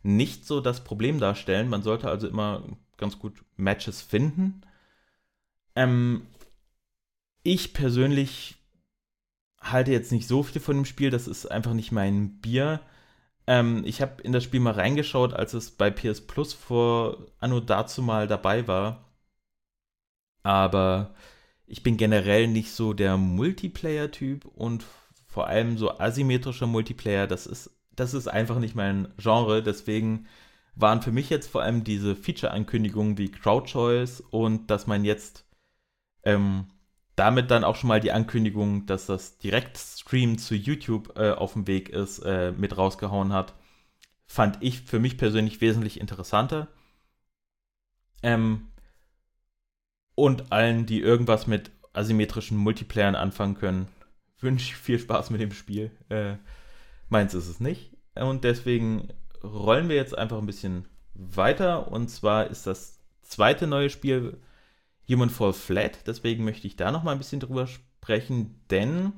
nicht 0.02 0.46
so 0.46 0.60
das 0.60 0.84
Problem 0.84 1.18
darstellen. 1.18 1.68
Man 1.68 1.82
sollte 1.82 2.08
also 2.08 2.28
immer 2.28 2.62
ganz 2.96 3.18
gut 3.18 3.42
Matches 3.56 4.02
finden. 4.02 4.62
Ähm, 5.76 6.26
ich 7.42 7.72
persönlich 7.72 8.56
halte 9.60 9.92
jetzt 9.92 10.12
nicht 10.12 10.28
so 10.28 10.42
viel 10.42 10.60
von 10.60 10.76
dem 10.76 10.84
Spiel. 10.84 11.10
Das 11.10 11.26
ist 11.26 11.46
einfach 11.46 11.72
nicht 11.72 11.90
mein 11.90 12.40
Bier. 12.40 12.80
Ähm, 13.46 13.82
ich 13.86 14.02
habe 14.02 14.22
in 14.22 14.32
das 14.32 14.44
Spiel 14.44 14.60
mal 14.60 14.74
reingeschaut, 14.74 15.32
als 15.32 15.54
es 15.54 15.70
bei 15.70 15.90
PS 15.90 16.20
Plus 16.20 16.52
vor 16.52 17.26
Anno 17.40 17.60
dazu 17.60 18.02
mal 18.02 18.26
dabei 18.28 18.68
war 18.68 19.03
aber 20.44 21.14
ich 21.66 21.82
bin 21.82 21.96
generell 21.96 22.46
nicht 22.46 22.70
so 22.70 22.92
der 22.92 23.16
Multiplayer-Typ 23.16 24.44
und 24.44 24.84
vor 25.26 25.48
allem 25.48 25.76
so 25.78 25.98
asymmetrischer 25.98 26.68
Multiplayer, 26.68 27.26
das 27.26 27.46
ist, 27.46 27.70
das 27.96 28.14
ist 28.14 28.28
einfach 28.28 28.60
nicht 28.60 28.76
mein 28.76 29.12
Genre. 29.18 29.62
Deswegen 29.62 30.26
waren 30.76 31.02
für 31.02 31.12
mich 31.12 31.30
jetzt 31.30 31.48
vor 31.50 31.62
allem 31.62 31.82
diese 31.82 32.14
Feature-Ankündigungen 32.14 33.18
wie 33.18 33.30
Crowd 33.30 33.66
Choice 33.66 34.20
und 34.20 34.70
dass 34.70 34.86
man 34.86 35.04
jetzt 35.04 35.46
ähm, 36.24 36.66
damit 37.16 37.50
dann 37.50 37.64
auch 37.64 37.76
schon 37.76 37.88
mal 37.88 38.00
die 38.00 38.12
Ankündigung, 38.12 38.86
dass 38.86 39.06
das 39.06 39.38
Direktstream 39.38 40.38
zu 40.38 40.54
YouTube 40.54 41.16
äh, 41.16 41.32
auf 41.32 41.54
dem 41.54 41.66
Weg 41.66 41.88
ist, 41.88 42.18
äh, 42.20 42.52
mit 42.52 42.76
rausgehauen 42.76 43.32
hat, 43.32 43.54
fand 44.26 44.58
ich 44.60 44.82
für 44.82 44.98
mich 44.98 45.16
persönlich 45.16 45.60
wesentlich 45.60 46.00
interessanter. 46.00 46.68
Ähm, 48.22 48.68
und 50.14 50.52
allen, 50.52 50.86
die 50.86 51.00
irgendwas 51.00 51.46
mit 51.46 51.70
asymmetrischen 51.92 52.56
Multiplayern 52.56 53.14
anfangen 53.14 53.54
können, 53.54 53.88
wünsche 54.38 54.66
ich 54.66 54.76
viel 54.76 54.98
Spaß 54.98 55.30
mit 55.30 55.40
dem 55.40 55.52
Spiel. 55.52 55.90
Äh, 56.08 56.36
meins 57.08 57.34
ist 57.34 57.48
es 57.48 57.60
nicht. 57.60 57.96
Und 58.14 58.44
deswegen 58.44 59.08
rollen 59.42 59.88
wir 59.88 59.96
jetzt 59.96 60.16
einfach 60.16 60.38
ein 60.38 60.46
bisschen 60.46 60.86
weiter. 61.14 61.90
Und 61.90 62.08
zwar 62.08 62.48
ist 62.48 62.66
das 62.66 63.00
zweite 63.22 63.66
neue 63.66 63.90
Spiel 63.90 64.40
Human 65.08 65.30
Fall 65.30 65.52
Flat. 65.52 66.06
Deswegen 66.06 66.44
möchte 66.44 66.66
ich 66.66 66.76
da 66.76 66.90
noch 66.90 67.02
mal 67.02 67.12
ein 67.12 67.18
bisschen 67.18 67.40
drüber 67.40 67.66
sprechen, 67.66 68.60
denn 68.70 69.12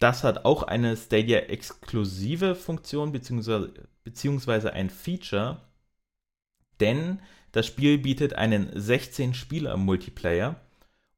das 0.00 0.24
hat 0.24 0.44
auch 0.44 0.64
eine 0.64 0.96
Stadia-exklusive 0.96 2.54
Funktion 2.54 3.12
beziehungsweise, 3.12 3.72
beziehungsweise 4.02 4.72
ein 4.72 4.90
Feature. 4.90 5.62
Denn 6.80 7.20
das 7.54 7.68
Spiel 7.68 7.98
bietet 7.98 8.34
einen 8.34 8.68
16-Spieler-Multiplayer 8.72 10.56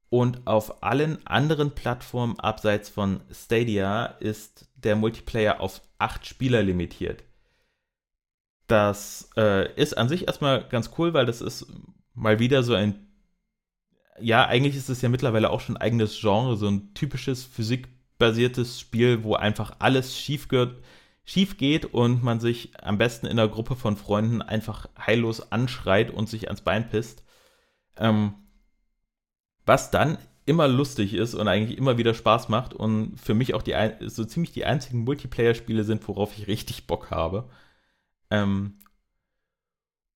und 0.09 0.45
auf 0.45 0.83
allen 0.83 1.25
anderen 1.25 1.71
Plattformen 1.71 2.39
abseits 2.39 2.89
von 2.89 3.21
Stadia 3.31 4.05
ist 4.05 4.69
der 4.75 4.95
Multiplayer 4.95 5.59
auf 5.59 5.81
8 5.97 6.27
Spieler 6.27 6.61
limitiert. 6.61 7.23
Das 8.67 9.31
äh, 9.35 9.73
ist 9.81 9.97
an 9.97 10.09
sich 10.09 10.27
erstmal 10.27 10.63
ganz 10.69 10.91
cool, 10.99 11.15
weil 11.15 11.25
das 11.25 11.41
ist 11.41 11.65
mal 12.13 12.37
wieder 12.37 12.61
so 12.61 12.75
ein. 12.75 13.07
Ja, 14.19 14.45
eigentlich 14.45 14.75
ist 14.75 14.89
es 14.89 15.01
ja 15.01 15.09
mittlerweile 15.09 15.49
auch 15.49 15.61
schon 15.61 15.75
ein 15.77 15.81
eigenes 15.81 16.19
Genre, 16.21 16.55
so 16.55 16.67
ein 16.67 16.93
typisches 16.93 17.45
physikbasiertes 17.45 18.79
Spiel, 18.79 19.23
wo 19.23 19.33
einfach 19.33 19.77
alles 19.79 20.15
schief 20.15 20.47
schief 21.27 21.57
geht 21.57 21.85
und 21.85 22.23
man 22.23 22.39
sich 22.39 22.71
am 22.81 22.97
besten 22.97 23.25
in 23.25 23.33
einer 23.33 23.49
Gruppe 23.49 23.75
von 23.75 23.97
Freunden 23.97 24.41
einfach 24.41 24.87
heillos 24.97 25.51
anschreit 25.51 26.09
und 26.09 26.29
sich 26.29 26.47
ans 26.47 26.61
Bein 26.61 26.89
pisst. 26.89 27.23
Ähm, 27.97 28.33
was 29.65 29.91
dann 29.91 30.17
immer 30.45 30.69
lustig 30.69 31.13
ist 31.13 31.35
und 31.35 31.49
eigentlich 31.49 31.77
immer 31.77 31.97
wieder 31.97 32.13
Spaß 32.13 32.47
macht 32.47 32.73
und 32.73 33.19
für 33.19 33.33
mich 33.33 33.53
auch 33.53 33.61
die 33.61 33.75
so 34.07 34.23
ziemlich 34.23 34.53
die 34.53 34.63
einzigen 34.63 35.03
Multiplayer-Spiele 35.03 35.83
sind, 35.83 36.07
worauf 36.07 36.37
ich 36.37 36.47
richtig 36.47 36.87
Bock 36.87 37.11
habe. 37.11 37.49
Ähm, 38.31 38.79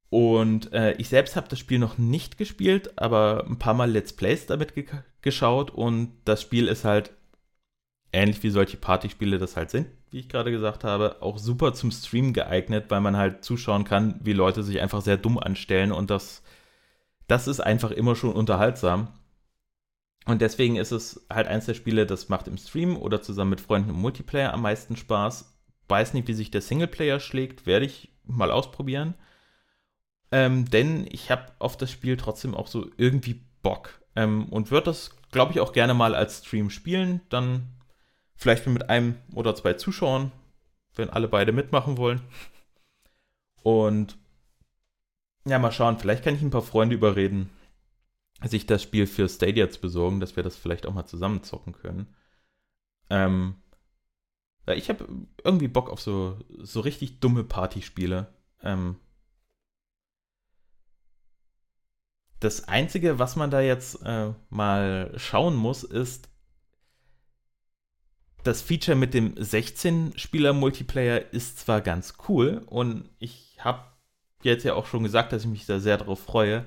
und 0.09 0.72
äh, 0.72 0.93
ich 0.93 1.09
selbst 1.09 1.36
habe 1.36 1.49
das 1.49 1.59
Spiel 1.59 1.80
noch 1.80 1.97
nicht 1.97 2.38
gespielt, 2.38 2.97
aber 2.97 3.45
ein 3.47 3.59
paar 3.59 3.74
Mal 3.74 3.91
Let's 3.91 4.14
Plays 4.14 4.45
damit 4.45 4.76
ge 4.76 4.86
geschaut 5.22 5.72
und 5.72 6.14
das 6.26 6.41
Spiel 6.41 6.68
ist 6.68 6.86
halt 6.86 7.12
ähnlich 8.14 8.41
wie 8.43 8.49
solche 8.49 8.78
Partyspiele 8.78 9.38
das 9.38 9.57
halt 9.57 9.70
sind, 9.72 9.88
wie 10.12 10.20
ich 10.20 10.30
gerade 10.30 10.51
gesagt 10.51 10.84
habe, 10.84 11.22
auch 11.22 11.38
super 11.38 11.74
zum 11.74 11.89
Stream 11.89 12.34
geeignet, 12.34 12.86
weil 12.89 13.01
man 13.01 13.18
halt 13.18 13.43
zuschauen 13.43 13.86
kann, 13.86 14.20
wie 14.22 14.34
Leute 14.34 14.62
sich 14.62 14.82
einfach 14.82 15.01
sehr 15.01 15.18
dumm 15.18 15.39
anstellen 15.39 15.91
und 15.91 16.09
das, 16.09 16.43
das 17.28 17.47
ist 17.47 17.62
einfach 17.62 17.91
immer 17.91 18.16
schon 18.16 18.34
unterhaltsam. 18.34 19.07
Und 20.26 20.41
deswegen 20.41 20.76
ist 20.76 20.91
es 20.91 21.26
halt 21.32 21.47
eins 21.47 21.66
der 21.66 21.74
Spiele, 21.74 22.05
das 22.05 22.30
macht 22.30 22.47
im 22.47 22.57
Stream 22.57 22.95
oder 22.95 23.22
zusammen 23.22 23.51
mit 23.51 23.62
Freunden 23.62 23.89
im 23.89 23.95
Multiplayer 23.95 24.53
am 24.53 24.62
meisten 24.62 24.95
Spaß. 24.95 25.57
Weiß 25.88 26.14
nicht, 26.14 26.28
wie 26.28 26.34
sich 26.34 26.51
der 26.51 26.62
Singleplayer 26.62 27.20
schlägt, 27.20 27.66
werde 27.66 27.86
ich 27.86 28.12
mal 28.26 28.51
ausprobieren. 28.51 29.16
Ähm, 30.32 30.70
denn 30.70 31.07
ich 31.09 31.32
habe 31.32 31.45
auf 31.59 31.76
das 31.76 31.89
Spiel 31.89 32.18
trotzdem 32.18 32.53
auch 32.53 32.68
so 32.68 32.88
irgendwie 32.97 33.41
Bock. 33.64 33.99
ähm, 34.16 34.47
und 34.49 34.72
würde 34.72 34.86
das, 34.86 35.12
glaube 35.32 35.53
ich, 35.53 35.59
auch 35.59 35.74
gerne 35.74 35.93
mal 35.93 36.16
als 36.16 36.39
Stream 36.45 36.70
spielen. 36.70 37.22
Dann 37.30 37.68
vielleicht 38.41 38.65
mit 38.65 38.89
einem 38.89 39.17
oder 39.35 39.53
zwei 39.53 39.73
Zuschauern, 39.73 40.31
wenn 40.95 41.11
alle 41.11 41.27
beide 41.27 41.51
mitmachen 41.51 41.97
wollen. 41.97 42.21
Und 43.61 44.17
ja, 45.45 45.59
mal 45.59 45.71
schauen, 45.71 45.99
vielleicht 45.99 46.23
kann 46.23 46.33
ich 46.33 46.41
ein 46.41 46.49
paar 46.49 46.63
Freunde 46.63 46.95
überreden, 46.95 47.51
sich 48.43 48.65
das 48.65 48.81
Spiel 48.81 49.05
für 49.05 49.29
Stadia 49.29 49.69
zu 49.69 49.79
besorgen, 49.79 50.19
dass 50.19 50.35
wir 50.35 50.41
das 50.41 50.57
vielleicht 50.57 50.87
auch 50.87 50.93
mal 50.93 51.05
zusammen 51.05 51.43
zocken 51.43 51.73
können. 51.73 52.15
Ähm, 53.11 53.61
ich 54.65 54.89
habe 54.89 55.07
irgendwie 55.43 55.67
Bock 55.67 55.91
auf 55.91 56.01
so, 56.01 56.39
so 56.57 56.79
richtig 56.79 57.19
dumme 57.19 57.43
Partyspiele. 57.43 58.33
Ähm, 58.63 58.95
das 62.39 62.67
Einzige, 62.67 63.19
was 63.19 63.35
man 63.35 63.51
da 63.51 63.61
jetzt 63.61 64.01
äh, 64.03 64.33
mal 64.49 65.13
schauen 65.17 65.55
muss, 65.55 65.83
ist, 65.83 66.31
das 68.43 68.61
Feature 68.61 68.97
mit 68.97 69.13
dem 69.13 69.35
16-Spieler-Multiplayer 69.35 71.33
ist 71.33 71.59
zwar 71.59 71.81
ganz 71.81 72.15
cool 72.27 72.63
und 72.65 73.09
ich 73.19 73.57
habe 73.59 73.83
jetzt 74.43 74.63
ja 74.63 74.73
auch 74.73 74.85
schon 74.85 75.03
gesagt, 75.03 75.31
dass 75.31 75.43
ich 75.43 75.49
mich 75.49 75.65
da 75.65 75.79
sehr 75.79 75.97
darauf 75.97 76.19
freue. 76.19 76.65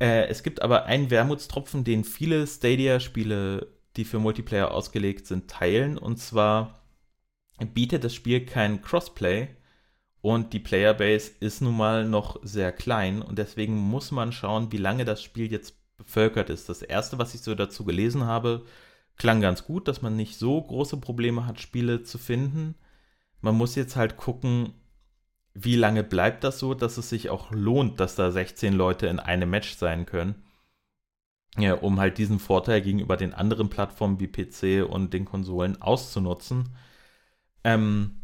Äh, 0.00 0.28
es 0.28 0.42
gibt 0.42 0.62
aber 0.62 0.86
einen 0.86 1.10
Wermutstropfen, 1.10 1.84
den 1.84 2.04
viele 2.04 2.46
Stadia-Spiele, 2.46 3.66
die 3.96 4.04
für 4.04 4.18
Multiplayer 4.18 4.70
ausgelegt 4.70 5.26
sind, 5.26 5.50
teilen. 5.50 5.98
Und 5.98 6.18
zwar 6.18 6.84
bietet 7.74 8.04
das 8.04 8.14
Spiel 8.14 8.46
kein 8.46 8.82
Crossplay 8.82 9.48
und 10.22 10.52
die 10.52 10.60
Playerbase 10.60 11.32
ist 11.40 11.60
nun 11.60 11.76
mal 11.76 12.04
noch 12.04 12.38
sehr 12.42 12.72
klein 12.72 13.22
und 13.22 13.38
deswegen 13.38 13.76
muss 13.76 14.10
man 14.10 14.32
schauen, 14.32 14.70
wie 14.72 14.76
lange 14.76 15.04
das 15.04 15.22
Spiel 15.22 15.50
jetzt 15.50 15.74
bevölkert 15.96 16.50
ist. 16.50 16.68
Das 16.68 16.82
erste, 16.82 17.18
was 17.18 17.34
ich 17.34 17.40
so 17.40 17.54
dazu 17.54 17.84
gelesen 17.84 18.24
habe, 18.24 18.64
klang 19.20 19.42
ganz 19.42 19.64
gut, 19.66 19.86
dass 19.86 20.00
man 20.00 20.16
nicht 20.16 20.38
so 20.38 20.62
große 20.62 20.96
Probleme 20.96 21.46
hat, 21.46 21.60
Spiele 21.60 22.02
zu 22.02 22.16
finden. 22.16 22.74
Man 23.42 23.54
muss 23.54 23.74
jetzt 23.74 23.94
halt 23.94 24.16
gucken, 24.16 24.72
wie 25.52 25.76
lange 25.76 26.02
bleibt 26.02 26.42
das 26.42 26.58
so, 26.58 26.72
dass 26.72 26.96
es 26.96 27.10
sich 27.10 27.28
auch 27.28 27.50
lohnt, 27.52 28.00
dass 28.00 28.14
da 28.14 28.30
16 28.30 28.72
Leute 28.72 29.08
in 29.08 29.20
einem 29.20 29.50
Match 29.50 29.76
sein 29.76 30.06
können. 30.06 30.42
Ja, 31.58 31.74
um 31.74 32.00
halt 32.00 32.16
diesen 32.16 32.38
Vorteil 32.38 32.80
gegenüber 32.80 33.18
den 33.18 33.34
anderen 33.34 33.68
Plattformen 33.68 34.20
wie 34.20 34.26
PC 34.26 34.88
und 34.88 35.12
den 35.12 35.26
Konsolen 35.26 35.82
auszunutzen. 35.82 36.74
Ähm, 37.62 38.22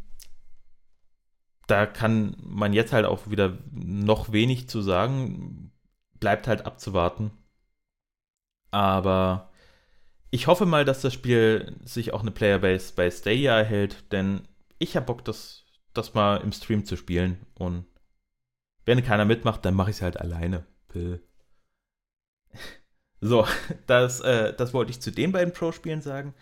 da 1.67 1.85
kann 1.85 2.37
man 2.41 2.73
jetzt 2.73 2.95
halt 2.95 3.05
auch 3.05 3.29
wieder 3.29 3.59
noch 3.71 4.33
wenig 4.33 4.71
zu 4.71 4.81
sagen. 4.81 5.73
Bleibt 6.21 6.49
halt 6.49 6.65
abzuwarten. 6.65 7.33
Aber 8.71 9.51
ich 10.37 10.49
hoffe 10.49 10.67
mal, 10.67 10.85
dass 10.85 11.01
das 11.01 11.15
Spiel 11.15 11.75
sich 11.83 12.13
auch 12.13 12.21
eine 12.21 12.31
Playerbase 12.31 12.93
bei 12.95 13.11
Stadia 13.11 13.57
erhält, 13.57 14.13
denn 14.13 14.43
ich 14.79 14.95
habe 14.95 15.07
Bock, 15.07 15.25
das, 15.25 15.65
das 15.95 16.13
mal 16.13 16.37
im 16.43 16.53
Stream 16.53 16.85
zu 16.85 16.97
spielen. 16.97 17.39
Und 17.55 17.87
wenn 18.85 19.03
keiner 19.03 19.25
mitmacht, 19.25 19.65
dann 19.65 19.73
mache 19.73 19.89
ich 19.89 19.97
es 19.97 20.03
halt 20.03 20.21
alleine. 20.21 20.67
So, 23.23 23.47
das, 23.87 24.21
äh, 24.21 24.55
das 24.55 24.75
wollte 24.75 24.91
ich 24.91 25.01
zu 25.01 25.11
den 25.11 25.33
beiden 25.33 25.55
Pro-Spielen 25.55 26.03
sagen. 26.03 26.35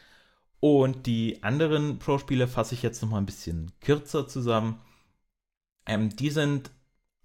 Und 0.58 1.06
die 1.06 1.40
anderen 1.42 2.00
Pro-Spiele 2.00 2.48
fasse 2.48 2.74
ich 2.74 2.82
jetzt 2.82 3.00
noch 3.00 3.10
mal 3.10 3.18
ein 3.18 3.26
bisschen 3.26 3.70
kürzer 3.80 4.26
zusammen. 4.26 4.80
Ähm, 5.86 6.14
die 6.16 6.30
sind 6.30 6.72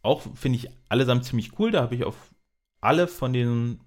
auch, 0.03 0.21
finde 0.35 0.57
ich, 0.59 0.69
allesamt 0.87 1.25
ziemlich 1.25 1.57
cool. 1.57 1.71
Da 1.71 1.81
habe 1.81 1.95
ich 1.95 2.03
auf 2.03 2.15
alle 2.79 3.07
von 3.07 3.33
denen 3.33 3.81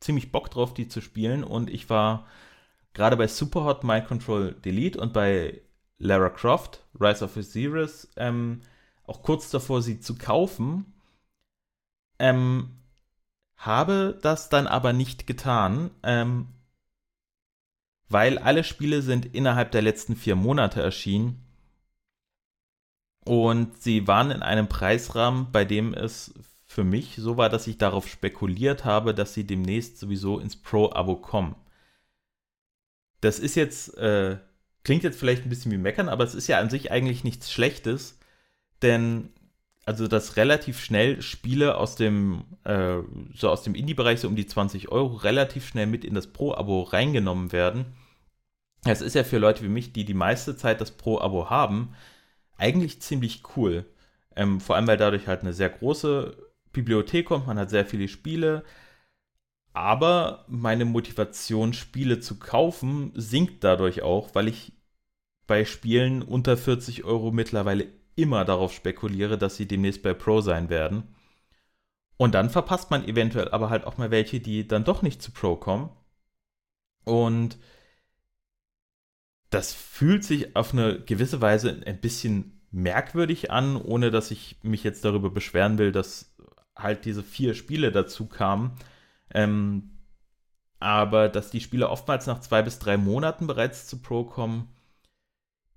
ziemlich 0.00 0.32
Bock 0.32 0.50
drauf, 0.50 0.74
die 0.74 0.88
zu 0.88 1.00
spielen. 1.00 1.44
Und 1.44 1.70
ich 1.70 1.90
war 1.90 2.26
gerade 2.92 3.16
bei 3.16 3.26
Superhot 3.26 3.84
Mind 3.84 4.06
Control 4.06 4.52
Delete 4.52 5.00
und 5.00 5.12
bei 5.12 5.60
Lara 5.98 6.30
Croft, 6.30 6.84
Rise 6.98 7.24
of 7.24 7.36
Osiris, 7.36 8.08
ähm, 8.16 8.62
auch 9.04 9.22
kurz 9.22 9.50
davor, 9.50 9.82
sie 9.82 10.00
zu 10.00 10.16
kaufen. 10.16 10.92
Ähm, 12.18 12.70
habe 13.56 14.18
das 14.22 14.48
dann 14.48 14.66
aber 14.66 14.92
nicht 14.92 15.26
getan, 15.26 15.90
ähm, 16.02 16.48
weil 18.08 18.38
alle 18.38 18.64
Spiele 18.64 19.02
sind 19.02 19.34
innerhalb 19.34 19.70
der 19.72 19.82
letzten 19.82 20.16
vier 20.16 20.36
Monate 20.36 20.82
erschienen 20.82 21.44
und 23.24 23.80
sie 23.82 24.06
waren 24.08 24.30
in 24.30 24.42
einem 24.42 24.68
Preisrahmen, 24.68 25.52
bei 25.52 25.64
dem 25.64 25.94
es 25.94 26.34
für 26.70 26.84
mich 26.84 27.16
so 27.16 27.36
war, 27.36 27.48
dass 27.48 27.66
ich 27.66 27.78
darauf 27.78 28.06
spekuliert 28.06 28.84
habe, 28.84 29.12
dass 29.12 29.34
sie 29.34 29.44
demnächst 29.44 29.98
sowieso 29.98 30.38
ins 30.38 30.54
Pro-Abo 30.54 31.16
kommen. 31.16 31.56
Das 33.20 33.40
ist 33.40 33.56
jetzt, 33.56 33.98
äh, 33.98 34.38
klingt 34.84 35.02
jetzt 35.02 35.18
vielleicht 35.18 35.44
ein 35.44 35.48
bisschen 35.48 35.72
wie 35.72 35.78
Meckern, 35.78 36.08
aber 36.08 36.22
es 36.22 36.36
ist 36.36 36.46
ja 36.46 36.60
an 36.60 36.70
sich 36.70 36.92
eigentlich 36.92 37.24
nichts 37.24 37.50
Schlechtes, 37.50 38.20
denn 38.82 39.30
also 39.84 40.06
dass 40.06 40.36
relativ 40.36 40.78
schnell 40.78 41.22
Spiele 41.22 41.76
aus 41.76 41.96
dem, 41.96 42.44
äh, 42.62 42.98
so 43.34 43.50
aus 43.50 43.64
dem 43.64 43.74
Indie-Bereich, 43.74 44.20
so 44.20 44.28
um 44.28 44.36
die 44.36 44.46
20 44.46 44.92
Euro, 44.92 45.16
relativ 45.16 45.66
schnell 45.66 45.88
mit 45.88 46.04
in 46.04 46.14
das 46.14 46.28
Pro-Abo 46.28 46.82
reingenommen 46.82 47.50
werden. 47.50 47.86
Das 48.84 49.00
ist 49.00 49.14
ja 49.14 49.24
für 49.24 49.38
Leute 49.38 49.64
wie 49.64 49.68
mich, 49.68 49.92
die 49.92 50.04
die 50.04 50.14
meiste 50.14 50.56
Zeit 50.56 50.80
das 50.80 50.92
Pro-Abo 50.92 51.50
haben, 51.50 51.96
eigentlich 52.58 53.02
ziemlich 53.02 53.42
cool. 53.56 53.86
Ähm, 54.36 54.60
vor 54.60 54.76
allem, 54.76 54.86
weil 54.86 54.98
dadurch 54.98 55.26
halt 55.26 55.40
eine 55.40 55.52
sehr 55.52 55.68
große 55.68 56.49
Bibliothek 56.72 57.26
kommt, 57.26 57.46
man 57.46 57.58
hat 57.58 57.70
sehr 57.70 57.86
viele 57.86 58.08
Spiele. 58.08 58.64
Aber 59.72 60.44
meine 60.48 60.84
Motivation, 60.84 61.72
Spiele 61.72 62.20
zu 62.20 62.38
kaufen, 62.38 63.12
sinkt 63.14 63.62
dadurch 63.62 64.02
auch, 64.02 64.34
weil 64.34 64.48
ich 64.48 64.72
bei 65.46 65.64
Spielen 65.64 66.22
unter 66.22 66.56
40 66.56 67.04
Euro 67.04 67.30
mittlerweile 67.30 67.86
immer 68.16 68.44
darauf 68.44 68.72
spekuliere, 68.72 69.38
dass 69.38 69.56
sie 69.56 69.66
demnächst 69.66 70.02
bei 70.02 70.14
Pro 70.14 70.40
sein 70.40 70.68
werden. 70.70 71.14
Und 72.16 72.34
dann 72.34 72.50
verpasst 72.50 72.90
man 72.90 73.04
eventuell 73.04 73.48
aber 73.48 73.70
halt 73.70 73.84
auch 73.84 73.96
mal 73.96 74.10
welche, 74.10 74.40
die 74.40 74.68
dann 74.68 74.84
doch 74.84 75.02
nicht 75.02 75.22
zu 75.22 75.32
Pro 75.32 75.56
kommen. 75.56 75.90
Und 77.04 77.58
das 79.50 79.72
fühlt 79.72 80.24
sich 80.24 80.54
auf 80.54 80.72
eine 80.72 81.00
gewisse 81.00 81.40
Weise 81.40 81.82
ein 81.86 82.00
bisschen 82.00 82.60
merkwürdig 82.70 83.50
an, 83.50 83.76
ohne 83.76 84.10
dass 84.10 84.30
ich 84.30 84.58
mich 84.62 84.84
jetzt 84.84 85.04
darüber 85.04 85.30
beschweren 85.30 85.78
will, 85.78 85.92
dass 85.92 86.29
halt 86.82 87.04
diese 87.04 87.22
vier 87.22 87.54
Spiele 87.54 87.92
dazu 87.92 88.26
kamen. 88.26 88.72
Ähm, 89.32 89.90
aber 90.78 91.28
dass 91.28 91.50
die 91.50 91.60
Spiele 91.60 91.90
oftmals 91.90 92.26
nach 92.26 92.40
zwei 92.40 92.62
bis 92.62 92.78
drei 92.78 92.96
Monaten 92.96 93.46
bereits 93.46 93.86
zu 93.86 94.00
Pro 94.00 94.24
kommen, 94.24 94.68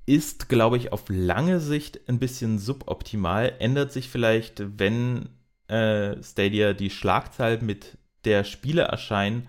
ist, 0.05 0.49
glaube 0.49 0.77
ich, 0.77 0.91
auf 0.91 1.05
lange 1.09 1.59
Sicht 1.59 2.09
ein 2.09 2.19
bisschen 2.19 2.59
suboptimal. 2.59 3.55
Ändert 3.59 3.91
sich 3.91 4.09
vielleicht, 4.09 4.79
wenn 4.79 5.29
äh, 5.67 6.21
Stadia 6.21 6.73
die 6.73 6.89
Schlagzahl 6.89 7.61
mit 7.61 7.97
der 8.25 8.43
Spiele 8.43 8.83
erscheinen 8.83 9.47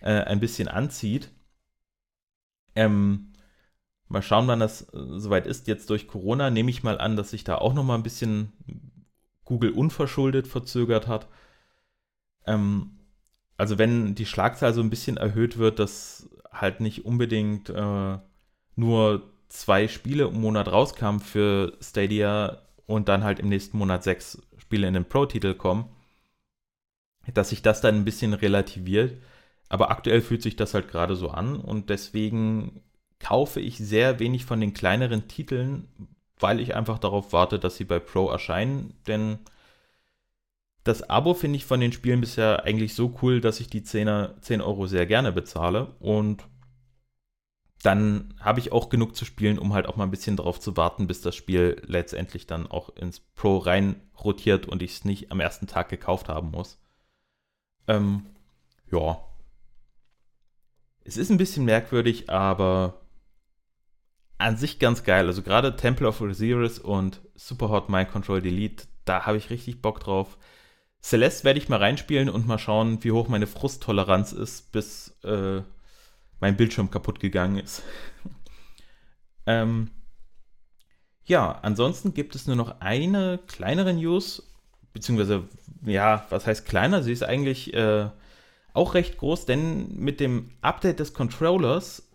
äh, 0.00 0.12
ein 0.12 0.40
bisschen 0.40 0.68
anzieht. 0.68 1.30
Ähm, 2.74 3.32
Mal 4.12 4.20
schauen, 4.20 4.46
wann 4.46 4.60
das 4.60 4.82
äh, 4.92 5.18
soweit 5.18 5.46
ist. 5.46 5.66
Jetzt 5.68 5.88
durch 5.88 6.06
Corona 6.06 6.50
nehme 6.50 6.70
ich 6.70 6.82
mal 6.82 6.98
an, 6.98 7.16
dass 7.16 7.30
sich 7.30 7.44
da 7.44 7.56
auch 7.56 7.72
noch 7.72 7.82
mal 7.82 7.94
ein 7.94 8.02
bisschen 8.02 8.52
Google 9.52 9.72
unverschuldet 9.72 10.46
verzögert 10.48 11.06
hat. 11.08 11.28
Ähm, 12.46 12.98
also 13.58 13.76
wenn 13.76 14.14
die 14.14 14.24
Schlagzahl 14.24 14.72
so 14.72 14.80
ein 14.80 14.88
bisschen 14.88 15.18
erhöht 15.18 15.58
wird, 15.58 15.78
dass 15.78 16.30
halt 16.50 16.80
nicht 16.80 17.04
unbedingt 17.04 17.68
äh, 17.68 18.18
nur 18.76 19.30
zwei 19.48 19.88
Spiele 19.88 20.24
im 20.28 20.40
Monat 20.40 20.72
rauskamen 20.72 21.20
für 21.20 21.76
Stadia 21.82 22.62
und 22.86 23.10
dann 23.10 23.24
halt 23.24 23.40
im 23.40 23.50
nächsten 23.50 23.76
Monat 23.76 24.02
sechs 24.04 24.40
Spiele 24.56 24.88
in 24.88 24.94
den 24.94 25.04
Pro-Titel 25.04 25.52
kommen, 25.52 25.84
dass 27.34 27.50
sich 27.50 27.60
das 27.60 27.82
dann 27.82 27.96
ein 27.96 28.06
bisschen 28.06 28.32
relativiert. 28.32 29.20
Aber 29.68 29.90
aktuell 29.90 30.22
fühlt 30.22 30.40
sich 30.40 30.56
das 30.56 30.72
halt 30.72 30.88
gerade 30.88 31.14
so 31.14 31.28
an 31.28 31.56
und 31.56 31.90
deswegen 31.90 32.80
kaufe 33.18 33.60
ich 33.60 33.76
sehr 33.76 34.18
wenig 34.18 34.46
von 34.46 34.60
den 34.60 34.72
kleineren 34.72 35.28
Titeln, 35.28 35.88
weil 36.42 36.60
ich 36.60 36.74
einfach 36.74 36.98
darauf 36.98 37.32
warte, 37.32 37.58
dass 37.58 37.76
sie 37.76 37.84
bei 37.84 37.98
Pro 37.98 38.28
erscheinen. 38.28 38.94
Denn 39.06 39.38
das 40.84 41.08
Abo 41.08 41.34
finde 41.34 41.56
ich 41.56 41.64
von 41.64 41.80
den 41.80 41.92
Spielen 41.92 42.20
bisher 42.20 42.64
eigentlich 42.64 42.94
so 42.94 43.14
cool, 43.22 43.40
dass 43.40 43.60
ich 43.60 43.68
die 43.68 43.82
10, 43.82 44.28
10 44.40 44.60
Euro 44.60 44.86
sehr 44.86 45.06
gerne 45.06 45.32
bezahle. 45.32 45.94
Und 46.00 46.44
dann 47.82 48.34
habe 48.38 48.60
ich 48.60 48.72
auch 48.72 48.88
genug 48.88 49.16
zu 49.16 49.24
spielen, 49.24 49.58
um 49.58 49.72
halt 49.74 49.86
auch 49.86 49.96
mal 49.96 50.04
ein 50.04 50.10
bisschen 50.10 50.36
darauf 50.36 50.60
zu 50.60 50.76
warten, 50.76 51.06
bis 51.06 51.20
das 51.20 51.34
Spiel 51.34 51.82
letztendlich 51.84 52.46
dann 52.46 52.66
auch 52.66 52.94
ins 52.96 53.20
Pro 53.20 53.58
rein 53.58 54.00
rotiert 54.22 54.66
und 54.66 54.82
ich 54.82 54.92
es 54.92 55.04
nicht 55.04 55.32
am 55.32 55.40
ersten 55.40 55.66
Tag 55.66 55.88
gekauft 55.88 56.28
haben 56.28 56.50
muss. 56.50 56.78
Ähm, 57.88 58.26
ja. 58.90 59.18
Es 61.04 61.16
ist 61.16 61.30
ein 61.30 61.38
bisschen 61.38 61.64
merkwürdig, 61.64 62.30
aber 62.30 63.01
an 64.42 64.56
sich 64.56 64.78
ganz 64.78 65.04
geil. 65.04 65.26
Also 65.26 65.42
gerade 65.42 65.76
Temple 65.76 66.08
of 66.08 66.20
Osiris 66.20 66.78
und 66.78 67.20
Superhot 67.34 67.88
Mind 67.88 68.10
Control 68.10 68.42
Delete, 68.42 68.86
da 69.04 69.26
habe 69.26 69.38
ich 69.38 69.50
richtig 69.50 69.82
Bock 69.82 70.00
drauf. 70.00 70.38
Celeste 71.02 71.44
werde 71.44 71.58
ich 71.58 71.68
mal 71.68 71.78
reinspielen 71.78 72.28
und 72.28 72.46
mal 72.46 72.58
schauen, 72.58 73.02
wie 73.02 73.12
hoch 73.12 73.28
meine 73.28 73.46
Frusttoleranz 73.46 74.32
ist, 74.32 74.70
bis 74.72 75.16
äh, 75.24 75.62
mein 76.40 76.56
Bildschirm 76.56 76.90
kaputt 76.90 77.18
gegangen 77.18 77.58
ist. 77.58 77.82
ähm, 79.46 79.90
ja, 81.24 81.58
ansonsten 81.62 82.14
gibt 82.14 82.34
es 82.34 82.46
nur 82.46 82.56
noch 82.56 82.80
eine 82.80 83.38
kleinere 83.46 83.94
News, 83.94 84.48
beziehungsweise, 84.92 85.44
ja, 85.84 86.26
was 86.30 86.46
heißt 86.46 86.66
kleiner? 86.66 87.02
Sie 87.02 87.12
ist 87.12 87.22
eigentlich 87.22 87.74
äh, 87.74 88.08
auch 88.74 88.94
recht 88.94 89.18
groß, 89.18 89.46
denn 89.46 89.94
mit 89.96 90.20
dem 90.20 90.50
Update 90.60 91.00
des 91.00 91.14
Controllers 91.14 92.11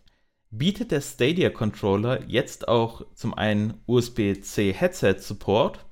bietet 0.50 0.92
der 0.92 1.02
Stadia 1.02 1.50
Controller 1.50 2.24
jetzt 2.28 2.68
auch 2.68 3.06
zum 3.14 3.34
einen 3.34 3.82
USB-C 3.86 4.74
Headset 4.74 5.16
Support 5.20 5.86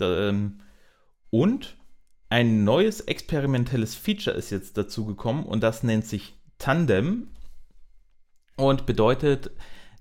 ähm, 0.00 0.60
und 1.30 1.76
ein 2.28 2.64
neues 2.64 3.00
experimentelles 3.00 3.94
Feature 3.94 4.36
ist 4.36 4.50
jetzt 4.50 4.76
dazugekommen 4.76 5.44
und 5.44 5.62
das 5.62 5.82
nennt 5.82 6.06
sich 6.06 6.34
Tandem 6.58 7.28
und 8.56 8.86
bedeutet, 8.86 9.50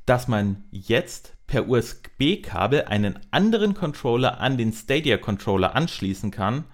dass 0.06 0.28
man 0.28 0.64
jetzt 0.72 1.34
per 1.48 1.68
USB-Kabel 1.68 2.86
einen 2.86 3.20
anderen 3.32 3.74
Controller 3.74 4.40
an 4.40 4.58
den 4.58 4.72
Stadia-Controller 4.72 5.76
anschließen 5.76 6.32
kann 6.32 6.66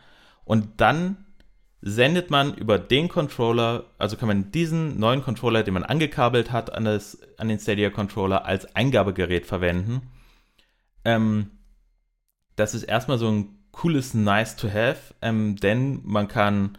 und 0.46 0.80
dann 0.80 1.21
sendet 1.82 2.30
man 2.30 2.54
über 2.56 2.78
den 2.78 3.10
Controller, 3.10 3.86
also 3.98 4.16
kann 4.16 4.28
man 4.28 4.52
diesen 4.52 5.00
neuen 5.00 5.24
Controller, 5.24 5.64
den 5.64 5.74
man 5.74 5.84
angekabelt 5.84 6.52
hat, 6.52 6.72
an, 6.72 6.86
das, 6.86 7.20
an 7.38 7.48
den 7.48 7.60
Stadia-Controller 7.60 8.46
als 8.46 8.76
Eingabegerät 8.76 9.48
verwenden. 9.48 10.12
Ähm, 11.04 11.52
das 12.56 12.76
ist 12.76 12.84
erstmal 12.84 13.18
so 13.18 13.30
ein 13.30 13.58
cooles 13.72 14.14
Nice 14.14 14.58
to 14.58 14.70
have, 14.70 15.16
ähm, 15.22 15.56
denn 15.56 16.02
man 16.04 16.28
kann 16.28 16.78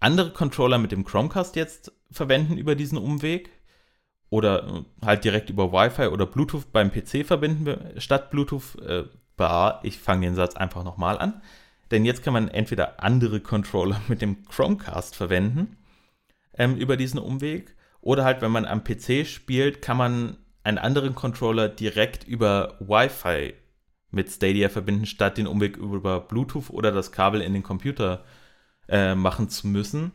andere 0.00 0.32
Controller 0.32 0.78
mit 0.78 0.90
dem 0.90 1.04
Chromecast 1.04 1.54
jetzt 1.54 1.92
verwenden 2.10 2.56
über 2.56 2.74
diesen 2.74 2.98
Umweg 2.98 3.50
oder 4.30 4.84
halt 5.04 5.24
direkt 5.24 5.50
über 5.50 5.72
Wi-Fi 5.72 6.06
oder 6.08 6.26
Bluetooth 6.26 6.72
beim 6.72 6.90
PC 6.90 7.24
verbinden 7.24 8.00
statt 8.00 8.30
Bluetooth. 8.30 8.80
Äh, 8.80 9.04
ich 9.84 9.98
fange 9.98 10.26
den 10.26 10.34
Satz 10.34 10.54
einfach 10.54 10.84
nochmal 10.84 11.18
an. 11.18 11.40
Denn 11.90 12.04
jetzt 12.04 12.22
kann 12.22 12.32
man 12.32 12.48
entweder 12.48 13.02
andere 13.02 13.40
Controller 13.40 14.00
mit 14.08 14.22
dem 14.22 14.44
Chromecast 14.46 15.16
verwenden 15.16 15.76
ähm, 16.54 16.76
über 16.76 16.96
diesen 16.96 17.18
Umweg 17.18 17.74
oder 18.00 18.24
halt, 18.24 18.40
wenn 18.40 18.50
man 18.50 18.64
am 18.64 18.84
PC 18.84 19.26
spielt, 19.26 19.82
kann 19.82 19.96
man 19.96 20.36
einen 20.62 20.78
anderen 20.78 21.14
Controller 21.14 21.68
direkt 21.68 22.24
über 22.26 22.76
Wi-Fi 22.80 23.54
mit 24.10 24.30
Stadia 24.30 24.68
verbinden, 24.68 25.06
statt 25.06 25.38
den 25.38 25.46
Umweg 25.46 25.76
über 25.76 26.20
Bluetooth 26.20 26.70
oder 26.70 26.92
das 26.92 27.12
Kabel 27.12 27.40
in 27.40 27.54
den 27.54 27.62
Computer 27.62 28.24
äh, 28.88 29.14
machen 29.14 29.48
zu 29.48 29.68
müssen. 29.68 30.12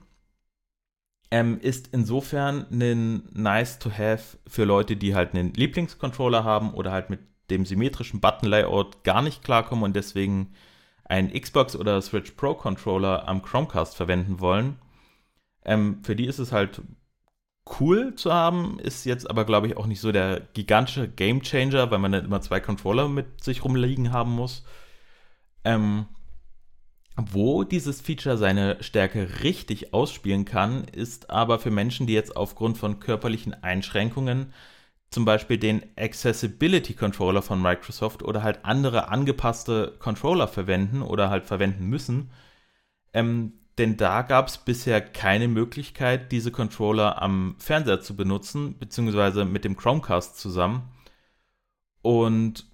Ähm, 1.31 1.59
ist 1.59 1.89
insofern 1.91 2.67
ein 2.71 3.29
nice 3.33 3.79
to 3.79 3.89
have 3.89 4.37
für 4.47 4.65
Leute, 4.65 4.95
die 4.95 5.15
halt 5.15 5.33
einen 5.33 5.53
Lieblingscontroller 5.53 6.43
haben 6.43 6.73
oder 6.73 6.91
halt 6.91 7.09
mit 7.09 7.19
dem 7.49 7.65
symmetrischen 7.65 8.19
Button-Layout 8.19 9.03
gar 9.03 9.21
nicht 9.21 9.43
klarkommen 9.43 9.83
und 9.83 9.95
deswegen 9.95 10.53
einen 11.05 11.31
Xbox 11.31 11.75
oder 11.75 12.01
Switch 12.01 12.31
Pro 12.31 12.53
Controller 12.55 13.27
am 13.27 13.41
Chromecast 13.41 13.95
verwenden 13.95 14.39
wollen. 14.39 14.79
Ähm, 15.63 16.03
für 16.03 16.15
die 16.15 16.25
ist 16.25 16.39
es 16.39 16.51
halt 16.51 16.81
cool 17.79 18.13
zu 18.15 18.33
haben, 18.33 18.79
ist 18.79 19.05
jetzt 19.05 19.29
aber, 19.29 19.45
glaube 19.45 19.67
ich, 19.67 19.77
auch 19.77 19.87
nicht 19.87 20.01
so 20.01 20.11
der 20.11 20.41
gigantische 20.53 21.07
Game 21.07 21.41
Changer, 21.41 21.89
weil 21.89 21.99
man 21.99 22.11
dann 22.11 22.25
immer 22.25 22.41
zwei 22.41 22.59
Controller 22.59 23.07
mit 23.07 23.43
sich 23.43 23.63
rumliegen 23.63 24.11
haben 24.11 24.31
muss. 24.31 24.63
Ähm, 25.63 26.05
wo 27.17 27.63
dieses 27.63 28.01
Feature 28.01 28.37
seine 28.37 28.83
Stärke 28.83 29.41
richtig 29.43 29.93
ausspielen 29.93 30.45
kann, 30.45 30.83
ist 30.83 31.29
aber 31.29 31.59
für 31.59 31.71
Menschen, 31.71 32.07
die 32.07 32.13
jetzt 32.13 32.35
aufgrund 32.35 32.77
von 32.77 32.99
körperlichen 32.99 33.53
Einschränkungen 33.63 34.53
zum 35.15 35.23
Beispiel 35.23 35.57
den 35.57 35.81
Accessibility 35.95 36.93
Controller 36.93 37.41
von 37.41 37.61
Microsoft 37.61 38.21
oder 38.21 38.43
halt 38.43 38.65
andere 38.65 39.07
angepasste 39.07 39.95
Controller 39.97 40.45
verwenden 40.45 41.01
oder 41.01 41.29
halt 41.29 41.45
verwenden 41.45 41.87
müssen. 41.87 42.31
Ähm, 43.13 43.53
denn 43.77 43.95
da 43.95 44.23
gab 44.23 44.49
es 44.49 44.57
bisher 44.57 44.99
keine 44.99 45.47
Möglichkeit, 45.47 46.33
diese 46.33 46.51
Controller 46.51 47.21
am 47.21 47.55
Fernseher 47.59 48.01
zu 48.01 48.17
benutzen, 48.17 48.77
beziehungsweise 48.77 49.45
mit 49.45 49.63
dem 49.63 49.77
Chromecast 49.77 50.37
zusammen. 50.37 50.89
Und 52.01 52.65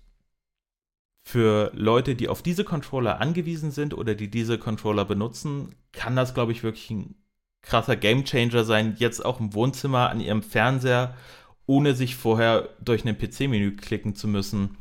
für 1.22 1.70
Leute, 1.76 2.16
die 2.16 2.28
auf 2.28 2.42
diese 2.42 2.64
Controller 2.64 3.22
angewiesen 3.22 3.70
sind 3.70 3.94
oder 3.94 4.16
die 4.16 4.32
diese 4.32 4.58
Controller 4.58 5.06
benutzen, 5.06 5.76
kann 5.92 6.16
das, 6.16 6.34
glaube 6.34 6.54
ich, 6.54 6.64
wirklich 6.64 6.89
ein 6.89 7.14
krasser 7.62 7.96
Gamechanger 7.96 8.64
sein, 8.64 8.96
jetzt 8.98 9.24
auch 9.24 9.39
im 9.39 9.54
Wohnzimmer 9.54 10.10
an 10.10 10.20
ihrem 10.20 10.42
Fernseher, 10.42 11.14
ohne 11.66 11.93
sich 11.95 12.16
vorher 12.16 12.70
durch 12.82 13.05
ein 13.05 13.18
PC-Menü 13.18 13.76
klicken 13.76 14.16
zu 14.16 14.28
müssen, 14.28 14.78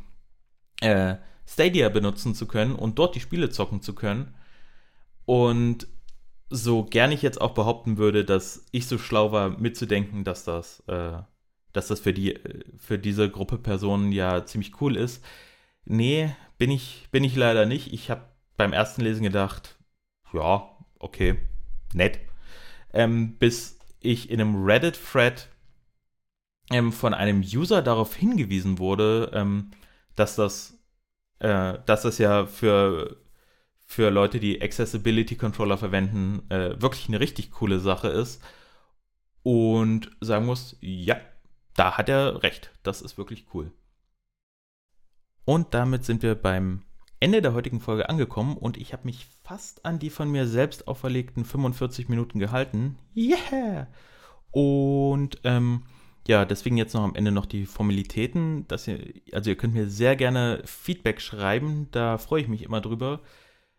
äh, 0.80 1.16
Stadia 1.46 1.88
benutzen 1.88 2.34
zu 2.34 2.46
können 2.46 2.74
und 2.74 2.98
dort 2.98 3.14
die 3.14 3.20
Spiele 3.20 3.50
zocken 3.50 3.82
zu 3.82 3.94
können. 3.94 4.34
Und 5.24 5.86
so 6.48 6.84
gern 6.84 7.12
ich 7.12 7.22
jetzt 7.22 7.40
auch 7.40 7.54
behaupten 7.54 7.96
würde, 7.96 8.24
dass 8.24 8.66
ich 8.72 8.86
so 8.86 8.98
schlau 8.98 9.32
war, 9.32 9.50
mitzudenken, 9.50 10.24
dass 10.24 10.44
das, 10.44 10.80
äh, 10.88 11.18
dass 11.72 11.88
das 11.88 12.00
für, 12.00 12.12
die, 12.12 12.38
für 12.78 12.98
diese 12.98 13.30
Gruppe 13.30 13.58
Personen 13.58 14.12
ja 14.12 14.44
ziemlich 14.46 14.80
cool 14.80 14.96
ist. 14.96 15.24
Nee, 15.84 16.34
bin 16.58 16.70
ich, 16.70 17.08
bin 17.10 17.24
ich 17.24 17.36
leider 17.36 17.66
nicht. 17.66 17.92
Ich 17.92 18.10
habe 18.10 18.28
beim 18.56 18.72
ersten 18.72 19.02
Lesen 19.02 19.22
gedacht, 19.22 19.78
ja, 20.32 20.68
okay, 20.98 21.36
nett. 21.94 22.18
Ähm, 22.92 23.36
bis 23.38 23.78
ich 24.00 24.30
in 24.30 24.40
einem 24.40 24.64
Reddit-Thread 24.64 25.48
ähm, 26.70 26.92
von 26.92 27.14
einem 27.14 27.40
User 27.40 27.82
darauf 27.82 28.14
hingewiesen 28.14 28.78
wurde, 28.78 29.30
ähm, 29.34 29.70
dass 30.16 30.36
das, 30.36 30.78
äh, 31.40 31.78
dass 31.86 32.02
das 32.02 32.18
ja 32.18 32.46
für 32.46 33.16
für 33.90 34.08
Leute, 34.08 34.38
die 34.38 34.62
Accessibility 34.62 35.34
Controller 35.34 35.76
verwenden, 35.76 36.48
äh, 36.48 36.80
wirklich 36.80 37.08
eine 37.08 37.18
richtig 37.18 37.50
coole 37.50 37.80
Sache 37.80 38.06
ist. 38.06 38.40
Und 39.42 40.12
sagen 40.20 40.46
muss, 40.46 40.76
ja, 40.80 41.16
da 41.74 41.98
hat 41.98 42.08
er 42.08 42.44
recht. 42.44 42.70
Das 42.84 43.02
ist 43.02 43.18
wirklich 43.18 43.46
cool. 43.52 43.72
Und 45.44 45.74
damit 45.74 46.04
sind 46.04 46.22
wir 46.22 46.36
beim 46.36 46.84
Ende 47.18 47.42
der 47.42 47.52
heutigen 47.52 47.80
Folge 47.80 48.08
angekommen 48.08 48.56
und 48.56 48.76
ich 48.76 48.92
habe 48.92 49.06
mich 49.06 49.26
fast 49.42 49.84
an 49.84 49.98
die 49.98 50.10
von 50.10 50.30
mir 50.30 50.46
selbst 50.46 50.86
auferlegten 50.86 51.44
45 51.44 52.08
Minuten 52.08 52.38
gehalten. 52.38 52.96
Yeah! 53.16 53.88
Und 54.52 55.40
ähm, 55.42 55.82
ja, 56.28 56.44
deswegen 56.44 56.76
jetzt 56.76 56.94
noch 56.94 57.02
am 57.02 57.14
Ende 57.14 57.32
noch 57.32 57.46
die 57.46 57.66
Formalitäten. 57.66 58.66
Dass 58.68 58.86
ihr, 58.88 58.98
also 59.32 59.50
ihr 59.50 59.56
könnt 59.56 59.74
mir 59.74 59.88
sehr 59.88 60.16
gerne 60.16 60.62
Feedback 60.64 61.20
schreiben, 61.20 61.88
da 61.92 62.18
freue 62.18 62.42
ich 62.42 62.48
mich 62.48 62.62
immer 62.62 62.80
drüber. 62.80 63.20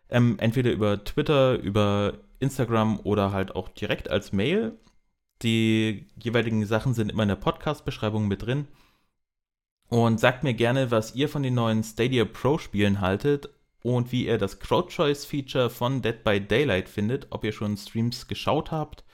Ähm, 0.08 0.36
entweder 0.38 0.72
über 0.72 1.04
Twitter, 1.04 1.58
über 1.58 2.18
Instagram 2.40 3.00
oder 3.04 3.32
halt 3.32 3.54
auch 3.54 3.68
direkt 3.68 4.10
als 4.10 4.32
Mail. 4.32 4.78
Die 5.42 6.06
jeweiligen 6.22 6.66
Sachen 6.66 6.94
sind 6.94 7.10
immer 7.10 7.22
in 7.22 7.28
der 7.30 7.36
Podcast-Beschreibung 7.36 8.28
mit 8.28 8.42
drin. 8.42 8.68
Und 9.88 10.20
sagt 10.20 10.42
mir 10.42 10.54
gerne, 10.54 10.90
was 10.90 11.14
ihr 11.14 11.28
von 11.28 11.42
den 11.42 11.54
neuen 11.54 11.82
Stadia 11.84 12.24
Pro 12.24 12.58
Spielen 12.58 13.00
haltet 13.00 13.50
und 13.82 14.12
wie 14.12 14.26
ihr 14.26 14.38
das 14.38 14.58
Crowd-Choice-Feature 14.58 15.70
von 15.70 16.02
Dead 16.02 16.22
by 16.24 16.40
Daylight 16.40 16.88
findet, 16.88 17.26
ob 17.30 17.44
ihr 17.44 17.52
schon 17.52 17.76
Streams 17.76 18.26
geschaut 18.26 18.70
habt, 18.70 19.04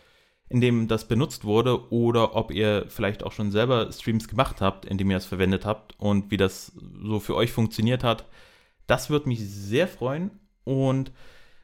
in 0.49 0.61
dem 0.61 0.89
das 0.89 1.09
benutzt 1.09 1.45
wurde, 1.45 1.91
oder 1.93 2.35
ob 2.35 2.51
ihr 2.51 2.87
vielleicht 2.89 3.23
auch 3.23 3.33
schon 3.33 3.51
selber 3.51 3.91
Streams 3.93 4.29
gemacht 4.29 4.61
habt, 4.61 4.87
in 4.87 4.99
dem 4.99 5.11
ihr 5.11 5.17
es 5.17 5.27
verwendet 5.27 5.67
habt 5.67 5.95
und 5.99 6.31
wie 6.31 6.37
das 6.37 6.73
so 7.03 7.21
für 7.21 7.35
euch 7.35 7.53
funktioniert 7.53 8.03
hat. 8.03 8.25
Das 8.87 9.11
würde 9.11 9.29
mich 9.29 9.41
sehr 9.41 9.87
freuen. 9.87 10.31
Und 10.65 11.13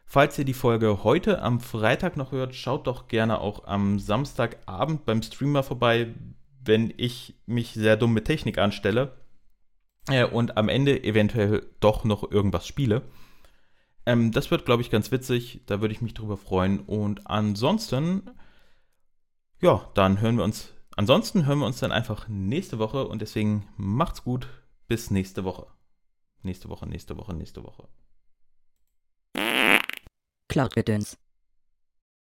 falls 0.04 0.38
ihr 0.38 0.44
die 0.44 0.54
Folge 0.54 1.02
heute 1.04 1.40
am 1.42 1.60
Freitag 1.60 2.16
noch 2.16 2.32
hört, 2.32 2.54
schaut 2.54 2.86
doch 2.86 3.08
gerne 3.08 3.40
auch 3.40 3.64
am 3.66 3.98
Samstagabend 3.98 5.06
beim 5.06 5.22
Streamer 5.22 5.62
vorbei, 5.62 6.14
wenn 6.64 6.92
ich 6.96 7.34
mich 7.46 7.72
sehr 7.72 7.96
dumm 7.96 8.12
mit 8.12 8.26
Technik 8.26 8.58
anstelle 8.58 9.12
äh, 10.08 10.24
und 10.24 10.56
am 10.56 10.68
Ende 10.68 11.02
eventuell 11.02 11.66
doch 11.80 12.04
noch 12.04 12.30
irgendwas 12.30 12.66
spiele. 12.66 13.02
Ähm, 14.06 14.32
das 14.32 14.50
wird, 14.50 14.66
glaube 14.66 14.82
ich, 14.82 14.90
ganz 14.90 15.10
witzig. 15.12 15.62
Da 15.66 15.80
würde 15.80 15.94
ich 15.94 16.02
mich 16.02 16.14
drüber 16.14 16.36
freuen. 16.36 16.80
Und 16.80 17.26
ansonsten, 17.26 18.22
ja, 19.64 19.90
dann 19.94 20.20
hören 20.20 20.36
wir 20.36 20.44
uns. 20.44 20.74
Ansonsten 20.94 21.46
hören 21.46 21.60
wir 21.60 21.66
uns 21.66 21.78
dann 21.78 21.90
einfach 21.90 22.28
nächste 22.28 22.78
Woche 22.78 23.08
und 23.08 23.22
deswegen 23.22 23.66
macht's 23.78 24.22
gut. 24.22 24.46
Bis 24.88 25.10
nächste 25.10 25.44
Woche. 25.44 25.66
Nächste 26.42 26.68
Woche, 26.68 26.86
nächste 26.86 27.16
Woche, 27.16 27.32
nächste 27.32 27.64
Woche. 27.64 27.88
Cloud-Gedöns 30.48 31.16